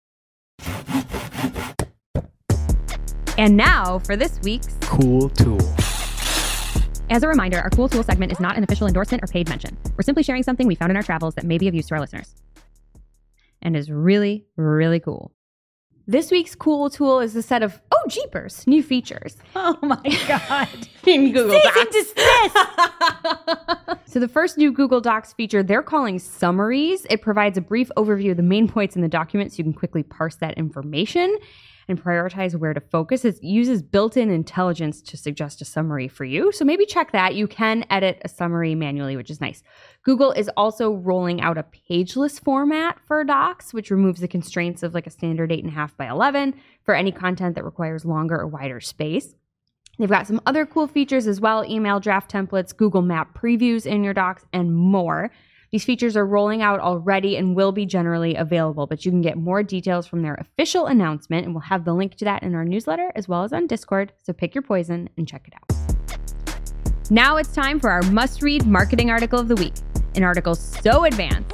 And 3.38 3.56
now 3.56 4.00
for 4.00 4.16
this 4.16 4.38
week's 4.42 4.76
Cool 4.82 5.30
tool. 5.30 5.60
As 7.09 7.22
a 7.22 7.28
reminder, 7.28 7.59
our 7.59 7.70
Cool 7.70 7.88
Tool 7.88 8.02
segment 8.02 8.32
is 8.32 8.40
not 8.40 8.57
an 8.57 8.64
official 8.64 8.88
endorsement 8.88 9.22
or 9.22 9.28
paid 9.28 9.48
mention. 9.48 9.76
We're 9.96 10.02
simply 10.02 10.24
sharing 10.24 10.42
something 10.42 10.66
we 10.66 10.74
found 10.74 10.90
in 10.90 10.96
our 10.96 11.04
travels 11.04 11.36
that 11.36 11.44
may 11.44 11.57
be 11.57 11.68
of 11.68 11.74
use 11.74 11.86
to 11.86 11.94
our 11.94 12.00
listeners 12.00 12.34
and 13.62 13.76
is 13.76 13.90
really, 13.90 14.44
really 14.57 14.98
cool. 14.98 15.32
This 16.09 16.32
week's 16.32 16.57
Cool 16.57 16.90
Tool 16.90 17.20
is 17.20 17.36
a 17.36 17.42
set 17.42 17.62
of, 17.62 17.80
oh, 17.92 18.04
jeepers, 18.09 18.66
new 18.66 18.82
features. 18.82 19.36
Oh 19.54 19.78
my 19.82 20.00
God. 20.28 20.68
in 21.07 21.32
Google 21.32 21.61
Docs. 21.62 22.12
so 24.12 24.18
the 24.18 24.28
first 24.28 24.59
new 24.59 24.72
Google 24.72 25.00
Docs 25.00 25.32
feature 25.32 25.62
they're 25.62 25.82
calling 25.82 26.18
summaries. 26.18 27.07
It 27.09 27.22
provides 27.22 27.57
a 27.57 27.61
brief 27.61 27.88
overview 27.96 28.32
of 28.32 28.36
the 28.36 28.42
main 28.42 28.68
points 28.68 28.96
in 28.96 29.02
the 29.02 29.09
document 29.09 29.52
so 29.52 29.59
you 29.59 29.64
can 29.64 29.72
quickly 29.72 30.02
parse 30.02 30.36
that 30.36 30.59
information 30.59 31.36
and 31.89 32.03
prioritize 32.03 32.55
where 32.55 32.74
to 32.74 32.80
focus. 32.80 33.24
It 33.24 33.43
uses 33.43 33.82
built-in 33.82 34.30
intelligence 34.30 35.01
to 35.03 35.16
suggest 35.16 35.61
a 35.62 35.64
summary 35.64 36.09
for 36.09 36.24
you. 36.24 36.53
So 36.53 36.64
maybe 36.64 36.87
check 36.87 37.12
that. 37.12 37.34
You 37.34 37.47
can 37.47 37.84
edit 37.91 38.20
a 38.24 38.28
summary 38.28 38.74
manually, 38.74 39.16
which 39.16 39.30
is 39.30 39.41
nice. 39.41 39.62
Google 40.03 40.32
is 40.32 40.51
also 40.57 40.93
rolling 40.93 41.41
out 41.41 41.59
a 41.59 41.62
pageless 41.62 42.39
format 42.39 42.99
for 43.07 43.22
docs, 43.24 43.72
which 43.72 43.91
removes 43.91 44.20
the 44.20 44.28
constraints 44.28 44.82
of 44.82 44.95
like 44.95 45.07
a 45.07 45.11
standard 45.11 45.51
8.5 45.51 45.97
by 45.97 46.09
11 46.09 46.55
for 46.84 46.95
any 46.95 47.12
content 47.12 47.55
that 47.55 47.64
requires 47.64 48.05
longer 48.05 48.41
or 48.41 48.47
wider 48.47 48.80
space. 48.80 49.34
They've 49.99 50.11
got 50.11 50.26
some 50.26 50.43
other 50.45 50.66
cool 50.66 50.87
features 50.87 51.26
as 51.26 51.41
well 51.41 51.64
email 51.64 52.01
draft 52.01 52.30
templates, 52.30 52.76
Google 52.76 53.03
Map 53.03 53.37
previews 53.39 53.87
in 53.87 54.05
your 54.05 54.12
docs, 54.12 54.45
and 54.53 54.74
more. 54.74 55.30
These 55.72 55.84
features 55.84 56.16
are 56.16 56.24
rolling 56.24 56.62
out 56.62 56.78
already 56.78 57.36
and 57.36 57.56
will 57.56 57.72
be 57.72 57.86
generally 57.86 58.36
available, 58.36 58.86
but 58.86 59.04
you 59.04 59.10
can 59.10 59.20
get 59.20 59.36
more 59.36 59.62
details 59.62 60.06
from 60.06 60.22
their 60.22 60.34
official 60.34 60.86
announcement, 60.86 61.44
and 61.44 61.54
we'll 61.54 61.62
have 61.62 61.84
the 61.84 61.92
link 61.92 62.14
to 62.16 62.24
that 62.24 62.44
in 62.44 62.54
our 62.54 62.64
newsletter 62.64 63.10
as 63.16 63.26
well 63.26 63.42
as 63.42 63.52
on 63.52 63.66
Discord. 63.66 64.12
So 64.22 64.32
pick 64.32 64.54
your 64.54 64.62
poison 64.62 65.08
and 65.16 65.26
check 65.26 65.48
it 65.48 65.54
out. 65.54 67.10
Now 67.10 67.36
it's 67.36 67.52
time 67.52 67.80
for 67.80 67.90
our 67.90 68.02
must 68.02 68.42
read 68.42 68.66
marketing 68.66 69.10
article 69.10 69.40
of 69.40 69.48
the 69.48 69.56
week. 69.56 69.74
An 70.14 70.22
article 70.22 70.54
so 70.54 71.04
advanced, 71.04 71.52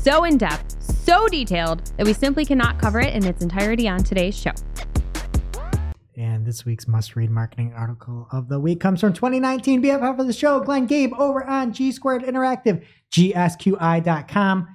so 0.00 0.24
in 0.24 0.38
depth, 0.38 0.80
so 0.80 1.26
detailed 1.26 1.84
that 1.96 2.06
we 2.06 2.12
simply 2.12 2.44
cannot 2.44 2.78
cover 2.78 3.00
it 3.00 3.14
in 3.14 3.24
its 3.24 3.42
entirety 3.42 3.88
on 3.88 4.02
today's 4.04 4.38
show. 4.38 4.52
And 6.16 6.44
this 6.44 6.64
week's 6.66 6.86
must 6.86 7.16
read 7.16 7.30
marketing 7.30 7.72
article 7.74 8.28
of 8.30 8.48
the 8.48 8.60
week 8.60 8.78
comes 8.78 9.00
from 9.00 9.12
2019 9.12 9.82
BFF 9.82 10.20
of 10.20 10.26
the 10.26 10.32
show, 10.32 10.60
Glenn 10.60 10.86
Gabe, 10.86 11.14
over 11.18 11.42
on 11.44 11.72
G 11.72 11.92
Squared 11.92 12.22
Interactive, 12.22 12.84
GSQI.com. 13.12 14.68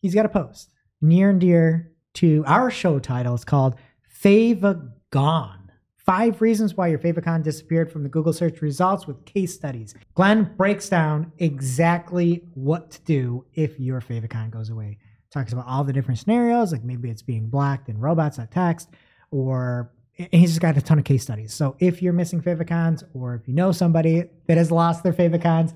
He's 0.00 0.14
got 0.14 0.26
a 0.26 0.28
post 0.28 0.72
near 1.00 1.30
and 1.30 1.40
dear 1.40 1.92
to 2.14 2.44
our 2.46 2.70
show 2.70 2.98
title. 2.98 3.34
It's 3.34 3.44
called 3.44 3.76
Fave 4.22 4.92
Gone. 5.10 5.58
Five 5.96 6.40
reasons 6.40 6.76
why 6.76 6.88
your 6.88 6.98
favicon 6.98 7.44
disappeared 7.44 7.92
from 7.92 8.02
the 8.02 8.08
Google 8.08 8.32
search 8.32 8.60
results 8.60 9.06
with 9.06 9.24
case 9.24 9.54
studies. 9.54 9.94
Glenn 10.14 10.52
breaks 10.56 10.88
down 10.88 11.30
exactly 11.38 12.42
what 12.54 12.90
to 12.90 13.00
do 13.02 13.44
if 13.54 13.78
your 13.78 14.00
favicon 14.00 14.50
goes 14.50 14.68
away. 14.68 14.98
Talks 15.30 15.52
about 15.52 15.66
all 15.66 15.84
the 15.84 15.92
different 15.92 16.18
scenarios, 16.18 16.72
like 16.72 16.82
maybe 16.82 17.08
it's 17.08 17.22
being 17.22 17.48
blocked 17.48 17.88
in 17.88 17.98
robots.txt, 17.98 18.88
or 19.30 19.92
he's 20.12 20.50
just 20.50 20.60
got 20.60 20.76
a 20.76 20.82
ton 20.82 20.98
of 20.98 21.04
case 21.04 21.22
studies. 21.22 21.54
So 21.54 21.76
if 21.78 22.02
you're 22.02 22.12
missing 22.12 22.42
favicons, 22.42 23.04
or 23.14 23.36
if 23.36 23.46
you 23.46 23.54
know 23.54 23.70
somebody 23.70 24.24
that 24.48 24.58
has 24.58 24.72
lost 24.72 25.04
their 25.04 25.12
favicons, 25.12 25.72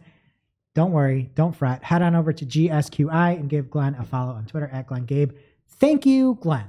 don't 0.77 0.93
worry, 0.93 1.31
don't 1.35 1.57
fret. 1.57 1.83
Head 1.83 2.03
on 2.03 2.15
over 2.15 2.35
to 2.35 2.45
GSQI 2.45 3.41
and 3.41 3.49
give 3.49 3.71
Glenn 3.71 3.95
a 3.95 4.05
follow 4.05 4.33
on 4.35 4.45
Twitter 4.45 4.69
at 4.71 4.87
Glenn 4.87 5.07
Gabe. 5.07 5.33
Thank 5.81 6.05
you, 6.05 6.37
Glenn. 6.43 6.67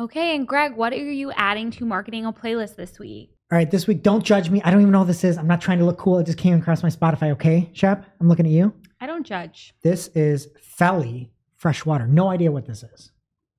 Okay, 0.00 0.34
and 0.34 0.48
Greg, 0.48 0.74
what 0.76 0.94
are 0.94 0.96
you 0.96 1.30
adding 1.32 1.70
to 1.72 1.84
marketing 1.84 2.24
a 2.24 2.32
playlist 2.32 2.76
this 2.76 2.98
week? 2.98 3.36
All 3.52 3.58
right, 3.58 3.70
this 3.70 3.86
week, 3.86 4.02
don't 4.02 4.24
judge 4.24 4.48
me. 4.48 4.62
I 4.64 4.70
don't 4.70 4.80
even 4.80 4.92
know 4.92 5.00
what 5.00 5.08
this 5.08 5.24
is. 5.24 5.36
I'm 5.36 5.46
not 5.46 5.60
trying 5.60 5.78
to 5.78 5.84
look 5.84 5.98
cool. 5.98 6.18
It 6.18 6.24
just 6.24 6.38
came 6.38 6.58
across 6.58 6.82
my 6.82 6.88
Spotify. 6.88 7.32
Okay, 7.32 7.68
Shep, 7.74 8.06
I'm 8.18 8.28
looking 8.28 8.46
at 8.46 8.52
you. 8.52 8.72
I 8.98 9.06
don't 9.06 9.26
judge. 9.26 9.74
This 9.82 10.08
is 10.14 10.48
Felly 10.58 11.30
Freshwater. 11.56 12.06
No 12.06 12.28
idea 12.30 12.50
what 12.50 12.64
this 12.64 12.82
is, 12.82 13.12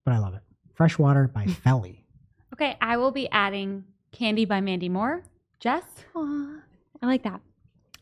but 0.04 0.16
I 0.16 0.18
love 0.18 0.34
it. 0.34 0.42
Freshwater 0.74 1.28
by 1.28 1.46
Felly. 1.64 2.08
Okay, 2.54 2.76
I 2.82 2.98
will 2.98 3.12
be 3.12 3.30
adding 3.30 3.84
Candy 4.12 4.46
by 4.46 4.62
Mandy 4.62 4.90
Moore. 4.90 5.24
Jess? 5.60 5.84
Aw, 6.16 6.56
I 7.04 7.06
like 7.06 7.22
that. 7.22 7.40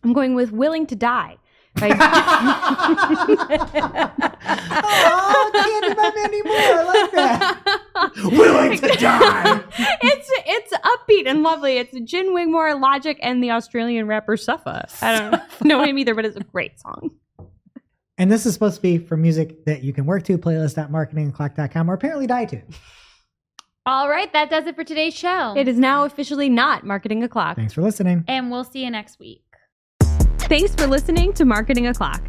I'm 0.05 0.13
going 0.13 0.35
with 0.35 0.51
Willing 0.51 0.85
to 0.87 0.95
Die. 0.95 1.37
By 1.73 1.89
oh, 4.47 5.51
Candy 5.53 5.93
by 5.95 6.11
Mandy 6.15 6.41
Moore. 6.43 6.55
I 6.55 6.83
like 6.83 7.11
that. 7.11 7.59
Willing 8.31 8.77
to 8.77 8.87
die. 8.87 9.63
it's 10.03 10.29
it's 10.45 10.73
upbeat 10.73 11.27
and 11.27 11.41
lovely. 11.41 11.77
It's 11.77 11.99
Gin 12.09 12.33
Wigmore, 12.35 12.79
Logic, 12.79 13.17
and 13.21 13.43
the 13.43 13.49
Australian 13.51 14.05
rapper 14.07 14.37
Suffa. 14.37 14.87
I 15.01 15.19
don't 15.19 15.41
know 15.65 15.83
him 15.83 15.97
either, 15.97 16.13
but 16.13 16.23
it's 16.23 16.37
a 16.37 16.43
great 16.43 16.79
song. 16.79 17.09
And 18.17 18.31
this 18.31 18.45
is 18.45 18.53
supposed 18.53 18.75
to 18.77 18.81
be 18.81 18.99
for 18.99 19.17
music 19.17 19.65
that 19.65 19.83
you 19.83 19.91
can 19.91 20.05
work 20.05 20.23
to, 20.25 20.37
playlist.marketingoclock.com, 20.37 21.89
or 21.89 21.95
apparently 21.95 22.27
die 22.27 22.45
to. 22.45 22.61
All 23.87 24.09
right, 24.09 24.31
that 24.33 24.49
does 24.49 24.65
it 24.65 24.75
for 24.75 24.83
today's 24.83 25.13
show. 25.13 25.53
It 25.57 25.67
is 25.67 25.77
now 25.77 26.05
officially 26.05 26.49
not 26.49 26.83
Marketing 26.85 27.23
O'Clock. 27.23 27.55
Thanks 27.55 27.73
for 27.73 27.81
listening. 27.81 28.23
and 28.27 28.49
we'll 28.49 28.63
see 28.63 28.83
you 28.83 28.89
next 28.89 29.19
week. 29.19 29.43
Thanks 30.47 30.75
for 30.75 30.85
listening 30.85 31.33
to 31.33 31.43
Marketing 31.43 31.87
O'Clock. 31.87 32.21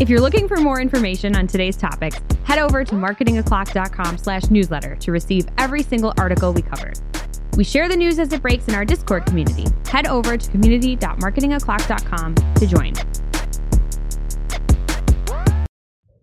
If 0.00 0.08
you're 0.08 0.22
looking 0.22 0.48
for 0.48 0.56
more 0.56 0.80
information 0.80 1.36
on 1.36 1.46
today's 1.46 1.76
topics, 1.76 2.18
head 2.44 2.58
over 2.58 2.82
to 2.82 2.94
marketingoclock.com 2.94 4.16
slash 4.16 4.44
newsletter 4.50 4.96
to 4.96 5.12
receive 5.12 5.46
every 5.58 5.82
single 5.82 6.14
article 6.16 6.54
we 6.54 6.62
covered. 6.62 6.98
We 7.54 7.64
share 7.64 7.90
the 7.90 7.96
news 7.96 8.18
as 8.18 8.32
it 8.32 8.40
breaks 8.40 8.68
in 8.68 8.74
our 8.74 8.86
Discord 8.86 9.26
community. 9.26 9.66
Head 9.86 10.06
over 10.06 10.38
to 10.38 10.50
community.marketingoclock.com 10.50 12.34
to 12.34 12.66
join. 12.66 12.94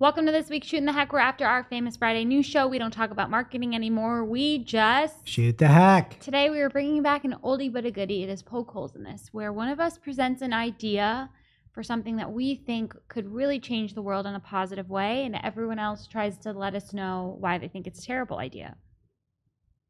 Welcome 0.02 0.26
to 0.28 0.32
this 0.32 0.50
week's 0.50 0.68
Shooting 0.68 0.86
the 0.86 0.94
Heck. 0.94 1.12
We're 1.12 1.20
after 1.20 1.46
our 1.46 1.66
famous 1.66 1.98
Friday 1.98 2.24
news 2.24 2.46
show. 2.46 2.66
We 2.70 2.80
don't 2.80 2.90
talk 2.90 3.12
about 3.12 3.30
marketing 3.30 3.76
anymore. 3.76 4.24
We 4.24 4.60
just 4.60 5.28
Shoot 5.28 5.58
the 5.58 5.68
heck. 5.68 6.18
Today 6.22 6.50
we 6.50 6.62
are 6.62 6.70
bringing 6.70 7.04
back 7.04 7.26
an 7.26 7.36
oldie 7.44 7.70
but 7.70 7.84
a 7.84 7.92
goodie. 7.92 8.24
It 8.24 8.30
is 8.30 8.42
poke 8.42 8.72
holes 8.72 8.96
in 8.96 9.04
this, 9.04 9.28
where 9.34 9.52
one 9.52 9.68
of 9.68 9.82
us 9.82 9.98
presents 9.98 10.42
an 10.42 10.54
idea 10.54 11.30
for 11.74 11.84
something 11.84 12.16
that 12.16 12.32
we 12.32 12.56
think 12.56 12.96
could 13.10 13.30
really 13.30 13.60
change 13.60 13.94
the 13.94 14.02
world 14.02 14.26
in 14.26 14.36
a 14.36 14.40
positive 14.40 14.90
way, 14.90 15.26
and 15.26 15.38
everyone 15.44 15.80
else 15.80 16.08
tries 16.08 16.38
to 16.38 16.54
let 16.54 16.76
us 16.76 16.94
know 16.94 17.36
why 17.42 17.58
they 17.58 17.68
think 17.68 17.86
it's 17.86 18.00
a 18.00 18.06
terrible 18.06 18.38
idea. 18.38 18.78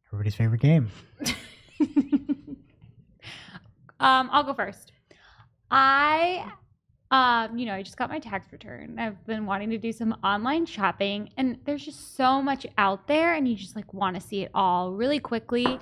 Everybody's 0.07 0.33
favorite 0.33 0.61
game. 0.61 0.89
um, 3.99 4.27
I'll 4.31 4.43
go 4.43 4.55
first. 4.55 4.91
I, 5.69 6.51
um, 7.11 7.57
you 7.57 7.65
know, 7.65 7.73
I 7.73 7.81
just 7.81 7.97
got 7.97 8.09
my 8.09 8.19
tax 8.19 8.51
return. 8.51 8.99
I've 8.99 9.25
been 9.25 9.45
wanting 9.47 9.71
to 9.71 9.79
do 9.79 9.91
some 9.91 10.15
online 10.23 10.65
shopping, 10.67 11.29
and 11.37 11.57
there's 11.65 11.83
just 11.83 12.15
so 12.15 12.41
much 12.41 12.67
out 12.77 13.07
there, 13.07 13.33
and 13.33 13.47
you 13.47 13.55
just 13.55 13.75
like 13.75 13.91
want 13.93 14.15
to 14.15 14.21
see 14.21 14.43
it 14.43 14.51
all 14.53 14.93
really 14.93 15.19
quickly. 15.19 15.79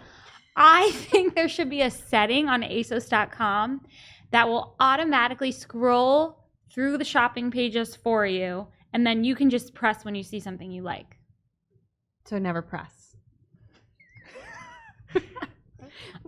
I 0.56 0.92
think 0.94 1.36
there 1.36 1.50
should 1.50 1.70
be 1.70 1.82
a 1.82 1.92
setting 1.92 2.48
on 2.48 2.62
ASOS.com 2.62 3.82
that 4.32 4.48
will 4.48 4.76
automatically 4.80 5.52
scroll 5.52 6.46
through 6.72 6.98
the 6.98 7.06
shopping 7.06 7.52
pages 7.52 7.96
for 7.96 8.26
you, 8.26 8.68
and 8.94 9.06
then 9.06 9.26
you 9.26 9.36
can 9.36 9.50
just 9.50 9.74
press 9.74 10.06
when 10.06 10.16
you 10.16 10.24
see 10.24 10.40
something 10.40 10.72
you 10.72 10.82
like. 10.82 11.18
So 12.26 12.40
never 12.40 12.62
press. 12.62 13.16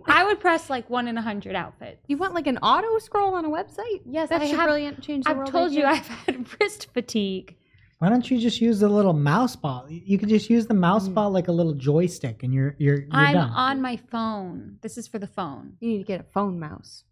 I 0.06 0.24
would 0.24 0.40
press 0.40 0.68
like 0.70 0.88
one 0.90 1.06
in 1.08 1.16
a 1.18 1.22
hundred 1.22 1.54
outfits. 1.54 2.02
You 2.08 2.16
want 2.16 2.34
like 2.34 2.46
an 2.46 2.58
auto 2.58 2.98
scroll 2.98 3.34
on 3.34 3.44
a 3.44 3.48
website? 3.48 4.00
Yes, 4.04 4.28
That's 4.28 4.42
I 4.44 4.46
your 4.46 4.56
have- 4.56 4.66
brilliant 4.66 5.02
change 5.02 5.24
the 5.24 5.30
I've 5.30 5.36
world 5.38 5.50
told 5.50 5.72
you. 5.72 5.84
I've 5.84 6.06
had 6.06 6.46
wrist 6.60 6.88
fatigue. 6.92 7.56
Why 7.98 8.08
don't 8.08 8.30
you 8.30 8.38
just 8.38 8.62
use 8.62 8.80
the 8.80 8.88
little 8.88 9.12
mouse 9.12 9.56
ball? 9.56 9.86
You 9.90 10.16
could 10.18 10.30
just 10.30 10.48
use 10.48 10.66
the 10.66 10.72
mouse 10.74 11.06
Mm. 11.08 11.14
ball 11.14 11.30
like 11.30 11.48
a 11.48 11.52
little 11.52 11.74
joystick, 11.74 12.42
and 12.42 12.52
you're 12.54 12.74
you're 12.78 13.00
you're 13.00 13.08
I'm 13.12 13.34
done. 13.34 13.50
on 13.50 13.82
my 13.82 13.96
phone. 13.96 14.78
This 14.80 14.96
is 14.96 15.06
for 15.06 15.18
the 15.18 15.26
phone. 15.26 15.74
You 15.80 15.88
need 15.90 15.98
to 15.98 16.04
get 16.04 16.20
a 16.20 16.24
phone 16.24 16.58
mouse. 16.58 17.04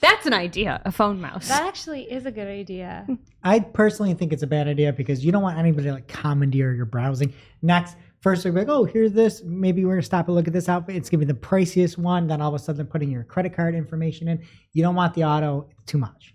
That's 0.00 0.26
an 0.26 0.32
idea. 0.32 0.80
A 0.84 0.92
phone 0.92 1.20
mouse. 1.20 1.48
That 1.48 1.62
actually 1.64 2.02
is 2.02 2.24
a 2.24 2.30
good 2.30 2.46
idea. 2.46 3.04
I 3.42 3.58
personally 3.60 4.14
think 4.14 4.32
it's 4.32 4.44
a 4.44 4.46
bad 4.46 4.68
idea 4.68 4.92
because 4.92 5.24
you 5.24 5.32
don't 5.32 5.42
want 5.42 5.58
anybody 5.58 5.86
to 5.88 5.92
like 5.92 6.06
commandeer 6.06 6.72
your 6.72 6.84
browsing. 6.84 7.32
Next, 7.62 7.96
first 8.20 8.42
they're 8.42 8.52
like, 8.52 8.68
oh, 8.68 8.84
here's 8.84 9.12
this. 9.12 9.42
Maybe 9.44 9.84
we're 9.84 9.92
gonna 9.94 10.02
stop 10.02 10.26
and 10.28 10.34
look 10.34 10.46
at 10.46 10.52
this 10.52 10.68
outfit. 10.68 10.96
It's 10.96 11.08
gonna 11.10 11.24
be 11.24 11.32
the 11.32 11.38
priciest 11.38 11.98
one. 11.98 12.26
Then 12.26 12.40
all 12.40 12.48
of 12.48 12.54
a 12.54 12.58
sudden, 12.58 12.76
they're 12.76 12.86
putting 12.90 13.10
your 13.10 13.24
credit 13.24 13.54
card 13.54 13.74
information 13.74 14.28
in. 14.28 14.42
You 14.72 14.82
don't 14.82 14.94
want 14.94 15.14
the 15.14 15.24
auto. 15.24 15.68
It's 15.70 15.90
too 15.92 15.98
much. 15.98 16.34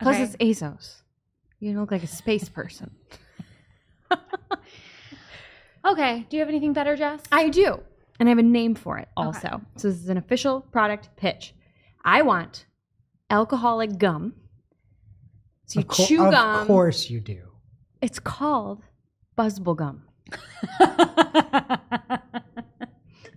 Plus, 0.00 0.14
Okay. 0.14 0.24
it's 0.24 0.60
ASOS. 0.60 1.02
You 1.60 1.78
look 1.80 1.90
like 1.90 2.02
a 2.02 2.06
space 2.08 2.48
person. 2.48 2.90
Okay. 5.84 6.26
Do 6.28 6.36
you 6.36 6.40
have 6.40 6.48
anything 6.48 6.72
better, 6.72 6.96
Jess? 6.96 7.20
I 7.32 7.48
do. 7.48 7.80
And 8.20 8.28
I 8.28 8.30
have 8.30 8.38
a 8.38 8.42
name 8.42 8.74
for 8.74 8.98
it 8.98 9.08
also. 9.16 9.60
So 9.76 9.88
this 9.88 9.96
is 9.96 10.08
an 10.08 10.16
official 10.18 10.60
product 10.60 11.08
pitch. 11.16 11.54
I 12.04 12.22
want 12.22 12.66
alcoholic 13.30 13.96
gum. 13.96 14.34
So 15.66 15.78
you 15.80 15.84
Of, 15.84 15.88
co- 15.88 16.04
chew 16.06 16.24
of 16.26 16.32
gum. 16.32 16.66
course 16.66 17.08
you 17.08 17.20
do. 17.20 17.42
It's 18.02 18.18
called 18.18 18.82
buzzable 19.38 19.76
gum. 19.76 20.02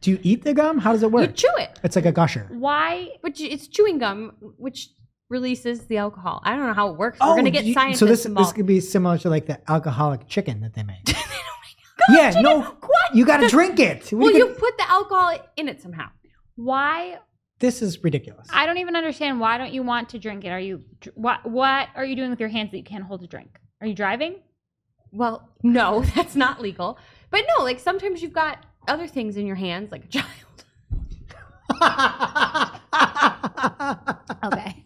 Do 0.01 0.09
you 0.09 0.19
eat 0.23 0.43
the 0.43 0.53
gum? 0.53 0.79
How 0.79 0.93
does 0.93 1.03
it 1.03 1.11
work? 1.11 1.27
You 1.27 1.33
chew 1.33 1.53
it, 1.57 1.79
it's 1.83 1.95
like 1.95 2.05
a 2.05 2.11
gusher. 2.11 2.47
Why? 2.49 3.09
but 3.21 3.39
it's 3.39 3.67
chewing 3.67 3.99
gum, 3.99 4.31
which 4.57 4.89
releases 5.29 5.85
the 5.85 5.97
alcohol. 5.97 6.41
I 6.43 6.55
don't 6.55 6.65
know 6.65 6.73
how 6.73 6.89
it 6.89 6.97
works. 6.97 7.19
We're 7.19 7.31
oh, 7.31 7.35
gonna 7.35 7.51
get 7.51 7.65
you- 7.65 7.73
scientists 7.73 7.99
So 7.99 8.05
this 8.05 8.23
this 8.23 8.51
could 8.51 8.65
be 8.65 8.79
similar 8.79 9.17
to 9.19 9.29
like 9.29 9.45
the 9.45 9.59
alcoholic 9.69 10.27
chicken 10.27 10.61
that 10.61 10.73
they 10.73 10.83
make. 10.83 11.15
yeah, 12.09 12.31
no, 12.41 12.61
what? 12.61 13.15
you 13.15 13.25
got 13.25 13.37
to 13.37 13.47
drink 13.57 13.79
it. 13.79 14.11
What 14.11 14.33
well, 14.33 14.37
you- 14.37 14.47
put 14.47 14.77
the 14.77 14.89
alcohol 14.89 15.37
in 15.55 15.69
it 15.69 15.81
somehow. 15.81 16.09
Why? 16.55 17.19
this 17.59 17.83
is 17.83 18.03
ridiculous. 18.03 18.47
I 18.51 18.65
don't 18.65 18.79
even 18.79 18.95
understand. 18.95 19.39
Why 19.39 19.57
don't 19.59 19.71
you 19.71 19.83
want 19.83 20.09
to 20.09 20.19
drink 20.19 20.43
it? 20.43 20.49
Are 20.49 20.59
you? 20.59 20.81
What? 21.13 21.49
What 21.49 21.89
are 21.95 22.03
you 22.03 22.15
doing 22.15 22.31
with 22.31 22.39
your 22.39 22.49
hands 22.49 22.71
that 22.71 22.77
you 22.77 22.83
can't 22.83 23.03
hold 23.03 23.23
a 23.23 23.27
drink? 23.27 23.59
Are 23.79 23.87
you 23.87 23.93
driving? 23.93 24.37
Well, 25.11 25.49
no, 25.63 26.01
that's 26.15 26.35
not 26.35 26.61
legal. 26.61 26.97
But 27.29 27.43
no, 27.57 27.63
like 27.63 27.79
sometimes 27.79 28.21
you've 28.21 28.33
got 28.33 28.65
other 28.87 29.07
things 29.07 29.37
in 29.37 29.45
your 29.45 29.55
hands, 29.55 29.91
like 29.91 30.05
a 30.05 30.07
child. 30.07 30.27
Okay. 34.43 34.83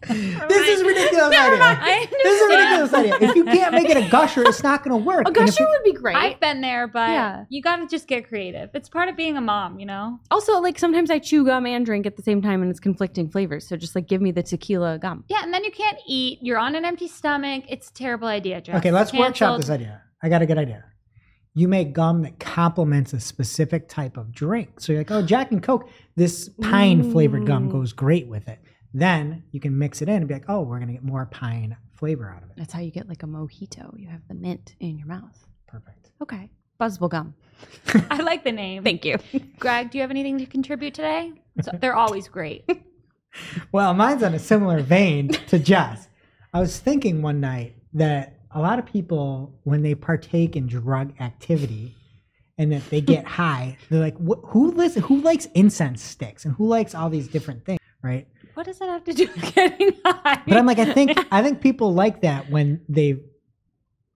this 0.48 0.68
is 0.68 0.84
ridiculous 0.84 1.34
idea. 1.34 1.58
I 1.60 2.06
This 2.22 2.40
is 2.40 2.50
a 2.50 2.54
understand. 2.54 2.82
ridiculous 2.90 2.94
idea. 2.94 3.28
If 3.30 3.36
you 3.36 3.44
can't 3.44 3.74
make 3.74 3.88
it 3.88 3.96
a 3.96 4.08
gusher, 4.10 4.42
it's 4.42 4.62
not 4.62 4.84
going 4.84 4.98
to 5.00 5.04
work. 5.04 5.24
A 5.24 5.28
And 5.28 5.36
if 5.36 5.46
gusher 5.46 5.64
it- 5.64 5.68
would 5.68 5.82
be 5.84 5.92
great. 5.98 6.16
I've 6.16 6.38
been 6.40 6.60
there, 6.60 6.86
but 6.86 7.08
Yeah. 7.10 7.44
you 7.48 7.62
got 7.62 7.76
to 7.76 7.86
just 7.86 8.06
get 8.06 8.28
creative. 8.28 8.70
It's 8.74 8.88
part 8.88 9.08
of 9.08 9.16
being 9.16 9.36
a 9.36 9.40
mom, 9.40 9.78
you 9.80 9.86
know. 9.86 10.20
also, 10.30 10.60
like 10.60 10.78
sometimes 10.78 11.10
I 11.10 11.18
chew 11.18 11.44
gum 11.44 11.66
and 11.66 11.84
drink 11.86 12.06
at 12.06 12.16
the 12.16 12.22
same 12.22 12.42
time, 12.42 12.62
and 12.62 12.70
it's 12.70 12.80
conflicting 12.80 13.28
flavors. 13.30 13.66
So 13.66 13.76
just 13.76 13.94
like 13.96 14.06
give 14.06 14.20
me 14.20 14.30
the 14.30 14.42
tequila 14.42 14.98
gum. 14.98 15.24
Yeah, 15.28 15.42
and 15.42 15.52
then 15.54 15.64
you 15.64 15.70
can't 15.70 15.98
eat. 16.06 16.38
You're 16.42 16.58
on 16.58 16.74
an 16.74 16.84
empty 16.84 17.08
stomach. 17.08 17.64
It's 17.68 17.88
a 17.90 17.94
terrible 17.94 18.28
idea, 18.28 18.60
Jess. 18.60 18.76
okay, 18.76 18.90
let's 18.92 19.12
workshop 19.12 19.56
Canceled. 19.56 19.62
this 19.62 19.70
idea. 19.70 20.02
I 20.22 20.28
got 20.28 20.42
a 20.42 20.46
good 20.46 20.58
idea. 20.58 20.84
You 21.54 21.68
make 21.68 21.92
gum 21.94 22.22
that 22.22 22.38
complements 22.38 23.12
a 23.12 23.20
specific 23.20 23.88
type 23.88 24.16
of 24.16 24.32
drink. 24.32 24.80
So 24.80 24.92
you're 24.92 25.00
like, 25.00 25.10
oh, 25.10 25.22
Jack 25.22 25.52
and 25.52 25.62
Coke, 25.62 25.88
this 26.14 26.50
pine 26.60 27.10
flavored 27.12 27.46
gum 27.46 27.68
Mm. 27.68 27.72
goes 27.72 27.92
great 27.92 28.28
with 28.28 28.46
it. 28.48 28.58
Then 28.92 29.44
you 29.52 29.60
can 29.60 29.78
mix 29.78 30.02
it 30.02 30.08
in 30.08 30.16
and 30.16 30.28
be 30.28 30.34
like, 30.34 30.44
oh, 30.48 30.62
we're 30.62 30.76
going 30.78 30.88
to 30.88 30.94
get 30.94 31.04
more 31.04 31.26
pine 31.26 31.76
flavor 31.94 32.28
out 32.30 32.42
of 32.42 32.50
it. 32.50 32.56
That's 32.58 32.72
how 32.74 32.80
you 32.80 32.90
get 32.90 33.08
like 33.08 33.22
a 33.22 33.26
mojito. 33.26 33.98
You 33.98 34.08
have 34.08 34.20
the 34.28 34.34
mint 34.34 34.74
in 34.80 34.98
your 34.98 35.06
mouth. 35.06 35.46
Perfect. 35.66 36.10
Okay, 36.22 36.50
buzzable 36.80 37.08
gum. 37.10 37.34
I 38.10 38.20
like 38.22 38.44
the 38.44 38.52
name. 38.52 38.84
Thank 38.84 39.04
you. 39.06 39.16
Greg, 39.58 39.90
do 39.90 39.96
you 39.98 40.02
have 40.02 40.10
anything 40.10 40.36
to 40.38 40.46
contribute 40.46 40.92
today? 40.94 41.32
So, 41.62 41.70
they're 41.80 41.96
always 41.96 42.28
great. 42.28 42.64
Well, 43.70 43.92
mine's 43.92 44.22
on 44.22 44.32
a 44.32 44.38
similar 44.38 44.80
vein 44.80 45.28
to 45.28 45.58
Jess. 45.58 46.08
I 46.54 46.60
was 46.60 46.78
thinking 46.80 47.20
one 47.20 47.38
night 47.38 47.76
that 47.92 48.35
a 48.56 48.60
lot 48.60 48.78
of 48.78 48.86
people, 48.86 49.52
when 49.64 49.82
they 49.82 49.94
partake 49.94 50.56
in 50.56 50.66
drug 50.66 51.12
activity 51.20 51.94
and 52.56 52.72
that 52.72 52.88
they 52.88 53.02
get 53.02 53.24
high, 53.42 53.76
they're 53.90 54.00
like, 54.00 54.16
"Who 54.18 54.72
listen? 54.72 55.02
Who 55.02 55.20
likes 55.20 55.46
incense 55.54 56.02
sticks 56.02 56.46
and 56.46 56.54
who 56.54 56.66
likes 56.66 56.94
all 56.94 57.10
these 57.10 57.28
different 57.28 57.66
things?" 57.66 57.80
Right? 58.02 58.26
What 58.54 58.64
does 58.64 58.78
that 58.78 58.88
have 58.88 59.04
to 59.04 59.12
do 59.12 59.26
with 59.26 59.54
getting 59.54 59.92
high? 60.02 60.42
But 60.48 60.56
I'm 60.56 60.64
like, 60.64 60.78
I 60.78 60.92
think 60.94 61.18
I 61.30 61.42
think 61.42 61.60
people 61.60 61.92
like 61.92 62.22
that 62.22 62.50
when 62.50 62.80
they've 62.88 63.20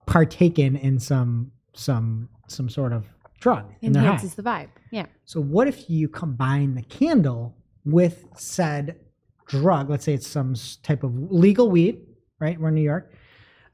partaken 0.07 0.75
in 0.75 0.99
some 0.99 1.51
some 1.73 2.27
some 2.47 2.67
sort 2.67 2.93
of 2.93 3.05
drug 3.39 3.71
and 3.83 3.93
they're 3.93 4.01
high. 4.01 4.09
Enhances 4.09 4.33
the 4.33 4.43
vibe. 4.43 4.69
Yeah. 4.91 5.05
So 5.25 5.39
what 5.39 5.67
if 5.67 5.87
you 5.87 6.09
combine 6.09 6.73
the 6.73 6.81
candle 6.81 7.55
with 7.85 8.25
said 8.35 8.99
drug? 9.47 9.87
Let's 9.87 10.03
say 10.03 10.15
it's 10.15 10.27
some 10.27 10.55
type 10.81 11.03
of 11.03 11.31
legal 11.31 11.69
weed, 11.69 12.01
right? 12.39 12.59
We're 12.59 12.69
in 12.69 12.75
New 12.75 12.81
York, 12.81 13.13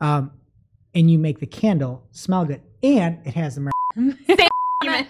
um, 0.02 0.32
and 0.98 1.12
you 1.12 1.20
make 1.20 1.40
the 1.40 1.46
candle 1.46 2.04
smell 2.12 2.44
good, 2.46 2.62
and 2.82 3.20
it 3.26 3.34
has 3.36 3.56
the. 3.56 3.72
Mar- 4.84 5.06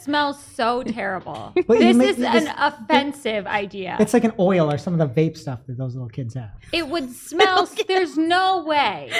smells 0.00 0.42
so 0.42 0.82
terrible. 0.84 1.52
But 1.66 1.74
you 1.80 1.86
this 1.88 1.96
make 1.96 2.08
is 2.10 2.16
this- 2.18 2.44
an 2.46 2.54
offensive 2.56 3.46
idea. 3.46 3.96
it's 4.00 4.14
like 4.14 4.22
an 4.24 4.32
oil 4.38 4.70
or 4.70 4.78
some 4.78 4.98
of 4.98 5.00
the 5.14 5.20
vape 5.20 5.36
stuff 5.36 5.60
that 5.66 5.76
those 5.76 5.94
little 5.94 6.08
kids 6.08 6.34
have. 6.34 6.50
it 6.72 6.86
would 6.88 7.10
smell. 7.12 7.68
There's 7.88 8.16
no 8.16 8.62
way. 8.64 9.10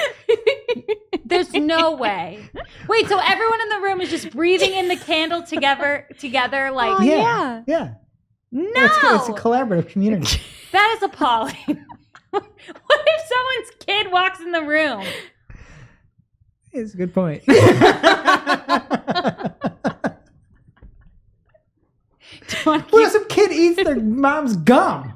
There's 1.25 1.53
no 1.53 1.97
way. 1.97 2.49
Wait, 2.89 3.09
so 3.09 3.19
everyone 3.19 3.61
in 3.61 3.69
the 3.71 3.81
room 3.81 4.01
is 4.01 4.09
just 4.09 4.31
breathing 4.31 4.73
in 4.73 4.87
the 4.89 4.97
candle 4.97 5.43
together, 5.43 6.07
together 6.19 6.71
like 6.71 7.01
Oh, 7.01 7.03
yeah, 7.03 7.17
yeah. 7.17 7.63
yeah. 7.67 7.89
no. 8.53 8.85
It's, 8.85 8.97
it's 9.03 9.29
a 9.29 9.33
collaborative 9.43 9.89
community. 9.89 10.41
that 10.73 10.95
is 10.97 11.03
appalling. 11.03 11.55
what 12.31 12.45
if 12.87 13.29
someone's 13.29 13.71
kid 13.81 14.13
walks 14.13 14.41
in 14.41 14.53
the 14.53 14.63
room? 14.63 15.05
It's 16.81 16.95
a 16.95 16.97
good 16.97 17.15
point. 17.15 17.43
Wanna 22.65 22.83
what 22.91 23.03
if 23.03 23.13
some 23.13 23.27
kid 23.29 23.53
eats 23.53 23.83
their 23.83 24.01
mom's 24.01 24.57
gum? 24.57 25.15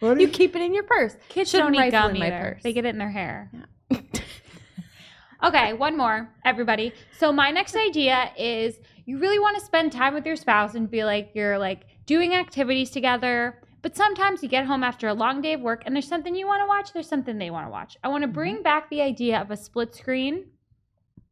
What 0.00 0.20
You 0.20 0.26
if- 0.26 0.32
keep 0.32 0.56
it 0.56 0.62
in 0.62 0.74
your 0.74 0.82
purse. 0.84 1.16
Kids 1.28 1.50
Shouldn't 1.50 1.74
don't 1.74 1.74
eat 1.76 1.92
rifle 1.92 2.08
gum 2.08 2.14
in 2.14 2.20
my 2.20 2.26
either. 2.26 2.54
purse. 2.54 2.62
They 2.62 2.72
get 2.72 2.84
it 2.84 2.90
in 2.90 2.98
their 2.98 3.10
hair. 3.10 3.50
okay, 5.44 5.74
one 5.74 5.96
more, 5.96 6.28
everybody. 6.44 6.92
So 7.18 7.32
my 7.32 7.50
next 7.50 7.76
idea 7.76 8.30
is 8.36 8.78
you 9.04 9.18
really 9.18 9.38
want 9.38 9.58
to 9.58 9.64
spend 9.64 9.92
time 9.92 10.14
with 10.14 10.26
your 10.26 10.36
spouse 10.36 10.74
and 10.74 10.90
feel 10.90 11.06
like 11.06 11.30
you're 11.34 11.58
like 11.58 11.84
doing 12.06 12.34
activities 12.34 12.90
together. 12.90 13.60
But 13.82 13.96
sometimes 13.96 14.42
you 14.42 14.48
get 14.48 14.64
home 14.64 14.82
after 14.84 15.08
a 15.08 15.14
long 15.14 15.40
day 15.40 15.54
of 15.54 15.60
work 15.60 15.82
and 15.86 15.94
there's 15.94 16.08
something 16.08 16.34
you 16.34 16.46
want 16.46 16.62
to 16.62 16.66
watch, 16.66 16.92
there's 16.92 17.08
something 17.08 17.38
they 17.38 17.50
want 17.50 17.66
to 17.66 17.70
watch. 17.70 17.96
I 18.02 18.08
want 18.08 18.22
to 18.22 18.28
mm-hmm. 18.28 18.34
bring 18.34 18.62
back 18.62 18.88
the 18.90 19.02
idea 19.02 19.40
of 19.40 19.50
a 19.50 19.56
split 19.56 19.94
screen, 19.94 20.46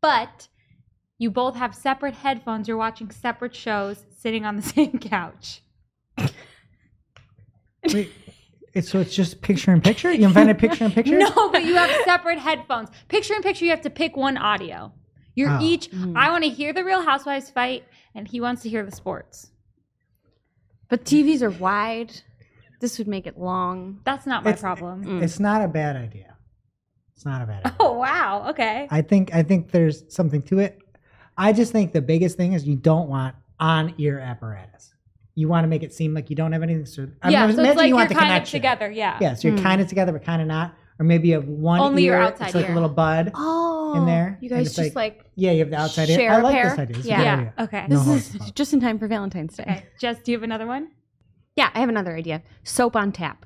but 0.02 0.48
you 1.18 1.30
both 1.30 1.56
have 1.56 1.74
separate 1.74 2.14
headphones, 2.14 2.66
you're 2.68 2.76
watching 2.76 3.10
separate 3.10 3.54
shows 3.54 4.04
sitting 4.16 4.44
on 4.44 4.56
the 4.56 4.62
same 4.74 4.98
couch. 4.98 5.62
Wait, 7.92 8.12
it's, 8.74 8.90
so 8.90 9.00
it's 9.00 9.14
just 9.14 9.40
picture 9.42 9.72
in 9.72 9.80
picture? 9.80 10.12
You 10.12 10.26
invented 10.26 10.58
picture 10.58 10.84
in 10.84 10.92
picture? 10.92 11.18
No, 11.18 11.50
but 11.50 11.64
you 11.64 11.74
have 11.74 11.90
separate 12.04 12.38
headphones. 12.38 12.88
Picture 13.08 13.34
in 13.34 13.42
picture, 13.42 13.64
you 13.64 13.70
have 13.70 13.80
to 13.82 13.90
pick 13.90 14.16
one 14.16 14.36
audio. 14.36 14.92
You're 15.34 15.50
Oh. 15.50 15.58
each. 15.60 15.90
Mm. 15.90 16.16
I 16.16 16.30
want 16.30 16.44
to 16.44 16.50
hear 16.50 16.72
the 16.72 16.84
Real 16.84 17.02
Housewives 17.02 17.50
fight, 17.50 17.84
and 18.14 18.28
he 18.28 18.40
wants 18.40 18.62
to 18.62 18.68
hear 18.68 18.84
the 18.84 18.92
sports. 18.94 19.50
But 20.88 21.04
TVs 21.04 21.40
are 21.42 21.50
wide. 21.50 22.12
This 22.80 22.98
would 22.98 23.08
make 23.08 23.26
it 23.26 23.38
long. 23.38 24.00
That's 24.04 24.26
not 24.26 24.44
my 24.44 24.50
It's- 24.50 24.60
problem. 24.60 25.04
Mm. 25.04 25.22
It's 25.22 25.38
not 25.40 25.62
a 25.62 25.68
bad 25.68 25.96
idea. 25.96 26.29
It's 27.20 27.26
not 27.26 27.42
a 27.42 27.46
bad 27.46 27.60
oh, 27.66 27.68
idea. 27.68 27.76
Oh 27.80 27.92
wow. 27.92 28.46
Okay. 28.48 28.88
I 28.90 29.02
think 29.02 29.34
I 29.34 29.42
think 29.42 29.72
there's 29.72 30.04
something 30.08 30.40
to 30.44 30.58
it. 30.60 30.80
I 31.36 31.52
just 31.52 31.70
think 31.70 31.92
the 31.92 32.00
biggest 32.00 32.38
thing 32.38 32.54
is 32.54 32.66
you 32.66 32.76
don't 32.76 33.10
want 33.10 33.34
on 33.58 33.92
ear 33.98 34.18
apparatus. 34.18 34.94
You 35.34 35.46
want 35.46 35.64
to 35.64 35.68
make 35.68 35.82
it 35.82 35.92
seem 35.92 36.14
like 36.14 36.30
you 36.30 36.36
don't 36.36 36.52
have 36.52 36.62
anything. 36.62 36.86
So 36.86 37.08
I 37.20 37.28
yeah. 37.28 37.46
mean, 37.46 37.56
So 37.56 37.60
imagine 37.60 37.72
it's 37.72 37.76
like 37.76 37.84
you 37.84 37.88
you're 37.88 37.96
want 37.96 38.08
the 38.08 38.14
kind 38.14 38.42
of 38.42 38.48
together. 38.48 38.90
Yeah. 38.90 39.18
Yeah, 39.20 39.34
so 39.34 39.48
you're 39.48 39.56
hmm. 39.58 39.62
kind 39.62 39.82
of 39.82 39.88
together 39.88 40.12
but 40.12 40.24
kind 40.24 40.40
of 40.40 40.48
not, 40.48 40.74
or 40.98 41.04
maybe 41.04 41.28
you 41.28 41.34
have 41.34 41.46
one 41.46 41.80
Only 41.80 42.04
ear. 42.04 42.14
your 42.14 42.22
outside 42.22 42.46
it's 42.46 42.54
like 42.54 42.64
ear. 42.64 42.70
a 42.70 42.74
little 42.74 42.88
bud. 42.88 43.32
Oh, 43.34 43.92
In 43.98 44.06
there, 44.06 44.38
You 44.40 44.48
guys 44.48 44.68
it's 44.68 44.76
just 44.76 44.96
like, 44.96 45.26
Yeah, 45.34 45.50
you 45.52 45.58
have 45.58 45.70
the 45.70 45.76
outside 45.76 46.08
ear. 46.08 46.16
Share 46.16 46.32
I 46.32 46.38
a 46.38 46.42
like 46.42 46.54
pair? 46.54 46.70
this 46.70 46.78
idea. 46.78 46.96
It's 46.96 47.06
a 47.06 47.08
Yeah. 47.10 47.16
good 47.18 47.24
Yeah. 47.24 47.34
idea. 47.34 47.54
Okay. 47.58 47.86
No 47.86 48.04
this 48.04 48.34
is 48.34 48.40
no. 48.40 48.46
just 48.54 48.72
in 48.72 48.80
time 48.80 48.98
for 48.98 49.08
Valentine's 49.08 49.56
Day. 49.58 49.64
Okay. 49.64 49.86
Jess, 50.00 50.16
do 50.22 50.32
you 50.32 50.38
have 50.38 50.42
another 50.42 50.66
one? 50.66 50.88
Yeah, 51.54 51.68
I 51.74 51.80
have 51.80 51.90
another 51.90 52.16
idea. 52.16 52.42
Soap 52.64 52.96
on 52.96 53.12
tap. 53.12 53.44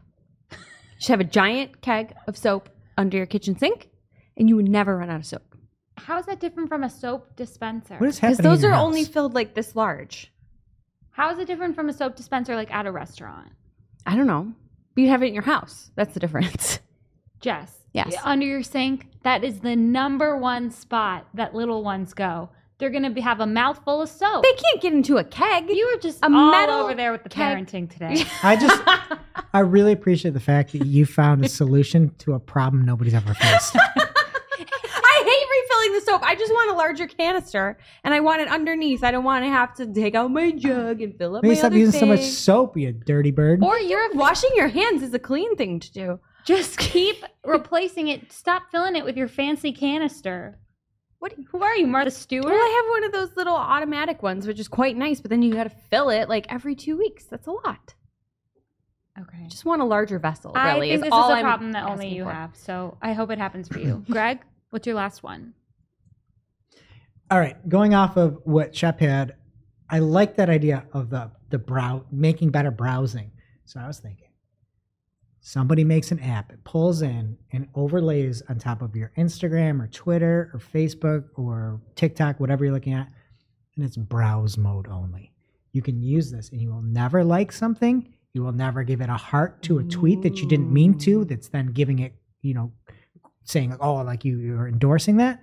You 0.52 1.06
should 1.08 1.18
have 1.18 1.20
a 1.20 1.24
giant 1.24 1.80
keg 1.82 2.14
of 2.28 2.38
soap 2.38 2.68
under 2.96 3.16
your 3.16 3.26
kitchen 3.26 3.56
sink, 3.58 3.88
and 4.36 4.48
you 4.48 4.56
would 4.56 4.68
never 4.68 4.96
run 4.96 5.10
out 5.10 5.20
of 5.20 5.26
soap. 5.26 5.54
How 5.96 6.18
is 6.18 6.26
that 6.26 6.40
different 6.40 6.68
from 6.68 6.84
a 6.84 6.90
soap 6.90 7.36
dispenser? 7.36 7.96
What 7.96 8.08
is 8.08 8.16
Because 8.16 8.36
happening? 8.38 8.50
those 8.52 8.64
in 8.64 8.70
are 8.70 8.74
your 8.74 8.80
only 8.82 9.04
filled 9.04 9.34
like 9.34 9.54
this 9.54 9.76
large. 9.76 10.30
How 11.10 11.30
is 11.32 11.38
it 11.38 11.46
different 11.46 11.74
from 11.76 11.88
a 11.88 11.92
soap 11.92 12.16
dispenser 12.16 12.56
like 12.56 12.72
at 12.74 12.86
a 12.86 12.92
restaurant? 12.92 13.52
I 14.04 14.16
don't 14.16 14.26
know. 14.26 14.52
But 14.94 15.02
you 15.02 15.08
have 15.08 15.22
it 15.22 15.26
in 15.26 15.34
your 15.34 15.44
house. 15.44 15.90
That's 15.94 16.14
the 16.14 16.20
difference. 16.20 16.80
Jess. 17.40 17.78
Yes. 17.92 18.14
Under 18.24 18.44
your 18.46 18.62
sink, 18.64 19.06
that 19.22 19.44
is 19.44 19.60
the 19.60 19.76
number 19.76 20.36
one 20.36 20.70
spot 20.72 21.26
that 21.34 21.54
little 21.54 21.84
ones 21.84 22.12
go. 22.12 22.50
They're 22.78 22.90
gonna 22.90 23.10
be, 23.10 23.20
have 23.20 23.40
a 23.40 23.46
mouthful 23.46 24.02
of 24.02 24.08
soap. 24.08 24.42
They 24.42 24.52
can't 24.52 24.80
get 24.82 24.92
into 24.92 25.16
a 25.18 25.24
keg. 25.24 25.70
you 25.70 25.90
were 25.94 26.00
just 26.00 26.18
A 26.22 26.26
all 26.26 26.50
metal 26.50 26.74
over 26.80 26.94
there 26.94 27.12
with 27.12 27.22
the 27.22 27.28
keg. 27.28 27.56
parenting 27.66 27.88
today. 27.90 28.24
I 28.42 28.56
just, 28.56 28.82
I 29.54 29.60
really 29.60 29.92
appreciate 29.92 30.34
the 30.34 30.40
fact 30.40 30.72
that 30.72 30.84
you 30.84 31.06
found 31.06 31.44
a 31.44 31.48
solution 31.48 32.12
to 32.18 32.34
a 32.34 32.40
problem 32.40 32.84
nobody's 32.84 33.14
ever 33.14 33.32
faced. 33.34 33.76
I 34.56 35.22
hate 35.24 35.46
refilling 35.62 35.92
the 35.94 36.00
soap. 36.04 36.22
I 36.24 36.34
just 36.34 36.52
want 36.52 36.70
a 36.72 36.74
larger 36.74 37.06
canister, 37.06 37.78
and 38.02 38.12
I 38.12 38.20
want 38.20 38.40
it 38.42 38.48
underneath. 38.48 39.02
I 39.04 39.10
don't 39.10 39.24
want 39.24 39.44
to 39.44 39.48
have 39.48 39.74
to 39.76 39.86
take 39.86 40.14
out 40.14 40.30
my 40.30 40.50
jug 40.50 41.00
and 41.00 41.16
fill 41.16 41.36
up 41.36 41.42
Maybe 41.42 41.54
my 41.54 41.58
stop 41.58 41.66
other 41.66 41.78
using 41.78 42.00
so 42.00 42.06
much 42.06 42.20
thing. 42.20 42.28
soap, 42.30 42.76
you 42.76 42.92
dirty 42.92 43.30
bird. 43.30 43.62
or 43.62 43.78
you're 43.78 44.12
Washing 44.14 44.50
your 44.56 44.68
hands 44.68 45.02
is 45.02 45.14
a 45.14 45.18
clean 45.18 45.54
thing 45.56 45.80
to 45.80 45.92
do. 45.92 46.20
just 46.44 46.76
keep 46.78 47.24
replacing 47.44 48.08
it. 48.08 48.32
Stop 48.32 48.64
filling 48.70 48.96
it 48.96 49.04
with 49.04 49.16
your 49.16 49.28
fancy 49.28 49.72
canister. 49.72 50.58
What? 51.18 51.34
Who 51.50 51.62
are 51.62 51.76
you, 51.76 51.86
Martha 51.86 52.10
Stewart? 52.10 52.44
Well, 52.44 52.54
I 52.54 52.82
have 52.82 52.90
one 52.90 53.04
of 53.04 53.12
those 53.12 53.36
little 53.36 53.54
automatic 53.56 54.22
ones, 54.22 54.46
which 54.46 54.60
is 54.60 54.68
quite 54.68 54.96
nice, 54.96 55.20
but 55.20 55.30
then 55.30 55.42
you 55.42 55.52
got 55.54 55.64
to 55.64 55.70
fill 55.90 56.10
it 56.10 56.28
like 56.28 56.46
every 56.52 56.74
two 56.74 56.96
weeks. 56.98 57.24
That's 57.24 57.46
a 57.46 57.52
lot. 57.52 57.94
okay. 59.20 59.46
Just 59.48 59.64
want 59.64 59.80
a 59.80 59.84
larger 59.84 60.18
vessel. 60.18 60.52
I 60.54 60.74
Really, 60.74 60.88
think 60.88 60.96
is 60.96 61.02
this 61.02 61.12
all 61.12 61.30
is 61.30 61.34
a 61.34 61.38
I'm 61.38 61.44
problem 61.44 61.72
that 61.72 61.88
only 61.88 62.08
you 62.08 62.24
for. 62.24 62.32
have. 62.32 62.54
So 62.56 62.98
I 63.00 63.12
hope 63.14 63.30
it 63.30 63.38
happens 63.38 63.68
for 63.68 63.78
you. 63.78 64.04
Greg, 64.10 64.40
what's 64.70 64.86
your 64.86 64.96
last 64.96 65.22
one? 65.22 65.54
All 67.30 67.38
right, 67.38 67.56
going 67.68 67.94
off 67.94 68.16
of 68.16 68.38
what 68.44 68.76
Shep 68.76 69.00
had, 69.00 69.34
I 69.88 69.98
like 70.00 70.36
that 70.36 70.50
idea 70.50 70.84
of 70.92 71.10
the 71.10 71.30
the 71.50 71.58
brow 71.58 72.04
making 72.10 72.50
better 72.50 72.70
browsing. 72.70 73.30
So 73.64 73.80
I 73.80 73.86
was 73.86 73.98
thinking, 73.98 74.23
somebody 75.46 75.84
makes 75.84 76.10
an 76.10 76.18
app, 76.20 76.50
it 76.50 76.64
pulls 76.64 77.02
in 77.02 77.36
and 77.52 77.68
overlays 77.74 78.42
on 78.48 78.58
top 78.58 78.80
of 78.80 78.96
your 78.96 79.12
Instagram 79.18 79.78
or 79.82 79.86
Twitter 79.88 80.50
or 80.54 80.58
Facebook 80.58 81.26
or 81.36 81.82
TikTok, 81.96 82.40
whatever 82.40 82.64
you're 82.64 82.72
looking 82.72 82.94
at, 82.94 83.12
and 83.76 83.84
it's 83.84 83.98
browse 83.98 84.56
mode 84.56 84.88
only. 84.88 85.32
You 85.72 85.82
can 85.82 86.00
use 86.00 86.30
this, 86.30 86.48
and 86.48 86.62
you 86.62 86.72
will 86.72 86.80
never 86.80 87.22
like 87.22 87.52
something. 87.52 88.10
You 88.32 88.42
will 88.42 88.52
never 88.52 88.84
give 88.84 89.02
it 89.02 89.10
a 89.10 89.18
heart 89.18 89.62
to 89.64 89.80
a 89.80 89.84
tweet 89.84 90.22
that 90.22 90.38
you 90.38 90.48
didn't 90.48 90.72
mean 90.72 90.96
to. 91.00 91.26
That's 91.26 91.48
then 91.48 91.66
giving 91.66 91.98
it, 91.98 92.14
you 92.40 92.54
know, 92.54 92.72
saying 93.42 93.76
oh, 93.80 93.96
like 93.96 94.24
you 94.24 94.38
you're 94.38 94.66
endorsing 94.66 95.18
that. 95.18 95.40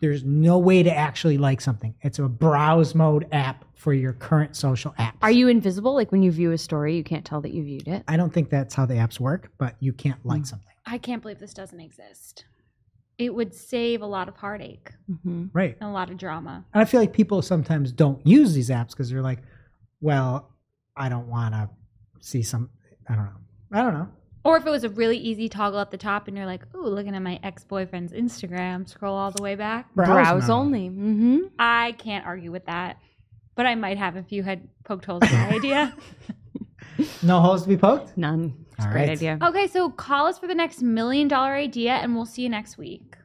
There's 0.00 0.22
no 0.24 0.58
way 0.58 0.82
to 0.82 0.94
actually 0.94 1.38
like 1.38 1.60
something. 1.60 1.94
It's 2.02 2.18
a 2.18 2.28
browse 2.28 2.94
mode 2.94 3.26
app 3.32 3.64
for 3.74 3.92
your 3.92 4.12
current 4.12 4.54
social 4.56 4.92
apps. 4.98 5.14
Are 5.22 5.30
you 5.30 5.48
invisible? 5.48 5.94
Like 5.94 6.12
when 6.12 6.22
you 6.22 6.30
view 6.30 6.52
a 6.52 6.58
story, 6.58 6.96
you 6.96 7.02
can't 7.04 7.24
tell 7.24 7.40
that 7.40 7.52
you 7.52 7.64
viewed 7.64 7.88
it. 7.88 8.04
I 8.06 8.16
don't 8.16 8.32
think 8.32 8.48
that's 8.50 8.74
how 8.74 8.86
the 8.86 8.94
apps 8.94 9.18
work, 9.18 9.50
but 9.58 9.74
you 9.80 9.92
can't 9.92 10.24
like 10.24 10.46
something. 10.46 10.68
I 10.86 10.98
can't 10.98 11.20
believe 11.22 11.38
this 11.40 11.52
doesn't 11.54 11.80
exist. 11.80 12.44
It 13.18 13.34
would 13.34 13.52
save 13.52 14.00
a 14.02 14.06
lot 14.06 14.28
of 14.28 14.36
heartache 14.36 14.92
Mm-hmm. 15.10 15.46
Right. 15.52 15.76
and 15.80 15.90
a 15.90 15.92
lot 15.92 16.10
of 16.10 16.16
drama. 16.18 16.64
And 16.72 16.80
I 16.80 16.84
feel 16.84 17.00
like 17.00 17.12
people 17.12 17.42
sometimes 17.42 17.90
don't 17.90 18.24
use 18.26 18.54
these 18.54 18.70
apps 18.70 18.90
because 18.90 19.10
they're 19.10 19.22
like, 19.22 19.40
well, 20.00 20.52
I 20.96 21.08
don't 21.08 21.26
want 21.28 21.54
to 21.54 21.68
see 22.20 22.42
some, 22.42 22.70
I 23.08 23.16
don't 23.16 23.24
know. 23.24 23.30
I 23.72 23.82
don't 23.82 23.94
know. 23.94 24.08
Or 24.48 24.56
if 24.56 24.66
it 24.66 24.70
was 24.70 24.82
a 24.82 24.88
really 24.88 25.18
easy 25.18 25.48
toggle 25.50 25.78
at 25.78 25.90
the 25.90 25.98
top 25.98 26.26
and 26.26 26.34
you're 26.34 26.46
like, 26.46 26.62
ooh, 26.74 26.86
looking 26.86 27.14
at 27.14 27.20
my 27.20 27.38
ex 27.42 27.64
boyfriend's 27.64 28.14
Instagram, 28.14 28.88
scroll 28.88 29.14
all 29.14 29.30
the 29.30 29.42
way 29.42 29.56
back. 29.56 29.94
Browse, 29.94 30.48
mode. 30.48 30.50
only. 30.50 30.88
Mm-hmm. 30.88 31.38
I 31.58 31.92
can't 31.98 32.24
argue 32.24 32.50
with 32.50 32.64
that. 32.64 32.98
But 33.56 33.66
I 33.66 33.74
might 33.74 33.98
have 33.98 34.16
if 34.16 34.32
you 34.32 34.42
had 34.42 34.66
poked 34.84 35.04
holes 35.04 35.22
in 35.24 35.32
my 35.32 35.48
idea. 35.54 35.94
No 37.22 37.40
holes 37.40 37.62
to 37.64 37.68
be 37.68 37.76
poked? 37.76 38.16
None. 38.16 38.54
It's 38.72 38.86
a 38.86 38.88
great 38.88 39.00
right. 39.00 39.10
idea. 39.10 39.38
Okay, 39.42 39.66
so 39.66 39.90
call 39.90 40.26
us 40.26 40.38
for 40.38 40.46
the 40.46 40.54
next 40.54 40.82
million 40.82 41.28
dollar 41.28 41.52
idea 41.54 41.92
and 41.92 42.14
we'll 42.14 42.24
see 42.24 42.42
you 42.42 42.48
next 42.48 42.78
week. 42.78 43.16